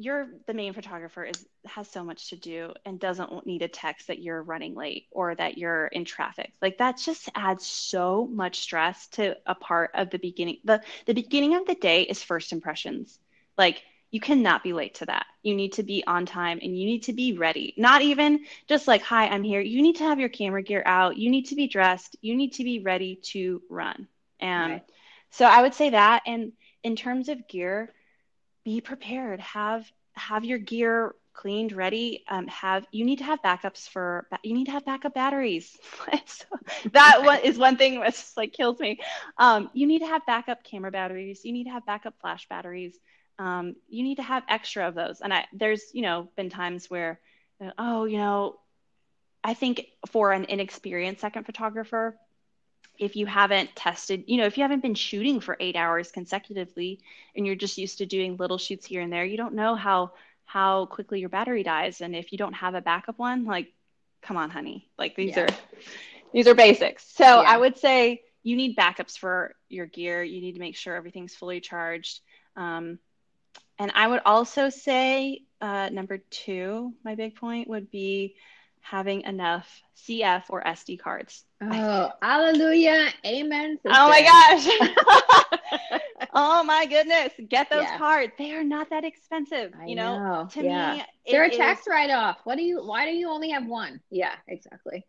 you're 0.00 0.28
the 0.46 0.54
main 0.54 0.72
photographer 0.72 1.24
is 1.24 1.44
has 1.66 1.88
so 1.88 2.04
much 2.04 2.30
to 2.30 2.36
do 2.36 2.72
and 2.86 3.00
doesn't 3.00 3.46
need 3.46 3.62
a 3.62 3.68
text 3.68 4.06
that 4.06 4.20
you're 4.20 4.42
running 4.42 4.74
late 4.74 5.06
or 5.10 5.34
that 5.34 5.58
you're 5.58 5.88
in 5.88 6.04
traffic. 6.04 6.52
Like 6.62 6.78
that 6.78 6.98
just 6.98 7.28
adds 7.34 7.66
so 7.66 8.26
much 8.30 8.60
stress 8.60 9.08
to 9.08 9.36
a 9.44 9.56
part 9.56 9.90
of 9.94 10.10
the 10.10 10.18
beginning. 10.18 10.58
The 10.64 10.80
the 11.06 11.14
beginning 11.14 11.56
of 11.56 11.66
the 11.66 11.74
day 11.74 12.02
is 12.02 12.22
first 12.22 12.52
impressions. 12.52 13.18
Like 13.56 13.82
you 14.10 14.20
cannot 14.20 14.62
be 14.62 14.72
late 14.72 14.94
to 14.96 15.06
that. 15.06 15.26
You 15.42 15.54
need 15.54 15.74
to 15.74 15.82
be 15.82 16.02
on 16.06 16.24
time 16.24 16.58
and 16.62 16.78
you 16.78 16.86
need 16.86 17.04
to 17.04 17.12
be 17.12 17.34
ready. 17.34 17.74
Not 17.76 18.00
even 18.02 18.44
just 18.66 18.88
like, 18.88 19.02
hi, 19.02 19.28
I'm 19.28 19.42
here. 19.42 19.60
You 19.60 19.82
need 19.82 19.96
to 19.96 20.04
have 20.04 20.18
your 20.18 20.30
camera 20.30 20.62
gear 20.62 20.82
out. 20.86 21.18
You 21.18 21.30
need 21.30 21.46
to 21.46 21.54
be 21.54 21.68
dressed. 21.68 22.16
You 22.22 22.34
need 22.34 22.54
to 22.54 22.64
be 22.64 22.80
ready 22.80 23.16
to 23.32 23.60
run. 23.68 24.08
And 24.40 24.72
right. 24.72 24.84
so 25.30 25.44
I 25.44 25.62
would 25.62 25.74
say 25.74 25.90
that. 25.90 26.22
And 26.26 26.52
in 26.82 26.96
terms 26.96 27.28
of 27.28 27.48
gear, 27.48 27.92
be 28.64 28.80
prepared. 28.80 29.40
Have 29.40 29.90
have 30.14 30.44
your 30.44 30.58
gear 30.58 31.14
cleaned, 31.34 31.72
ready. 31.72 32.24
Um, 32.28 32.48
have 32.48 32.86
you 32.90 33.04
need 33.04 33.18
to 33.18 33.24
have 33.24 33.40
backups 33.42 33.88
for 33.88 34.26
you 34.42 34.54
need 34.54 34.66
to 34.66 34.72
have 34.72 34.86
backup 34.86 35.14
batteries. 35.14 35.76
that 36.92 37.22
one 37.22 37.40
is 37.40 37.58
one 37.58 37.76
thing 37.76 38.00
that's 38.00 38.36
like 38.36 38.52
kills 38.52 38.80
me. 38.80 39.00
Um, 39.36 39.70
you 39.74 39.86
need 39.86 40.00
to 40.00 40.06
have 40.06 40.24
backup 40.26 40.64
camera 40.64 40.90
batteries. 40.90 41.44
You 41.44 41.52
need 41.52 41.64
to 41.64 41.70
have 41.70 41.84
backup 41.86 42.14
flash 42.20 42.48
batteries 42.48 42.98
um, 43.38 43.76
you 43.88 44.02
need 44.02 44.16
to 44.16 44.22
have 44.22 44.42
extra 44.48 44.88
of 44.88 44.94
those. 44.94 45.20
And 45.20 45.32
I, 45.32 45.46
there's, 45.52 45.82
you 45.92 46.02
know, 46.02 46.28
been 46.36 46.50
times 46.50 46.90
where, 46.90 47.20
oh, 47.78 48.04
you 48.04 48.18
know, 48.18 48.58
I 49.44 49.54
think 49.54 49.86
for 50.10 50.32
an 50.32 50.44
inexperienced 50.44 51.20
second 51.20 51.44
photographer, 51.44 52.16
if 52.98 53.14
you 53.14 53.26
haven't 53.26 53.74
tested, 53.76 54.24
you 54.26 54.38
know, 54.38 54.46
if 54.46 54.58
you 54.58 54.62
haven't 54.62 54.82
been 54.82 54.94
shooting 54.94 55.40
for 55.40 55.56
eight 55.60 55.76
hours 55.76 56.10
consecutively 56.10 57.00
and 57.36 57.46
you're 57.46 57.54
just 57.54 57.78
used 57.78 57.98
to 57.98 58.06
doing 58.06 58.36
little 58.36 58.58
shoots 58.58 58.86
here 58.86 59.00
and 59.00 59.12
there, 59.12 59.24
you 59.24 59.36
don't 59.36 59.54
know 59.54 59.76
how 59.76 60.12
how 60.44 60.86
quickly 60.86 61.20
your 61.20 61.28
battery 61.28 61.62
dies. 61.62 62.00
And 62.00 62.16
if 62.16 62.32
you 62.32 62.38
don't 62.38 62.54
have 62.54 62.74
a 62.74 62.80
backup 62.80 63.18
one, 63.18 63.44
like, 63.44 63.72
come 64.22 64.36
on, 64.36 64.50
honey, 64.50 64.88
like 64.98 65.14
these 65.14 65.36
yeah. 65.36 65.42
are 65.42 65.48
these 66.32 66.48
are 66.48 66.54
basics. 66.54 67.06
So 67.14 67.24
yeah. 67.24 67.48
I 67.48 67.56
would 67.56 67.78
say 67.78 68.22
you 68.42 68.56
need 68.56 68.76
backups 68.76 69.16
for 69.16 69.54
your 69.68 69.86
gear. 69.86 70.22
You 70.22 70.40
need 70.40 70.54
to 70.54 70.60
make 70.60 70.76
sure 70.76 70.96
everything's 70.96 71.34
fully 71.34 71.60
charged. 71.60 72.20
Um, 72.56 72.98
and 73.78 73.92
I 73.94 74.08
would 74.08 74.20
also 74.24 74.70
say 74.70 75.42
uh, 75.60 75.88
number 75.90 76.18
two, 76.30 76.94
my 77.04 77.14
big 77.14 77.36
point 77.36 77.68
would 77.68 77.90
be 77.90 78.34
having 78.80 79.22
enough 79.22 79.82
CF 79.96 80.44
or 80.48 80.62
SD 80.62 80.98
cards. 80.98 81.44
Oh, 81.60 82.10
hallelujah. 82.22 83.08
Amen. 83.26 83.78
Sister. 83.82 83.90
Oh 83.92 84.08
my 84.08 84.22
gosh. 84.22 86.00
oh 86.34 86.62
my 86.64 86.86
goodness. 86.86 87.32
Get 87.48 87.68
those 87.70 87.82
yeah. 87.82 87.98
cards. 87.98 88.32
They 88.38 88.52
are 88.52 88.64
not 88.64 88.90
that 88.90 89.04
expensive. 89.04 89.72
I 89.78 89.86
you 89.86 89.94
know, 89.96 90.18
know. 90.18 90.48
to 90.52 90.64
yeah. 90.64 90.94
me, 90.94 91.04
They're 91.26 91.44
a 91.44 91.50
tax 91.50 91.82
write 91.88 92.10
off. 92.10 92.38
What 92.44 92.56
do 92.56 92.62
you 92.62 92.82
why 92.82 93.04
do 93.06 93.16
you 93.16 93.28
only 93.28 93.50
have 93.50 93.66
one? 93.66 94.00
Yeah, 94.10 94.34
exactly. 94.46 95.04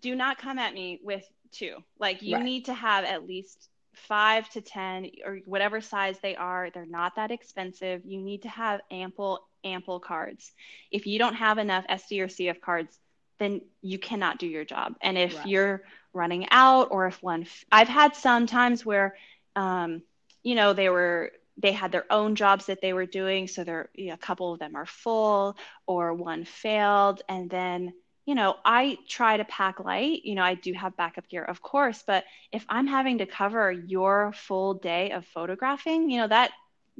Do 0.00 0.14
not 0.14 0.38
come 0.38 0.58
at 0.58 0.74
me 0.74 1.00
with 1.02 1.24
two. 1.50 1.76
Like 1.98 2.22
you 2.22 2.36
right. 2.36 2.44
need 2.44 2.66
to 2.66 2.74
have 2.74 3.04
at 3.04 3.26
least 3.26 3.68
five 3.96 4.48
to 4.50 4.60
10 4.60 5.10
or 5.24 5.40
whatever 5.46 5.80
size 5.80 6.18
they 6.20 6.36
are. 6.36 6.70
They're 6.70 6.86
not 6.86 7.16
that 7.16 7.30
expensive. 7.30 8.02
You 8.04 8.20
need 8.20 8.42
to 8.42 8.48
have 8.48 8.80
ample, 8.90 9.46
ample 9.64 10.00
cards. 10.00 10.52
If 10.90 11.06
you 11.06 11.18
don't 11.18 11.34
have 11.34 11.58
enough 11.58 11.86
SD 11.88 12.20
or 12.20 12.26
CF 12.26 12.60
cards, 12.60 12.98
then 13.38 13.62
you 13.82 13.98
cannot 13.98 14.38
do 14.38 14.46
your 14.46 14.64
job. 14.64 14.94
And 15.00 15.18
if 15.18 15.36
right. 15.36 15.46
you're 15.46 15.82
running 16.12 16.46
out 16.50 16.88
or 16.90 17.06
if 17.06 17.22
one, 17.22 17.46
I've 17.72 17.88
had 17.88 18.14
some 18.14 18.46
times 18.46 18.84
where, 18.84 19.16
um, 19.54 20.02
you 20.42 20.54
know, 20.54 20.72
they 20.72 20.88
were 20.88 21.32
they 21.58 21.72
had 21.72 21.90
their 21.90 22.04
own 22.10 22.34
jobs 22.34 22.66
that 22.66 22.82
they 22.82 22.92
were 22.92 23.06
doing 23.06 23.48
so 23.48 23.64
there 23.64 23.88
you 23.94 24.08
know, 24.08 24.14
a 24.14 24.18
couple 24.18 24.52
of 24.52 24.58
them 24.58 24.76
are 24.76 24.84
full 24.84 25.56
or 25.86 26.12
one 26.12 26.44
failed 26.44 27.22
and 27.30 27.48
then 27.48 27.94
you 28.26 28.34
know, 28.34 28.56
I 28.64 28.98
try 29.08 29.36
to 29.36 29.44
pack 29.44 29.78
light. 29.78 30.24
You 30.24 30.34
know, 30.34 30.42
I 30.42 30.54
do 30.54 30.72
have 30.72 30.96
backup 30.96 31.28
gear, 31.28 31.44
of 31.44 31.62
course, 31.62 32.02
but 32.04 32.24
if 32.50 32.66
I'm 32.68 32.88
having 32.88 33.18
to 33.18 33.26
cover 33.26 33.70
your 33.70 34.32
full 34.34 34.74
day 34.74 35.12
of 35.12 35.24
photographing, 35.26 36.10
you 36.10 36.18
know, 36.18 36.26
that 36.26 36.50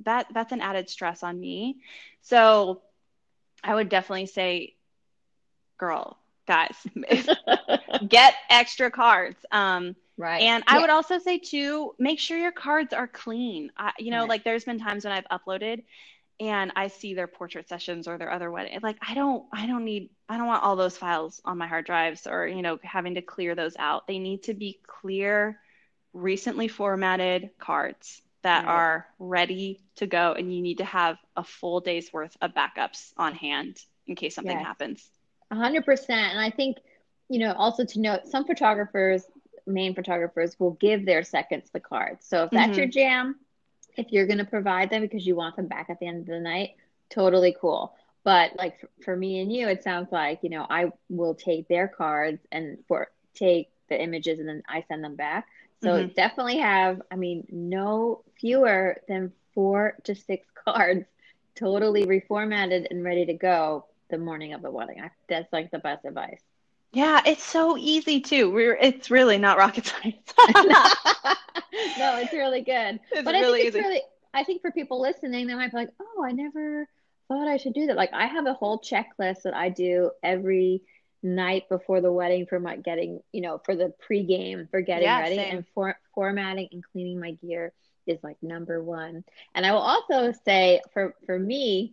that 0.05 0.29
that's 0.33 0.53
an 0.53 0.61
added 0.61 0.89
stress 0.89 1.25
on 1.25 1.39
me. 1.39 1.79
So 2.23 2.81
I 3.65 3.75
would 3.75 3.89
definitely 3.89 4.27
say, 4.27 4.77
girl, 5.79 6.17
guys, 6.47 6.77
get 8.09 8.35
extra 8.49 8.89
cards. 8.93 9.45
Um, 9.51 9.97
right. 10.17 10.43
And 10.43 10.63
I 10.69 10.81
would 10.81 10.91
also 10.91 11.19
say 11.19 11.39
too, 11.39 11.93
make 11.99 12.21
sure 12.21 12.39
your 12.39 12.53
cards 12.53 12.93
are 12.93 13.09
clean. 13.09 13.73
I, 13.77 13.93
you 13.99 14.13
know, 14.13 14.21
right. 14.21 14.29
like 14.29 14.45
there's 14.45 14.65
been 14.65 14.79
times 14.79 15.05
when 15.05 15.13
I've 15.13 15.27
uploaded 15.29 15.83
and 16.39 16.73
I 16.77 16.89
see 16.89 17.15
their 17.15 17.27
portrait 17.27 17.69
sessions 17.69 18.07
or 18.07 18.19
their 18.19 18.31
other 18.31 18.51
wedding. 18.51 18.79
Like 18.83 18.99
I 19.07 19.15
don't 19.15 19.45
I 19.53 19.67
don't 19.67 19.85
need 19.85 20.11
I 20.29 20.37
don't 20.37 20.47
want 20.47 20.63
all 20.63 20.77
those 20.77 20.97
files 20.97 21.41
on 21.45 21.59
my 21.59 21.67
hard 21.67 21.87
drives 21.87 22.27
or 22.27 22.47
you 22.47 22.63
know 22.63 22.79
having 22.83 23.15
to 23.15 23.23
clear 23.23 23.55
those 23.55 23.75
out. 23.79 24.07
They 24.07 24.19
need 24.19 24.45
to 24.45 24.55
be 24.55 24.81
clear, 24.87 25.59
recently 26.13 26.69
formatted 26.69 27.51
cards 27.59 28.21
that 28.43 28.65
right. 28.65 28.73
are 28.73 29.07
ready 29.19 29.81
to 29.97 30.07
go 30.07 30.33
and 30.33 30.55
you 30.55 30.63
need 30.63 30.79
to 30.79 30.85
have 30.85 31.17
a 31.37 31.43
full 31.43 31.81
day's 31.81 32.13
worth 32.13 32.37
of 32.41 32.53
backups 32.53 33.13
on 33.17 33.35
hand 33.35 33.81
in 34.07 34.15
case 34.15 34.35
something 34.35 34.57
yes. 34.57 34.67
happens. 34.67 35.11
100% 35.53 36.11
and 36.11 36.41
I 36.41 36.51
think 36.51 36.79
you 37.29 37.39
know 37.39 37.53
also 37.55 37.85
to 37.85 38.01
note 38.01 38.27
some 38.27 38.45
photographers 38.45 39.25
main 39.67 39.95
photographers 39.95 40.59
will 40.61 40.73
give 40.73 41.05
their 41.05 41.23
seconds 41.25 41.71
the 41.73 41.81
cards. 41.81 42.27
So 42.27 42.45
if 42.45 42.51
that's 42.51 42.71
mm-hmm. 42.71 42.79
your 42.79 42.87
jam, 42.89 43.37
if 43.97 44.13
you're 44.13 44.27
going 44.27 44.39
to 44.39 44.45
provide 44.45 44.91
them 44.91 45.03
because 45.03 45.27
you 45.27 45.35
want 45.35 45.57
them 45.57 45.67
back 45.67 45.91
at 45.91 45.99
the 46.01 46.07
end 46.07 46.21
of 46.21 46.27
the 46.27 46.41
night, 46.41 46.75
totally 47.11 47.57
cool. 47.61 47.95
But 48.25 48.57
like 48.57 48.81
for, 48.81 48.89
for 49.05 49.17
me 49.17 49.41
and 49.41 49.53
you, 49.53 49.69
it 49.69 49.85
sounds 49.85 50.11
like, 50.11 50.41
you 50.43 50.51
know, 50.51 50.67
I 50.69 50.93
will 51.09 51.35
take 51.35 51.69
their 51.69 51.89
cards 51.89 52.41
and 52.51 52.79
for 52.89 53.09
take 53.35 53.71
the 53.89 54.01
images 54.01 54.39
and 54.39 54.49
then 54.49 54.63
I 54.69 54.85
send 54.89 55.05
them 55.05 55.17
back. 55.17 55.47
So 55.83 55.91
mm-hmm. 55.91 56.13
definitely 56.15 56.59
have, 56.59 57.03
I 57.11 57.17
mean, 57.17 57.47
no 57.51 58.25
fewer 58.41 59.01
than 59.09 59.33
four 59.55 59.97
to 60.05 60.15
six 60.15 60.47
cards 60.67 61.05
totally 61.55 62.05
reformatted 62.05 62.87
and 62.91 63.03
ready 63.03 63.27
to 63.27 63.35
go 63.35 63.87
the 64.11 64.19
morning 64.19 64.53
of 64.53 64.63
the 64.63 64.71
wedding. 64.71 65.01
I, 65.01 65.11
that's 65.29 65.53
like 65.53 65.71
the 65.71 65.79
best 65.79 66.05
advice. 66.05 66.43
Yeah, 66.97 67.21
it's 67.27 67.45
so 67.45 67.77
easy 67.77 68.21
too. 68.23 68.51
We're 68.51 68.75
it's 68.75 69.11
really 69.11 69.37
not 69.37 69.59
rocket 69.59 69.85
science. 70.03 70.33
no, 71.99 72.17
it's 72.17 72.33
really 72.33 72.63
good. 72.63 73.01
It's 73.13 73.23
but 73.23 73.35
really 73.35 73.37
I 73.37 73.43
think 73.43 73.67
it's 73.67 73.77
easy. 73.77 73.81
really 73.81 74.03
I 74.33 74.45
think 74.45 74.63
for 74.63 74.71
people 74.71 74.99
listening, 74.99 75.47
they 75.47 75.55
might 75.55 75.73
be 75.73 75.77
like, 75.77 75.91
"Oh, 76.01 76.25
I 76.25 76.33
never 76.33 76.89
thought 77.29 77.49
I 77.49 77.59
should 77.59 77.75
do 77.75 77.89
that." 77.89 77.97
Like 77.97 78.15
I 78.15 78.25
have 78.25 78.47
a 78.47 78.55
whole 78.55 78.81
checklist 78.81 79.43
that 79.45 79.53
I 79.55 79.69
do 79.69 80.11
every 80.23 80.81
night 81.23 81.69
before 81.69 82.01
the 82.01 82.11
wedding 82.11 82.47
for 82.47 82.59
my 82.59 82.77
getting, 82.77 83.21
you 83.31 83.43
know, 83.43 83.61
for 83.67 83.77
the 83.77 83.93
pregame 84.09 84.71
for 84.71 84.81
getting 84.81 85.05
yeah, 85.05 85.21
ready 85.21 85.37
same. 85.37 85.57
and 85.57 85.67
for, 85.75 85.99
formatting 86.15 86.69
and 86.73 86.83
cleaning 86.93 87.21
my 87.21 87.33
gear 87.33 87.75
is 88.07 88.19
like 88.23 88.39
number 88.41 88.83
one. 88.83 89.23
And 89.55 89.67
I 89.67 89.73
will 89.73 89.81
also 89.81 90.33
say 90.47 90.81
for 90.95 91.15
for 91.27 91.39
me, 91.39 91.93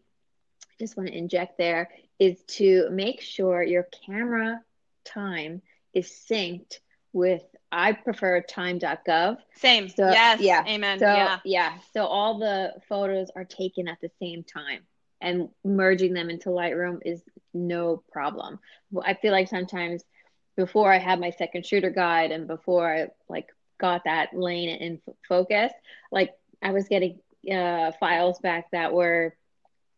I 0.61 0.75
just 0.79 0.95
want 0.95 1.09
to 1.09 1.17
inject 1.17 1.57
there 1.57 1.89
is 2.19 2.41
to 2.47 2.87
make 2.89 3.19
sure 3.19 3.61
your 3.63 3.85
camera 4.05 4.61
time 5.05 5.61
is 5.93 6.07
synced 6.29 6.79
with 7.11 7.43
I 7.71 7.93
prefer 7.93 8.41
time.gov. 8.41 9.37
Same. 9.55 9.89
So, 9.89 10.11
yes. 10.11 10.39
Yeah. 10.39 10.63
Amen. 10.67 10.99
So, 10.99 11.05
yeah. 11.05 11.39
Yeah. 11.43 11.73
So 11.93 12.05
all 12.05 12.37
the 12.37 12.73
photos 12.87 13.31
are 13.35 13.45
taken 13.45 13.87
at 13.87 13.99
the 14.01 14.11
same 14.19 14.43
time 14.43 14.81
and 15.21 15.49
merging 15.63 16.13
them 16.13 16.29
into 16.29 16.49
Lightroom 16.49 16.99
is 17.03 17.21
no 17.53 18.03
problem. 18.11 18.59
I 19.03 19.15
feel 19.15 19.31
like 19.31 19.47
sometimes 19.47 20.03
before 20.55 20.91
I 20.93 20.99
had 20.99 21.19
my 21.19 21.31
second 21.31 21.65
shooter 21.65 21.89
guide 21.89 22.31
and 22.31 22.47
before 22.47 22.93
I 22.93 23.07
like 23.27 23.47
got 23.79 24.03
that 24.03 24.35
lane 24.35 24.69
in 24.69 25.01
focus, 25.27 25.71
like 26.11 26.31
I 26.61 26.71
was 26.71 26.87
getting 26.87 27.19
uh, 27.51 27.91
files 27.99 28.39
back 28.39 28.69
that 28.71 28.93
were 28.93 29.35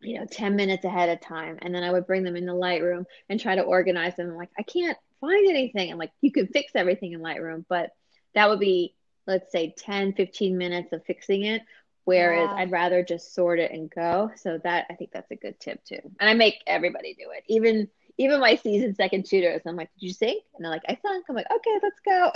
you 0.01 0.19
know 0.19 0.25
10 0.29 0.55
minutes 0.55 0.85
ahead 0.85 1.09
of 1.09 1.21
time 1.21 1.57
and 1.61 1.73
then 1.73 1.83
i 1.83 1.91
would 1.91 2.07
bring 2.07 2.23
them 2.23 2.35
in 2.35 2.45
the 2.45 2.53
lightroom 2.53 3.05
and 3.29 3.39
try 3.39 3.55
to 3.55 3.61
organize 3.61 4.15
them. 4.15 4.29
I'm 4.29 4.35
like 4.35 4.51
i 4.57 4.63
can't 4.63 4.97
find 5.21 5.49
anything. 5.49 5.89
And 5.89 5.99
like 5.99 6.11
you 6.21 6.31
can 6.31 6.47
fix 6.47 6.71
everything 6.75 7.13
in 7.13 7.21
lightroom 7.21 7.65
but 7.67 7.91
that 8.33 8.49
would 8.49 8.59
be 8.59 8.95
let's 9.27 9.51
say 9.51 9.73
10 9.77 10.13
15 10.13 10.57
minutes 10.57 10.93
of 10.93 11.03
fixing 11.05 11.43
it 11.43 11.61
whereas 12.03 12.49
yeah. 12.51 12.57
i'd 12.57 12.71
rather 12.71 13.03
just 13.03 13.33
sort 13.33 13.59
it 13.59 13.71
and 13.71 13.89
go. 13.89 14.31
So 14.35 14.59
that 14.63 14.85
i 14.89 14.95
think 14.95 15.11
that's 15.11 15.31
a 15.31 15.35
good 15.35 15.59
tip 15.59 15.83
too. 15.83 15.99
And 16.19 16.29
i 16.29 16.33
make 16.33 16.61
everybody 16.67 17.13
do 17.13 17.31
it. 17.31 17.43
Even 17.47 17.87
even 18.17 18.39
my 18.39 18.55
season 18.55 18.95
second 18.95 19.27
shooters 19.27 19.61
i'm 19.65 19.75
like 19.75 19.91
did 19.93 20.07
you 20.07 20.13
sync 20.13 20.43
and 20.55 20.63
they're 20.63 20.71
like 20.71 20.83
i 20.87 20.97
sunk. 21.01 21.25
I'm 21.29 21.35
like 21.35 21.51
okay 21.53 21.79
let's 21.81 21.99
go. 22.05 22.31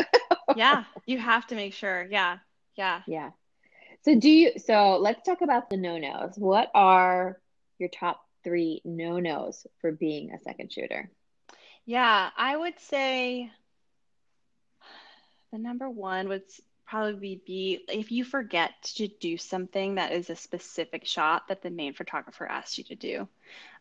Yeah 0.56 0.86
you 1.06 1.20
have 1.20 1.46
to 1.48 1.56
make 1.56 1.74
sure. 1.74 2.08
Yeah 2.10 2.40
yeah. 2.80 3.02
Yeah. 3.08 3.32
So 4.04 4.16
do 4.16 4.30
you 4.30 4.54
so 4.58 4.98
let's 4.98 5.22
talk 5.24 5.42
about 5.42 5.70
the 5.70 5.76
no-nos. 5.76 6.36
What 6.38 6.72
are 6.74 7.38
your 7.80 7.90
top 7.90 8.26
three 8.44 8.82
no 8.86 9.20
nos 9.20 9.66
for 9.82 9.92
being 9.92 10.32
a 10.32 10.40
second 10.40 10.72
shooter? 10.72 11.10
Yeah, 11.86 12.30
I 12.38 12.56
would 12.56 12.80
say 12.80 13.52
the 15.52 15.58
number 15.58 15.90
one 15.90 16.30
would 16.30 16.44
probably 16.86 17.42
be 17.46 17.84
if 17.88 18.12
you 18.12 18.24
forget 18.24 18.72
to 18.82 19.08
do 19.08 19.38
something 19.38 19.96
that 19.96 20.12
is 20.12 20.30
a 20.30 20.36
specific 20.36 21.06
shot 21.06 21.48
that 21.48 21.62
the 21.62 21.70
main 21.70 21.94
photographer 21.94 22.46
asked 22.46 22.78
you 22.78 22.84
to 22.86 22.96
do, 22.96 23.28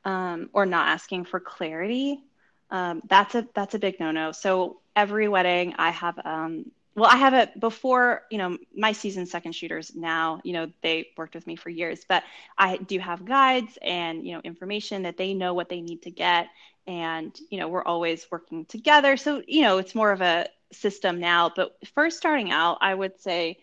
um, 0.05 0.51
or 0.53 0.67
not 0.67 0.89
asking 0.89 1.25
for 1.25 1.41
clarity. 1.41 2.23
Um, 2.71 3.03
that's 3.09 3.35
a 3.35 3.47
that's 3.55 3.75
a 3.75 3.79
big 3.79 3.99
no 3.99 4.11
no. 4.11 4.33
So 4.33 4.81
every 4.95 5.29
wedding, 5.29 5.75
I 5.79 5.91
have 5.91 6.19
um, 6.25 6.71
well, 6.99 7.11
I 7.11 7.17
have 7.17 7.35
it 7.35 7.59
before, 7.59 8.23
you 8.31 8.39
know, 8.39 8.59
my 8.77 8.93
season 8.93 9.27
second 9.27 9.53
shooters 9.53 9.95
now, 9.95 10.41
you 10.45 10.53
know, 10.53 10.71
they 10.83 11.09
worked 11.17 11.35
with 11.35 11.47
me 11.47 11.57
for 11.57 11.71
years, 11.71 12.05
but 12.09 12.25
I 12.57 12.77
do 12.77 12.99
have 12.99 13.25
guides 13.25 13.79
and, 13.81 14.27
you 14.27 14.35
know, 14.35 14.41
information 14.41 15.03
that 15.03 15.17
they 15.17 15.35
know 15.35 15.55
what 15.55 15.69
they 15.69 15.81
need 15.81 16.03
to 16.03 16.11
get. 16.11 16.49
And, 16.87 17.39
you 17.51 17.59
know, 17.59 17.69
we're 17.69 17.85
always 17.85 18.27
working 18.31 18.65
together. 18.65 19.17
So, 19.17 19.43
you 19.47 19.63
know, 19.63 19.79
it's 19.79 19.95
more 19.95 20.11
of 20.11 20.21
a 20.21 20.49
system 20.73 21.21
now. 21.21 21.53
But 21.55 21.77
first 21.95 22.17
starting 22.17 22.51
out, 22.51 22.79
I 22.81 22.95
would 22.95 23.21
say 23.21 23.59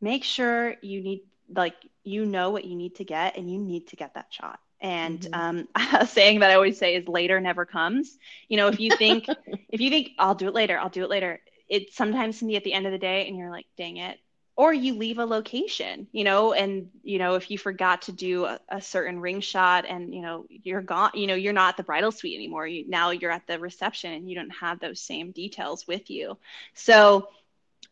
make 0.00 0.24
sure 0.24 0.76
you 0.80 1.02
need, 1.02 1.22
like, 1.54 1.74
you 2.04 2.26
know 2.26 2.50
what 2.50 2.64
you 2.64 2.76
need 2.76 2.96
to 2.96 3.04
get 3.04 3.36
and 3.36 3.50
you 3.50 3.58
need 3.58 3.88
to 3.88 3.96
get 3.96 4.14
that 4.14 4.32
shot. 4.32 4.60
And 4.80 5.20
mm-hmm. 5.20 5.34
um, 5.34 5.68
a 6.00 6.06
saying 6.06 6.40
that 6.40 6.50
I 6.50 6.54
always 6.54 6.78
say 6.78 6.94
is 6.94 7.08
later 7.08 7.40
never 7.40 7.64
comes. 7.64 8.16
You 8.48 8.58
know, 8.58 8.68
if 8.68 8.78
you 8.78 8.90
think, 8.96 9.26
if 9.68 9.80
you 9.80 9.90
think 9.90 10.10
I'll 10.18 10.34
do 10.34 10.48
it 10.48 10.54
later, 10.54 10.78
I'll 10.78 10.90
do 10.90 11.02
it 11.02 11.10
later, 11.10 11.40
it 11.68 11.92
sometimes 11.92 12.38
can 12.38 12.48
be 12.48 12.56
at 12.56 12.64
the 12.64 12.72
end 12.72 12.86
of 12.86 12.92
the 12.92 12.98
day 12.98 13.26
and 13.26 13.36
you're 13.36 13.50
like, 13.50 13.66
dang 13.76 13.96
it. 13.96 14.18
Or 14.56 14.72
you 14.72 14.94
leave 14.94 15.18
a 15.18 15.26
location, 15.26 16.06
you 16.12 16.22
know, 16.22 16.52
and 16.52 16.88
you 17.02 17.18
know, 17.18 17.34
if 17.34 17.50
you 17.50 17.58
forgot 17.58 18.02
to 18.02 18.12
do 18.12 18.44
a, 18.44 18.60
a 18.68 18.80
certain 18.80 19.18
ring 19.18 19.40
shot 19.40 19.84
and 19.84 20.14
you 20.14 20.22
know, 20.22 20.46
you're 20.48 20.80
gone, 20.80 21.10
you 21.14 21.26
know, 21.26 21.34
you're 21.34 21.52
not 21.52 21.70
at 21.70 21.76
the 21.76 21.82
bridal 21.82 22.12
suite 22.12 22.36
anymore. 22.36 22.64
You, 22.64 22.84
now 22.88 23.10
you're 23.10 23.32
at 23.32 23.48
the 23.48 23.58
reception 23.58 24.12
and 24.12 24.30
you 24.30 24.36
don't 24.36 24.50
have 24.50 24.78
those 24.78 25.00
same 25.00 25.32
details 25.32 25.88
with 25.88 26.08
you. 26.08 26.38
So 26.74 27.28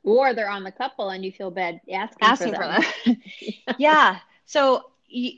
or 0.04 0.34
they're 0.34 0.48
on 0.48 0.62
the 0.62 0.70
couple 0.72 1.10
and 1.10 1.24
you 1.24 1.32
feel 1.32 1.50
bad 1.50 1.80
asking, 1.92 2.18
asking 2.20 2.54
for 2.54 2.66
them. 2.66 2.82
For 2.82 3.10
them. 3.10 3.22
yeah. 3.78 4.18
So 4.46 4.84
you, 5.08 5.32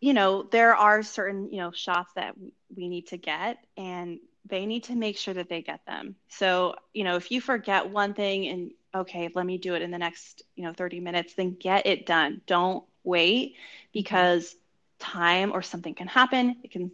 you 0.00 0.14
know, 0.14 0.42
there 0.42 0.74
are 0.74 1.02
certain, 1.02 1.50
you 1.52 1.58
know, 1.58 1.70
shots 1.70 2.12
that 2.14 2.34
we 2.76 2.88
need 2.88 3.08
to 3.08 3.16
get 3.16 3.58
and 3.76 4.18
they 4.46 4.66
need 4.66 4.84
to 4.84 4.94
make 4.94 5.16
sure 5.16 5.34
that 5.34 5.48
they 5.48 5.62
get 5.62 5.84
them. 5.86 6.16
So, 6.28 6.74
you 6.92 7.04
know, 7.04 7.16
if 7.16 7.30
you 7.30 7.40
forget 7.40 7.88
one 7.88 8.14
thing 8.14 8.48
and 8.48 8.70
okay, 8.94 9.30
let 9.34 9.46
me 9.46 9.58
do 9.58 9.74
it 9.74 9.82
in 9.82 9.90
the 9.90 9.98
next, 9.98 10.42
you 10.56 10.64
know, 10.64 10.72
30 10.72 11.00
minutes, 11.00 11.34
then 11.34 11.56
get 11.58 11.86
it 11.86 12.06
done. 12.06 12.42
Don't 12.46 12.84
wait 13.04 13.56
because 13.92 14.54
time 14.98 15.52
or 15.52 15.62
something 15.62 15.94
can 15.94 16.08
happen. 16.08 16.56
It 16.62 16.70
can 16.70 16.90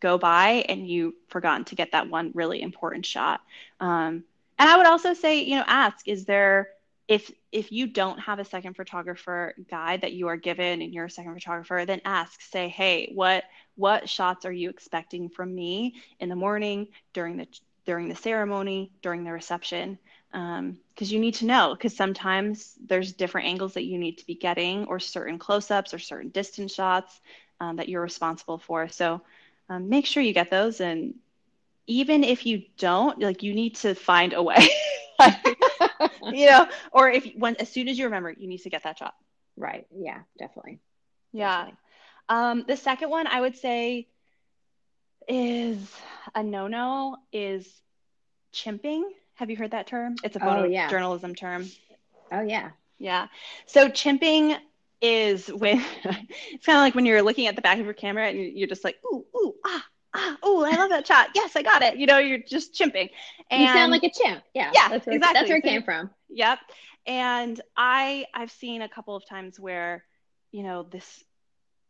go 0.00 0.18
by 0.18 0.64
and 0.68 0.88
you've 0.88 1.14
forgotten 1.28 1.64
to 1.66 1.74
get 1.74 1.92
that 1.92 2.08
one 2.08 2.30
really 2.34 2.62
important 2.62 3.06
shot. 3.06 3.40
Um, 3.80 4.24
and 4.58 4.70
I 4.70 4.76
would 4.76 4.86
also 4.86 5.14
say, 5.14 5.42
you 5.42 5.56
know, 5.56 5.64
ask, 5.66 6.06
is 6.06 6.24
there 6.24 6.68
if 7.06 7.30
if 7.52 7.70
you 7.70 7.86
don't 7.86 8.18
have 8.18 8.38
a 8.38 8.44
second 8.44 8.74
photographer 8.74 9.54
guide 9.70 10.00
that 10.02 10.12
you 10.12 10.28
are 10.28 10.36
given 10.36 10.80
and 10.80 10.94
you're 10.94 11.04
a 11.04 11.10
second 11.10 11.34
photographer 11.34 11.84
then 11.86 12.00
ask 12.04 12.40
say 12.40 12.68
hey 12.68 13.10
what 13.14 13.44
what 13.76 14.08
shots 14.08 14.44
are 14.44 14.52
you 14.52 14.70
expecting 14.70 15.28
from 15.28 15.54
me 15.54 15.94
in 16.20 16.28
the 16.28 16.36
morning 16.36 16.88
during 17.12 17.36
the 17.36 17.46
during 17.86 18.08
the 18.08 18.16
ceremony 18.16 18.90
during 19.02 19.24
the 19.24 19.32
reception? 19.32 19.98
Because 20.32 20.58
um, 20.58 20.78
you 20.98 21.20
need 21.20 21.34
to 21.34 21.46
know 21.46 21.74
because 21.74 21.96
sometimes 21.96 22.74
there's 22.86 23.12
different 23.12 23.46
angles 23.48 23.74
that 23.74 23.84
you 23.84 23.98
need 23.98 24.18
to 24.18 24.26
be 24.26 24.34
getting 24.34 24.84
or 24.86 24.98
certain 24.98 25.38
close-ups 25.38 25.94
or 25.94 25.98
certain 25.98 26.30
distance 26.30 26.74
shots 26.74 27.20
um, 27.60 27.76
that 27.76 27.88
you're 27.88 28.02
responsible 28.02 28.58
for. 28.58 28.88
So 28.88 29.20
um, 29.68 29.88
make 29.88 30.06
sure 30.06 30.22
you 30.22 30.32
get 30.32 30.50
those 30.50 30.80
and 30.80 31.14
even 31.86 32.24
if 32.24 32.46
you 32.46 32.62
don't 32.78 33.20
like 33.20 33.42
you 33.42 33.54
need 33.54 33.76
to 33.76 33.94
find 33.94 34.32
a 34.32 34.42
way. 34.42 34.68
You 36.32 36.46
know 36.46 36.66
or 36.90 37.10
if 37.10 37.24
when 37.36 37.54
as 37.56 37.68
soon 37.68 37.88
as 37.88 37.98
you 37.98 38.06
remember 38.06 38.30
you 38.30 38.48
need 38.48 38.58
to 38.62 38.70
get 38.70 38.82
that 38.82 38.98
shot. 38.98 39.14
Right. 39.56 39.86
Yeah 39.94 40.20
definitely. 40.38 40.80
Yeah. 41.32 41.66
Definitely. 41.66 41.78
Um 42.28 42.64
the 42.66 42.76
second 42.76 43.10
one 43.10 43.26
i 43.26 43.40
would 43.40 43.56
say 43.56 44.06
is 45.28 45.78
a 46.34 46.42
no-no 46.42 47.16
is 47.32 47.68
chimping 48.52 49.02
have 49.34 49.50
you 49.50 49.56
heard 49.56 49.72
that 49.72 49.86
term 49.86 50.14
it's 50.22 50.36
a 50.36 50.40
photo 50.40 50.62
oh, 50.62 50.64
yeah. 50.64 50.88
journalism 50.88 51.34
term 51.34 51.68
oh 52.32 52.42
yeah 52.42 52.70
yeah 52.98 53.26
so 53.66 53.88
chimping 53.88 54.56
is 55.00 55.48
when 55.48 55.84
it's 56.04 56.66
kind 56.66 56.76
of 56.76 56.82
like 56.82 56.94
when 56.94 57.06
you're 57.06 57.22
looking 57.22 57.46
at 57.46 57.56
the 57.56 57.62
back 57.62 57.78
of 57.78 57.84
your 57.84 57.94
camera 57.94 58.28
and 58.28 58.56
you're 58.56 58.68
just 58.68 58.84
like 58.84 58.96
ooh 59.12 59.24
ooh 59.36 59.54
ah 59.64 59.84
ah, 60.14 60.36
oh, 60.42 60.64
I 60.64 60.76
love 60.76 60.90
that 60.90 61.06
shot. 61.06 61.30
Yes, 61.34 61.56
I 61.56 61.62
got 61.62 61.82
it. 61.82 61.96
You 61.96 62.06
know, 62.06 62.18
you're 62.18 62.38
just 62.38 62.72
chimping. 62.72 63.10
And 63.50 63.62
you 63.62 63.68
sound 63.68 63.92
like 63.92 64.04
a 64.04 64.10
chimp. 64.10 64.42
Yeah. 64.54 64.70
Yeah. 64.72 64.88
That's 64.88 65.06
where, 65.06 65.16
exactly. 65.16 65.40
That's 65.40 65.48
where 65.48 65.58
it 65.58 65.64
came 65.64 65.82
from. 65.82 66.10
Yep. 66.30 66.58
And 67.06 67.60
I 67.76 68.26
I've 68.32 68.50
seen 68.50 68.82
a 68.82 68.88
couple 68.88 69.14
of 69.16 69.26
times 69.28 69.60
where, 69.60 70.04
you 70.52 70.62
know, 70.62 70.84
this 70.84 71.24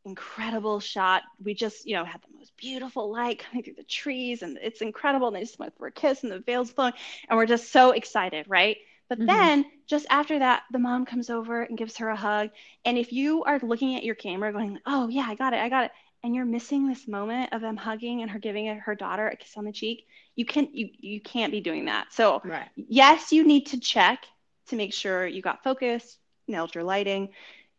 incredible 0.05 0.81
shot. 0.81 1.23
We 1.43 1.55
just, 1.55 1.87
you 1.87 1.95
know, 1.95 2.05
had 2.05 2.21
the 2.23 2.37
most 2.37 2.57
beautiful 2.57 3.11
light 3.11 3.39
coming 3.39 3.63
through 3.63 3.75
the 3.75 3.85
trees 3.85 4.43
and 4.43 4.59
it's 4.61 4.81
incredible. 4.81 5.29
And 5.29 5.37
they 5.37 5.41
just 5.41 5.59
went 5.59 5.77
for 5.77 5.87
a 5.87 5.93
kiss 5.93 6.23
and 6.23 6.33
the 6.33 6.41
veil's 6.41 6.71
flowing. 6.71 6.95
And 7.29 7.37
we're 7.37 7.47
just 7.47 7.73
so 7.73 7.93
excited, 7.93 8.47
right? 8.49 8.77
But 9.09 9.19
mm-hmm. 9.19 9.27
then 9.27 9.65
just 9.87 10.07
after 10.11 10.39
that, 10.39 10.63
the 10.73 10.79
mom 10.79 11.05
comes 11.05 11.31
over 11.31 11.63
and 11.63 11.77
gives 11.77 11.99
her 11.99 12.09
a 12.09 12.17
hug. 12.17 12.51
And 12.85 12.97
if 12.97 13.13
you 13.13 13.45
are 13.45 13.59
looking 13.63 13.97
at 13.97 14.05
your 14.05 14.15
camera 14.15 14.53
going, 14.53 14.79
oh, 14.87 15.09
yeah, 15.09 15.27
I 15.29 15.35
got 15.35 15.53
it, 15.53 15.61
I 15.61 15.69
got 15.69 15.85
it, 15.85 15.91
and 16.25 16.35
you're 16.35 16.47
missing 16.47 16.89
this 16.89 17.07
moment 17.07 17.53
of 17.53 17.61
them 17.61 17.77
hugging 17.77 18.23
and 18.23 18.31
her 18.31 18.39
giving 18.39 18.67
her 18.67 18.95
daughter 18.95 19.29
a 19.29 19.37
kiss 19.37 19.57
on 19.57 19.65
the 19.65 19.73
cheek 19.73 20.07
you 20.35 20.45
can't 20.45 20.75
you 20.75 20.89
you 20.99 21.21
can't 21.21 21.53
be 21.53 21.61
doing 21.61 21.85
that 21.85 22.13
so 22.13 22.41
right. 22.45 22.69
yes 22.77 23.31
you 23.31 23.47
need 23.47 23.67
to 23.67 23.79
check 23.79 24.25
to 24.67 24.77
make 24.77 24.93
sure 24.93 25.27
you 25.27 25.43
got 25.43 25.63
focus 25.63 26.17
nailed 26.49 26.75
your 26.75 26.83
lighting 26.83 27.29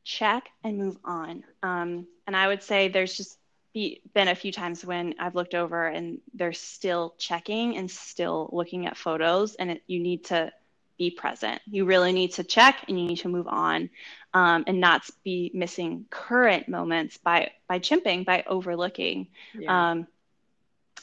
check 0.04 0.48
and 0.64 0.78
move 0.78 0.96
on 1.04 1.44
um, 1.64 2.08
and 2.28 2.36
i 2.36 2.48
would 2.48 2.64
say 2.64 2.88
there's 2.88 3.16
just 3.16 3.38
be, 3.74 4.02
been 4.14 4.30
a 4.30 4.36
few 4.36 4.52
times 4.52 4.86
when 4.86 5.16
i've 5.20 5.36
looked 5.36 5.54
over 5.54 5.88
and 5.88 6.20
they're 6.34 6.54
still 6.54 7.14
checking 7.18 7.78
and 7.78 7.90
still 7.92 8.50
looking 8.54 8.86
at 8.88 8.98
photos 8.98 9.56
and 9.56 9.72
it, 9.72 9.84
you 9.88 10.00
need 10.00 10.26
to 10.26 10.52
be 10.98 11.12
present. 11.12 11.62
You 11.66 11.86
really 11.86 12.14
need 12.14 12.34
to 12.34 12.44
check 12.44 12.86
and 12.88 13.00
you 13.00 13.08
need 13.08 13.20
to 13.20 13.30
move 13.30 13.48
on 13.48 13.90
um, 14.34 14.64
and 14.68 14.80
not 14.80 15.10
be 15.24 15.52
missing 15.54 16.06
current 16.10 16.68
moments 16.68 17.18
by 17.18 17.52
by 17.68 17.80
chimping, 17.80 18.26
by 18.26 18.44
overlooking. 18.48 19.28
Yeah. 19.54 19.92
Um, 19.92 20.08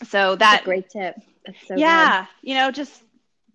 so 0.05 0.37
that 0.37 0.65
great 0.65 0.89
tip. 0.91 1.17
So 1.67 1.77
yeah, 1.77 2.23
good. 2.23 2.49
you 2.49 2.55
know, 2.55 2.71
just 2.71 3.03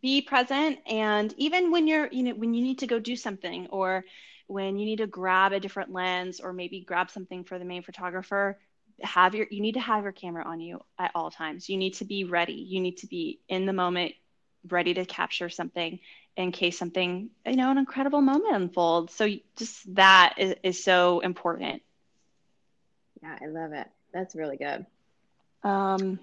be 0.02 0.22
present 0.22 0.78
and 0.86 1.34
even 1.38 1.72
when 1.72 1.88
you're 1.88 2.08
you 2.12 2.24
know 2.24 2.34
when 2.34 2.54
you 2.54 2.62
need 2.62 2.80
to 2.80 2.88
go 2.88 3.00
do 3.00 3.16
something 3.16 3.68
or 3.68 4.06
when 4.48 4.78
you 4.78 4.86
need 4.86 4.98
to 4.98 5.08
grab 5.08 5.52
a 5.52 5.60
different 5.60 5.92
lens 5.92 6.40
or 6.40 6.54
maybe 6.54 6.82
grab 6.82 7.12
something 7.12 7.44
for 7.44 7.60
the 7.60 7.66
main 7.66 7.84
photographer 7.84 8.58
have 9.04 9.36
your 9.36 9.46
you 9.52 9.62
need 9.62 9.74
to 9.74 9.80
have 9.80 10.04
your 10.04 10.12
camera 10.12 10.44
on 10.44 10.60
you 10.60 10.82
at 10.98 11.12
all 11.14 11.30
times 11.30 11.70
you 11.70 11.78
need 11.78 11.94
to 11.94 12.06
be 12.06 12.24
ready 12.24 12.54
you 12.54 12.80
need 12.82 12.98
to 12.98 13.06
be 13.06 13.40
in 13.48 13.66
the 13.68 13.74
moment 13.74 14.14
ready 14.70 14.94
to 14.94 15.06
capture 15.06 15.50
something 15.50 16.00
in 16.36 16.52
case 16.52 16.78
something, 16.78 17.30
you 17.46 17.56
know, 17.56 17.72
an 17.72 17.78
incredible 17.78 18.22
moment 18.22 18.56
unfolds. 18.56 19.14
So 19.14 19.28
just 19.56 19.96
that 19.96 20.36
is, 20.38 20.56
is 20.64 20.84
so 20.84 21.20
important. 21.20 21.82
Yeah, 23.24 23.38
I 23.42 23.48
love 23.48 23.74
it. 23.74 23.88
That's 24.14 24.36
really 24.36 24.58
good. 24.58 24.86
Um, 25.64 26.20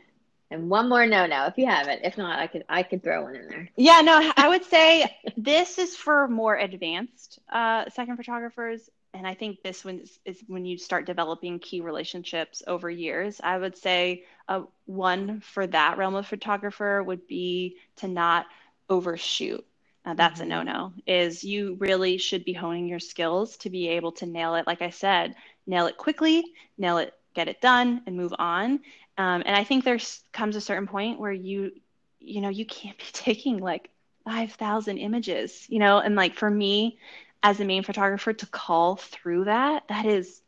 and 0.50 0.70
one 0.70 0.88
more 0.88 1.06
no 1.06 1.26
no 1.26 1.46
if 1.46 1.56
you 1.56 1.66
have 1.66 1.88
it. 1.88 2.00
If 2.02 2.18
not, 2.18 2.38
I 2.38 2.46
could 2.46 2.64
I 2.68 2.82
could 2.82 3.02
throw 3.02 3.24
one 3.24 3.36
in 3.36 3.48
there. 3.48 3.68
Yeah, 3.76 4.00
no, 4.02 4.32
I 4.36 4.48
would 4.48 4.64
say 4.64 5.16
this 5.36 5.78
is 5.78 5.96
for 5.96 6.28
more 6.28 6.56
advanced 6.56 7.38
uh, 7.52 7.88
second 7.90 8.16
photographers. 8.16 8.88
And 9.14 9.28
I 9.28 9.34
think 9.34 9.62
this 9.62 9.84
one 9.84 10.00
is, 10.00 10.18
is, 10.24 10.42
when 10.48 10.64
you 10.64 10.76
start 10.76 11.06
developing 11.06 11.60
key 11.60 11.80
relationships 11.80 12.64
over 12.66 12.90
years. 12.90 13.40
I 13.44 13.56
would 13.56 13.76
say 13.76 14.24
uh, 14.48 14.62
one 14.86 15.40
for 15.40 15.68
that 15.68 15.98
realm 15.98 16.16
of 16.16 16.26
photographer 16.26 17.00
would 17.00 17.28
be 17.28 17.76
to 17.98 18.08
not 18.08 18.46
overshoot. 18.90 19.64
Uh, 20.04 20.14
that's 20.14 20.40
mm-hmm. 20.40 20.50
a 20.50 20.64
no-no. 20.64 20.92
Is 21.06 21.44
you 21.44 21.76
really 21.78 22.18
should 22.18 22.44
be 22.44 22.52
honing 22.52 22.88
your 22.88 22.98
skills 22.98 23.56
to 23.58 23.70
be 23.70 23.88
able 23.88 24.12
to 24.12 24.26
nail 24.26 24.56
it. 24.56 24.66
Like 24.66 24.82
I 24.82 24.90
said, 24.90 25.36
nail 25.66 25.86
it 25.86 25.96
quickly, 25.96 26.44
nail 26.76 26.98
it, 26.98 27.14
get 27.34 27.48
it 27.48 27.60
done, 27.60 28.02
and 28.06 28.16
move 28.16 28.34
on. 28.38 28.80
Um, 29.16 29.42
and 29.46 29.56
I 29.56 29.64
think 29.64 29.84
there 29.84 29.98
comes 30.32 30.56
a 30.56 30.60
certain 30.60 30.86
point 30.86 31.20
where 31.20 31.32
you, 31.32 31.72
you 32.20 32.40
know, 32.40 32.48
you 32.48 32.66
can't 32.66 32.98
be 32.98 33.04
taking 33.12 33.58
like 33.58 33.90
five 34.24 34.52
thousand 34.52 34.98
images, 34.98 35.66
you 35.68 35.78
know. 35.78 35.98
And 35.98 36.16
like 36.16 36.34
for 36.34 36.50
me, 36.50 36.98
as 37.42 37.60
a 37.60 37.64
main 37.64 37.82
photographer, 37.82 38.32
to 38.32 38.46
cull 38.46 38.96
through 38.96 39.44
that, 39.44 39.84
that 39.88 40.06
is, 40.06 40.40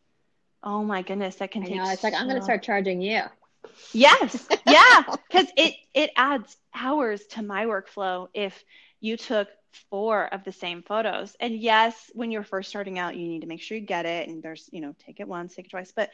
oh 0.62 0.82
my 0.82 1.02
goodness, 1.02 1.36
that 1.36 1.50
can 1.50 1.62
I 1.62 1.66
take. 1.66 1.76
Know, 1.76 1.90
it's 1.90 2.00
so... 2.00 2.06
like 2.08 2.14
I'm 2.14 2.26
going 2.26 2.38
to 2.38 2.44
start 2.44 2.62
charging 2.62 3.00
you. 3.00 3.22
Yes, 3.92 4.48
yeah, 4.66 5.02
because 5.28 5.46
it 5.56 5.74
it 5.94 6.10
adds 6.16 6.56
hours 6.74 7.24
to 7.26 7.42
my 7.42 7.66
workflow 7.66 8.28
if 8.34 8.64
you 9.00 9.16
took 9.16 9.48
four 9.90 10.26
of 10.26 10.44
the 10.44 10.52
same 10.52 10.82
photos. 10.82 11.36
And 11.40 11.54
yes, 11.54 12.10
when 12.14 12.30
you're 12.30 12.42
first 12.42 12.68
starting 12.68 12.98
out, 12.98 13.16
you 13.16 13.28
need 13.28 13.42
to 13.42 13.46
make 13.46 13.60
sure 13.60 13.76
you 13.76 13.84
get 13.84 14.06
it. 14.06 14.28
And 14.28 14.42
there's, 14.42 14.68
you 14.72 14.80
know, 14.80 14.94
take 15.04 15.20
it 15.20 15.28
once, 15.28 15.54
take 15.54 15.66
it 15.66 15.70
twice. 15.70 15.92
But 15.92 16.10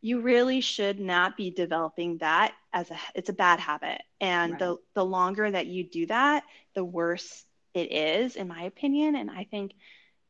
you 0.00 0.20
really 0.20 0.60
should 0.60 1.00
not 1.00 1.36
be 1.36 1.50
developing 1.50 2.18
that 2.18 2.54
as 2.72 2.90
a 2.90 2.98
it's 3.14 3.28
a 3.28 3.32
bad 3.34 3.60
habit. 3.60 4.02
And 4.20 4.52
right. 4.52 4.58
the 4.58 4.76
the 4.94 5.04
longer 5.04 5.50
that 5.50 5.66
you 5.66 5.84
do 5.84 6.06
that, 6.06 6.44
the 6.74 6.84
worse 6.84 7.44
it 7.74 7.92
is, 7.92 8.36
in 8.36 8.48
my 8.48 8.62
opinion. 8.62 9.16
And 9.16 9.30
I 9.30 9.44
think, 9.44 9.72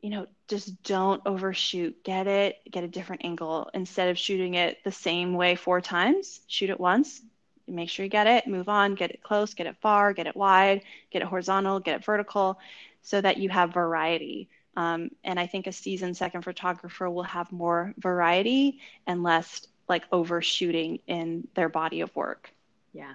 you 0.01 0.11
know, 0.11 0.27
just 0.49 0.83
don't 0.83 1.23
overshoot. 1.27 2.03
Get 2.05 2.27
it, 2.27 2.57
get 2.71 2.85
a 2.85 2.89
different 2.89 3.25
angle. 3.25 3.71
Instead 3.73 4.09
of 4.09 4.19
shooting 4.19 4.55
it 4.55 4.79
the 4.85 4.93
same 4.93 5.35
way 5.35 5.55
four 5.55 5.81
times, 5.81 6.41
shoot 6.49 6.71
it 6.71 6.81
once, 6.81 7.21
make 7.69 7.89
sure 7.89 8.05
you 8.05 8.11
get 8.11 8.27
it, 8.27 8.47
move 8.47 8.69
on, 8.69 8.95
get 8.95 9.11
it 9.11 9.23
close, 9.23 9.55
get 9.55 9.67
it 9.67 9.77
far, 9.81 10.13
get 10.13 10.27
it 10.27 10.37
wide, 10.37 10.83
get 11.11 11.23
it 11.23 11.29
horizontal, 11.29 11.81
get 11.81 11.97
it 11.97 12.05
vertical, 12.05 12.59
so 13.03 13.21
that 13.21 13.37
you 13.37 13.49
have 13.49 13.73
variety. 13.73 14.49
Um, 14.77 15.11
and 15.25 15.41
I 15.41 15.47
think 15.47 15.67
a 15.67 15.73
seasoned 15.73 16.17
second 16.17 16.43
photographer 16.43 17.09
will 17.09 17.23
have 17.23 17.51
more 17.51 17.95
variety 17.99 18.81
and 19.07 19.23
less 19.23 19.67
like 19.89 20.05
overshooting 20.13 21.01
in 21.07 21.49
their 21.55 21.69
body 21.69 22.01
of 22.03 22.15
work. 22.15 22.53
Yeah. 22.93 23.13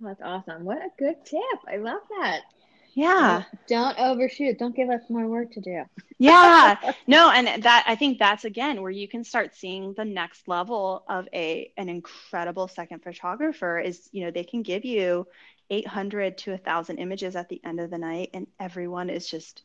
Well, 0.00 0.14
that's 0.14 0.22
awesome. 0.22 0.64
What 0.64 0.78
a 0.78 0.90
good 0.98 1.16
tip. 1.24 1.58
I 1.68 1.76
love 1.76 2.00
that. 2.20 2.42
Yeah. 2.94 3.42
Don't 3.66 3.98
overshoot. 3.98 4.58
Don't 4.58 4.74
give 4.74 4.88
us 4.88 5.02
more 5.08 5.26
work 5.26 5.52
to 5.52 5.60
do. 5.60 5.82
yeah. 6.18 6.92
No, 7.06 7.30
and 7.30 7.62
that 7.64 7.84
I 7.86 7.96
think 7.96 8.18
that's 8.18 8.44
again 8.44 8.80
where 8.82 8.90
you 8.90 9.08
can 9.08 9.24
start 9.24 9.56
seeing 9.56 9.94
the 9.94 10.04
next 10.04 10.46
level 10.46 11.04
of 11.08 11.28
a 11.34 11.72
an 11.76 11.88
incredible 11.88 12.68
second 12.68 13.02
photographer 13.02 13.78
is, 13.78 14.08
you 14.12 14.24
know, 14.24 14.30
they 14.30 14.44
can 14.44 14.62
give 14.62 14.84
you 14.84 15.26
800 15.70 16.38
to 16.38 16.52
1000 16.52 16.98
images 16.98 17.36
at 17.36 17.48
the 17.48 17.60
end 17.64 17.80
of 17.80 17.90
the 17.90 17.98
night 17.98 18.30
and 18.32 18.46
everyone 18.60 19.10
is 19.10 19.28
just 19.28 19.62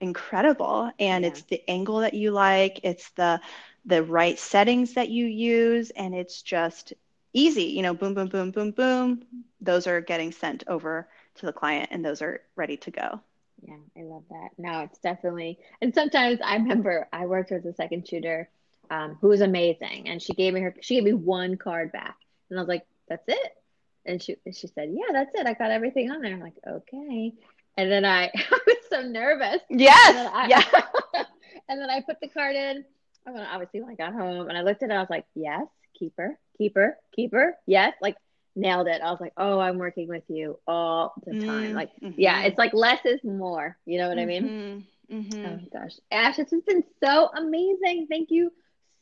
incredible 0.00 0.90
and 0.98 1.24
yeah. 1.24 1.30
it's 1.30 1.42
the 1.42 1.62
angle 1.68 1.98
that 2.00 2.14
you 2.14 2.30
like, 2.30 2.80
it's 2.82 3.10
the 3.10 3.40
the 3.84 4.02
right 4.02 4.38
settings 4.38 4.94
that 4.94 5.08
you 5.10 5.26
use 5.26 5.90
and 5.90 6.14
it's 6.14 6.42
just 6.42 6.92
easy, 7.32 7.64
you 7.64 7.82
know, 7.82 7.94
boom 7.94 8.14
boom 8.14 8.28
boom 8.28 8.50
boom 8.50 8.70
boom. 8.72 9.22
Those 9.60 9.86
are 9.86 10.00
getting 10.00 10.32
sent 10.32 10.64
over 10.68 11.08
to 11.36 11.46
the 11.46 11.52
client 11.52 11.88
and 11.92 12.04
those 12.04 12.22
are 12.22 12.40
ready 12.56 12.76
to 12.78 12.90
go. 12.90 13.20
Yeah, 13.62 13.76
I 13.96 14.02
love 14.04 14.24
that. 14.30 14.50
No, 14.58 14.80
it's 14.82 14.98
definitely, 14.98 15.58
and 15.80 15.94
sometimes 15.94 16.40
I 16.44 16.56
remember 16.56 17.08
I 17.12 17.26
worked 17.26 17.50
with 17.50 17.64
a 17.64 17.72
second 17.74 18.06
shooter 18.06 18.48
um, 18.90 19.16
who 19.20 19.28
was 19.28 19.40
amazing, 19.40 20.08
and 20.08 20.22
she 20.22 20.34
gave 20.34 20.54
me 20.54 20.60
her, 20.60 20.74
she 20.80 20.94
gave 20.94 21.04
me 21.04 21.12
one 21.14 21.56
card 21.56 21.92
back, 21.92 22.16
and 22.50 22.58
I 22.58 22.62
was 22.62 22.68
like, 22.68 22.86
"That's 23.08 23.24
it," 23.28 23.56
and 24.04 24.22
she 24.22 24.36
she 24.52 24.68
said, 24.68 24.90
"Yeah, 24.92 25.12
that's 25.12 25.34
it. 25.34 25.46
I 25.46 25.54
got 25.54 25.70
everything 25.70 26.10
on 26.10 26.20
there." 26.20 26.34
I'm 26.34 26.40
like, 26.40 26.58
"Okay," 26.66 27.32
and 27.76 27.90
then 27.90 28.04
I, 28.04 28.24
I 28.34 28.58
was 28.66 28.76
so 28.90 29.02
nervous. 29.02 29.60
Yes. 29.68 30.30
I, 30.32 30.48
yeah. 30.48 31.24
and 31.68 31.80
then 31.80 31.90
I 31.90 32.00
put 32.00 32.20
the 32.20 32.28
card 32.28 32.56
in. 32.56 32.84
I 33.26 33.30
mean, 33.30 33.40
obviously 33.40 33.80
when 33.80 33.90
I 33.90 33.94
got 33.94 34.12
home 34.12 34.48
and 34.48 34.56
I 34.56 34.62
looked 34.62 34.82
at 34.82 34.90
it, 34.90 34.94
I 34.94 35.00
was 35.00 35.10
like, 35.10 35.26
"Yes, 35.34 35.66
keeper, 35.98 36.38
keeper, 36.56 36.96
keeper, 37.14 37.56
yes." 37.66 37.94
Like 38.00 38.16
nailed 38.56 38.88
it. 38.88 39.02
I 39.02 39.10
was 39.10 39.20
like, 39.20 39.34
oh, 39.36 39.60
I'm 39.60 39.78
working 39.78 40.08
with 40.08 40.24
you 40.28 40.58
all 40.66 41.14
the 41.24 41.32
time. 41.32 41.64
Mm-hmm. 41.64 41.74
Like, 41.74 41.90
yeah, 42.00 42.42
it's 42.42 42.58
like 42.58 42.72
less 42.72 43.04
is 43.04 43.22
more. 43.22 43.76
You 43.84 43.98
know 43.98 44.08
what 44.08 44.16
mm-hmm. 44.16 44.46
I 44.46 44.48
mean? 44.48 44.86
Mm-hmm. 45.12 45.46
Oh 45.46 45.60
gosh, 45.72 45.92
Ash, 46.10 46.36
this 46.36 46.50
has 46.50 46.62
been 46.62 46.82
so 47.04 47.28
amazing. 47.36 48.06
Thank 48.08 48.30
you 48.30 48.52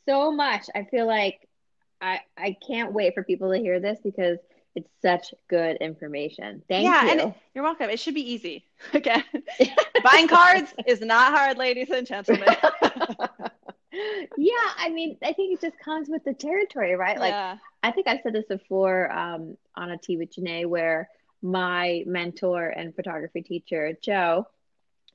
so 0.07 0.31
much. 0.31 0.67
I 0.75 0.83
feel 0.83 1.07
like 1.07 1.47
I 1.99 2.19
I 2.37 2.57
can't 2.65 2.93
wait 2.93 3.15
for 3.15 3.23
people 3.23 3.51
to 3.51 3.57
hear 3.57 3.79
this 3.79 3.97
because 4.03 4.37
it's 4.75 4.89
such 5.01 5.33
good 5.47 5.77
information. 5.77 6.61
Thank 6.67 6.83
you. 6.83 6.91
yeah, 6.91 7.03
you. 7.05 7.11
And 7.11 7.33
you're 7.53 7.63
welcome. 7.63 7.89
It 7.89 7.99
should 7.99 8.13
be 8.13 8.33
easy. 8.33 8.65
Again, 8.93 9.23
buying 10.03 10.27
cards 10.27 10.73
is 10.85 11.01
not 11.01 11.33
hard, 11.33 11.57
ladies 11.57 11.89
and 11.89 12.05
gentlemen. 12.05 12.47
yeah, 14.37 14.69
I 14.77 14.89
mean, 14.91 15.17
I 15.23 15.33
think 15.33 15.53
it 15.53 15.61
just 15.61 15.79
comes 15.79 16.09
with 16.09 16.23
the 16.25 16.33
territory, 16.33 16.95
right? 16.95 17.17
Like, 17.17 17.31
yeah. 17.31 17.57
I 17.83 17.91
think 17.91 18.07
I 18.07 18.19
said 18.21 18.33
this 18.33 18.45
before 18.47 19.11
um, 19.11 19.57
on 19.75 19.91
a 19.91 19.97
tea 19.97 20.17
with 20.17 20.35
Janae, 20.35 20.65
where 20.65 21.09
my 21.41 22.03
mentor 22.05 22.67
and 22.67 22.93
photography 22.95 23.41
teacher, 23.41 23.97
Joe, 24.01 24.47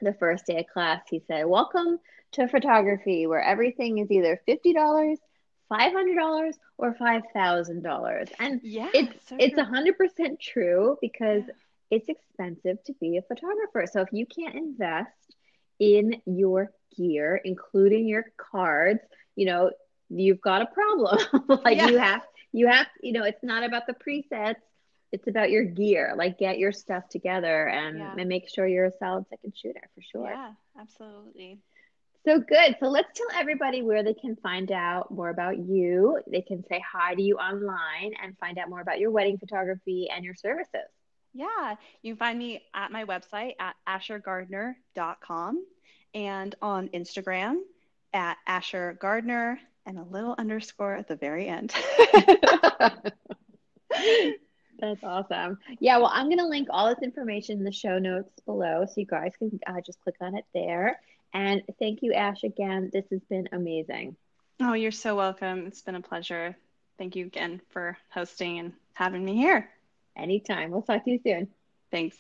the 0.01 0.15
first 0.15 0.47
day 0.47 0.61
of 0.61 0.67
class, 0.69 1.03
he 1.11 1.23
said, 1.27 1.45
Welcome 1.45 1.99
to 2.33 2.49
photography, 2.49 3.27
where 3.27 3.43
everything 3.43 3.99
is 3.99 4.11
either 4.11 4.41
$50, 4.49 5.17
$500 5.71 6.53
or 6.79 6.95
$5,000. 6.95 8.33
And 8.39 8.61
yeah, 8.63 8.89
it's 8.93 9.29
so 9.29 9.37
it's 9.39 9.57
a 9.57 9.65
100% 9.65 10.41
true 10.41 10.99
because 11.01 11.43
yeah. 11.47 11.53
it's 11.91 12.09
expensive 12.09 12.83
to 12.85 12.93
be 13.01 13.17
a 13.17 13.23
photographer. 13.23 13.87
So 13.91 14.01
if 14.01 14.09
you 14.13 14.27
can't 14.27 14.55
invest 14.55 15.11
in 15.79 16.21
your 16.27 16.73
gear, 16.97 17.41
including 17.45 18.09
your 18.09 18.27
cards, 18.37 19.01
you 19.37 19.47
know, 19.47 19.71
you've 20.09 20.41
got 20.41 20.63
a 20.63 20.67
problem. 20.67 21.19
like 21.65 21.77
yeah. 21.77 21.89
you 21.89 21.99
have 21.99 22.23
you 22.53 22.67
have, 22.67 22.87
you 23.03 23.13
know, 23.13 23.25
it's 23.25 23.43
not 23.43 23.65
about 23.65 23.87
the 23.87 23.95
presets, 23.95 24.57
it's 25.13 25.27
about 25.29 25.51
your 25.51 25.65
gear. 25.65 26.15
Like 26.17 26.39
get 26.39 26.59
your 26.59 26.73
stuff 26.73 27.09
together 27.09 27.69
and, 27.69 27.99
yeah. 27.99 28.15
and 28.17 28.29
make 28.29 28.49
sure 28.49 28.67
you're 28.67 28.87
a 28.87 28.93
solid 28.99 29.27
second 29.29 29.55
shooter 29.57 29.83
for 29.95 30.03
sure. 30.03 30.31
Yeah, 30.31 30.53
absolutely. 30.79 31.61
So 32.27 32.39
good. 32.39 32.77
So 32.81 32.87
let's 32.89 33.17
tell 33.17 33.29
everybody 33.35 33.83
where 33.83 34.03
they 34.03 34.13
can 34.13 34.37
find 34.37 34.71
out 34.71 35.11
more 35.11 35.31
about 35.31 35.59
you. 35.59 36.21
They 36.31 36.43
can 36.43 36.63
say 36.69 36.83
hi 36.87 37.15
to 37.15 37.23
you 37.23 37.37
online 37.37 38.13
and 38.23 38.37
find 38.39 38.59
out 38.59 38.69
more 38.69 38.81
about 38.81 38.99
your 38.99 39.11
wedding 39.11 39.39
photography 39.39 40.09
and 40.15 40.25
your 40.25 40.35
services. 40.35 40.89
Yeah, 41.33 41.77
you 42.03 42.13
can 42.13 42.19
find 42.19 42.39
me 42.39 42.63
at 42.75 42.93
my 42.93 43.05
website 43.05 43.55
at 43.59 43.77
ashergardner.com 43.89 45.65
and 46.15 46.55
on 46.61 46.89
Instagram 46.89 47.61
at 48.13 48.37
ashergardner 48.49 49.57
and 49.87 49.99
a 49.99 50.03
little 50.03 50.35
underscore 50.37 50.95
at 50.95 51.09
the 51.09 51.17
very 51.17 51.49
end. 51.49 51.73
That's 54.79 55.03
awesome. 55.03 55.59
Yeah, 55.79 55.99
well, 55.99 56.11
I'm 56.13 56.27
going 56.27 56.39
to 56.39 56.47
link 56.47 56.69
all 56.71 56.89
this 56.89 57.03
information 57.03 57.59
in 57.59 57.65
the 57.65 57.73
show 57.73 57.99
notes 57.99 58.33
below 58.47 58.87
so 58.87 58.95
you 58.97 59.07
guys 59.07 59.33
can 59.39 59.59
uh, 59.67 59.81
just 59.85 60.01
click 60.01 60.17
on 60.21 60.35
it 60.35 60.45
there. 60.55 60.99
And 61.33 61.63
thank 61.79 62.03
you, 62.03 62.13
Ash, 62.13 62.43
again. 62.43 62.91
This 62.93 63.05
has 63.11 63.21
been 63.29 63.49
amazing. 63.53 64.17
Oh, 64.61 64.73
you're 64.75 64.91
so 64.91 65.17
welcome. 65.17 65.67
It's 65.67 65.83
been 65.83 65.95
a 65.95 66.03
pleasure. 66.03 66.57
Thank 66.99 67.17
you 67.17 67.27
again 67.27 67.61
for 67.71 67.97
hosting 68.11 68.59
and 68.59 68.73
having 68.95 69.25
me 69.25 69.37
here. 69.37 69.71
Anytime. 70.17 70.71
We'll 70.71 70.83
talk 70.83 71.05
to 71.05 71.11
you 71.11 71.21
soon. 71.25 71.49
Thanks. 71.91 72.17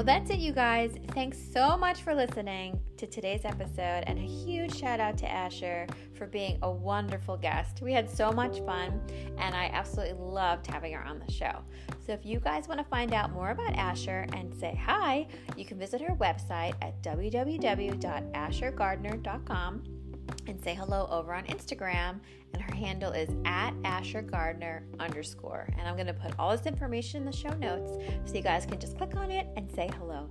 Well, 0.00 0.06
that's 0.06 0.30
it, 0.30 0.38
you 0.38 0.52
guys. 0.52 0.94
Thanks 1.08 1.36
so 1.52 1.76
much 1.76 2.00
for 2.00 2.14
listening 2.14 2.80
to 2.96 3.06
today's 3.06 3.44
episode, 3.44 4.04
and 4.06 4.18
a 4.18 4.22
huge 4.22 4.74
shout 4.74 4.98
out 4.98 5.18
to 5.18 5.30
Asher 5.30 5.86
for 6.14 6.26
being 6.26 6.58
a 6.62 6.70
wonderful 6.70 7.36
guest. 7.36 7.82
We 7.82 7.92
had 7.92 8.08
so 8.08 8.32
much 8.32 8.60
fun, 8.60 9.02
and 9.36 9.54
I 9.54 9.66
absolutely 9.74 10.14
loved 10.14 10.68
having 10.68 10.94
her 10.94 11.04
on 11.04 11.18
the 11.18 11.30
show. 11.30 11.62
So, 11.98 12.14
if 12.14 12.24
you 12.24 12.40
guys 12.40 12.66
want 12.66 12.80
to 12.80 12.86
find 12.86 13.12
out 13.12 13.32
more 13.32 13.50
about 13.50 13.74
Asher 13.74 14.24
and 14.32 14.54
say 14.54 14.74
hi, 14.82 15.26
you 15.54 15.66
can 15.66 15.78
visit 15.78 16.00
her 16.00 16.14
website 16.14 16.76
at 16.80 17.02
www.ashergardner.com 17.02 19.99
and 20.46 20.62
say 20.62 20.74
hello 20.74 21.08
over 21.10 21.34
on 21.34 21.44
Instagram. 21.44 22.20
And 22.52 22.62
her 22.62 22.74
handle 22.74 23.12
is 23.12 23.30
at 23.44 23.72
Asher 23.84 24.22
Gardner 24.22 24.82
underscore. 24.98 25.68
And 25.78 25.86
I'm 25.86 25.94
going 25.94 26.06
to 26.06 26.14
put 26.14 26.32
all 26.38 26.50
this 26.56 26.66
information 26.66 27.20
in 27.20 27.26
the 27.26 27.36
show 27.36 27.54
notes 27.54 27.92
so 28.24 28.34
you 28.34 28.42
guys 28.42 28.66
can 28.66 28.78
just 28.78 28.96
click 28.96 29.16
on 29.16 29.30
it 29.30 29.46
and 29.56 29.70
say 29.70 29.88
hello. 29.98 30.28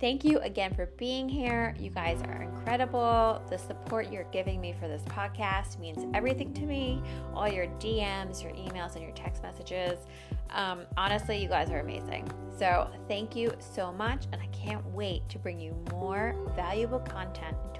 Thank 0.00 0.24
you 0.24 0.38
again 0.38 0.72
for 0.74 0.86
being 0.96 1.28
here. 1.28 1.74
You 1.76 1.90
guys 1.90 2.22
are 2.22 2.42
incredible. 2.42 3.42
The 3.50 3.58
support 3.58 4.12
you're 4.12 4.28
giving 4.30 4.60
me 4.60 4.72
for 4.78 4.86
this 4.86 5.02
podcast 5.02 5.80
means 5.80 6.06
everything 6.14 6.54
to 6.54 6.62
me. 6.62 7.02
All 7.34 7.48
your 7.48 7.66
DMs, 7.80 8.40
your 8.40 8.52
emails, 8.52 8.94
and 8.94 9.02
your 9.02 9.12
text 9.14 9.42
messages. 9.42 9.98
Um, 10.50 10.82
honestly, 10.96 11.42
you 11.42 11.48
guys 11.48 11.68
are 11.70 11.80
amazing. 11.80 12.30
So, 12.56 12.88
thank 13.08 13.34
you 13.34 13.52
so 13.58 13.92
much. 13.92 14.26
And 14.32 14.40
I 14.40 14.46
can't 14.46 14.86
wait 14.92 15.28
to 15.30 15.38
bring 15.38 15.58
you 15.58 15.74
more 15.90 16.34
valuable 16.54 17.00
content 17.00 17.56
in 17.64 17.74
2019. 17.74 17.77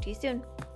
Talk 0.00 0.04
to 0.04 0.10
you 0.10 0.14
soon. 0.14 0.69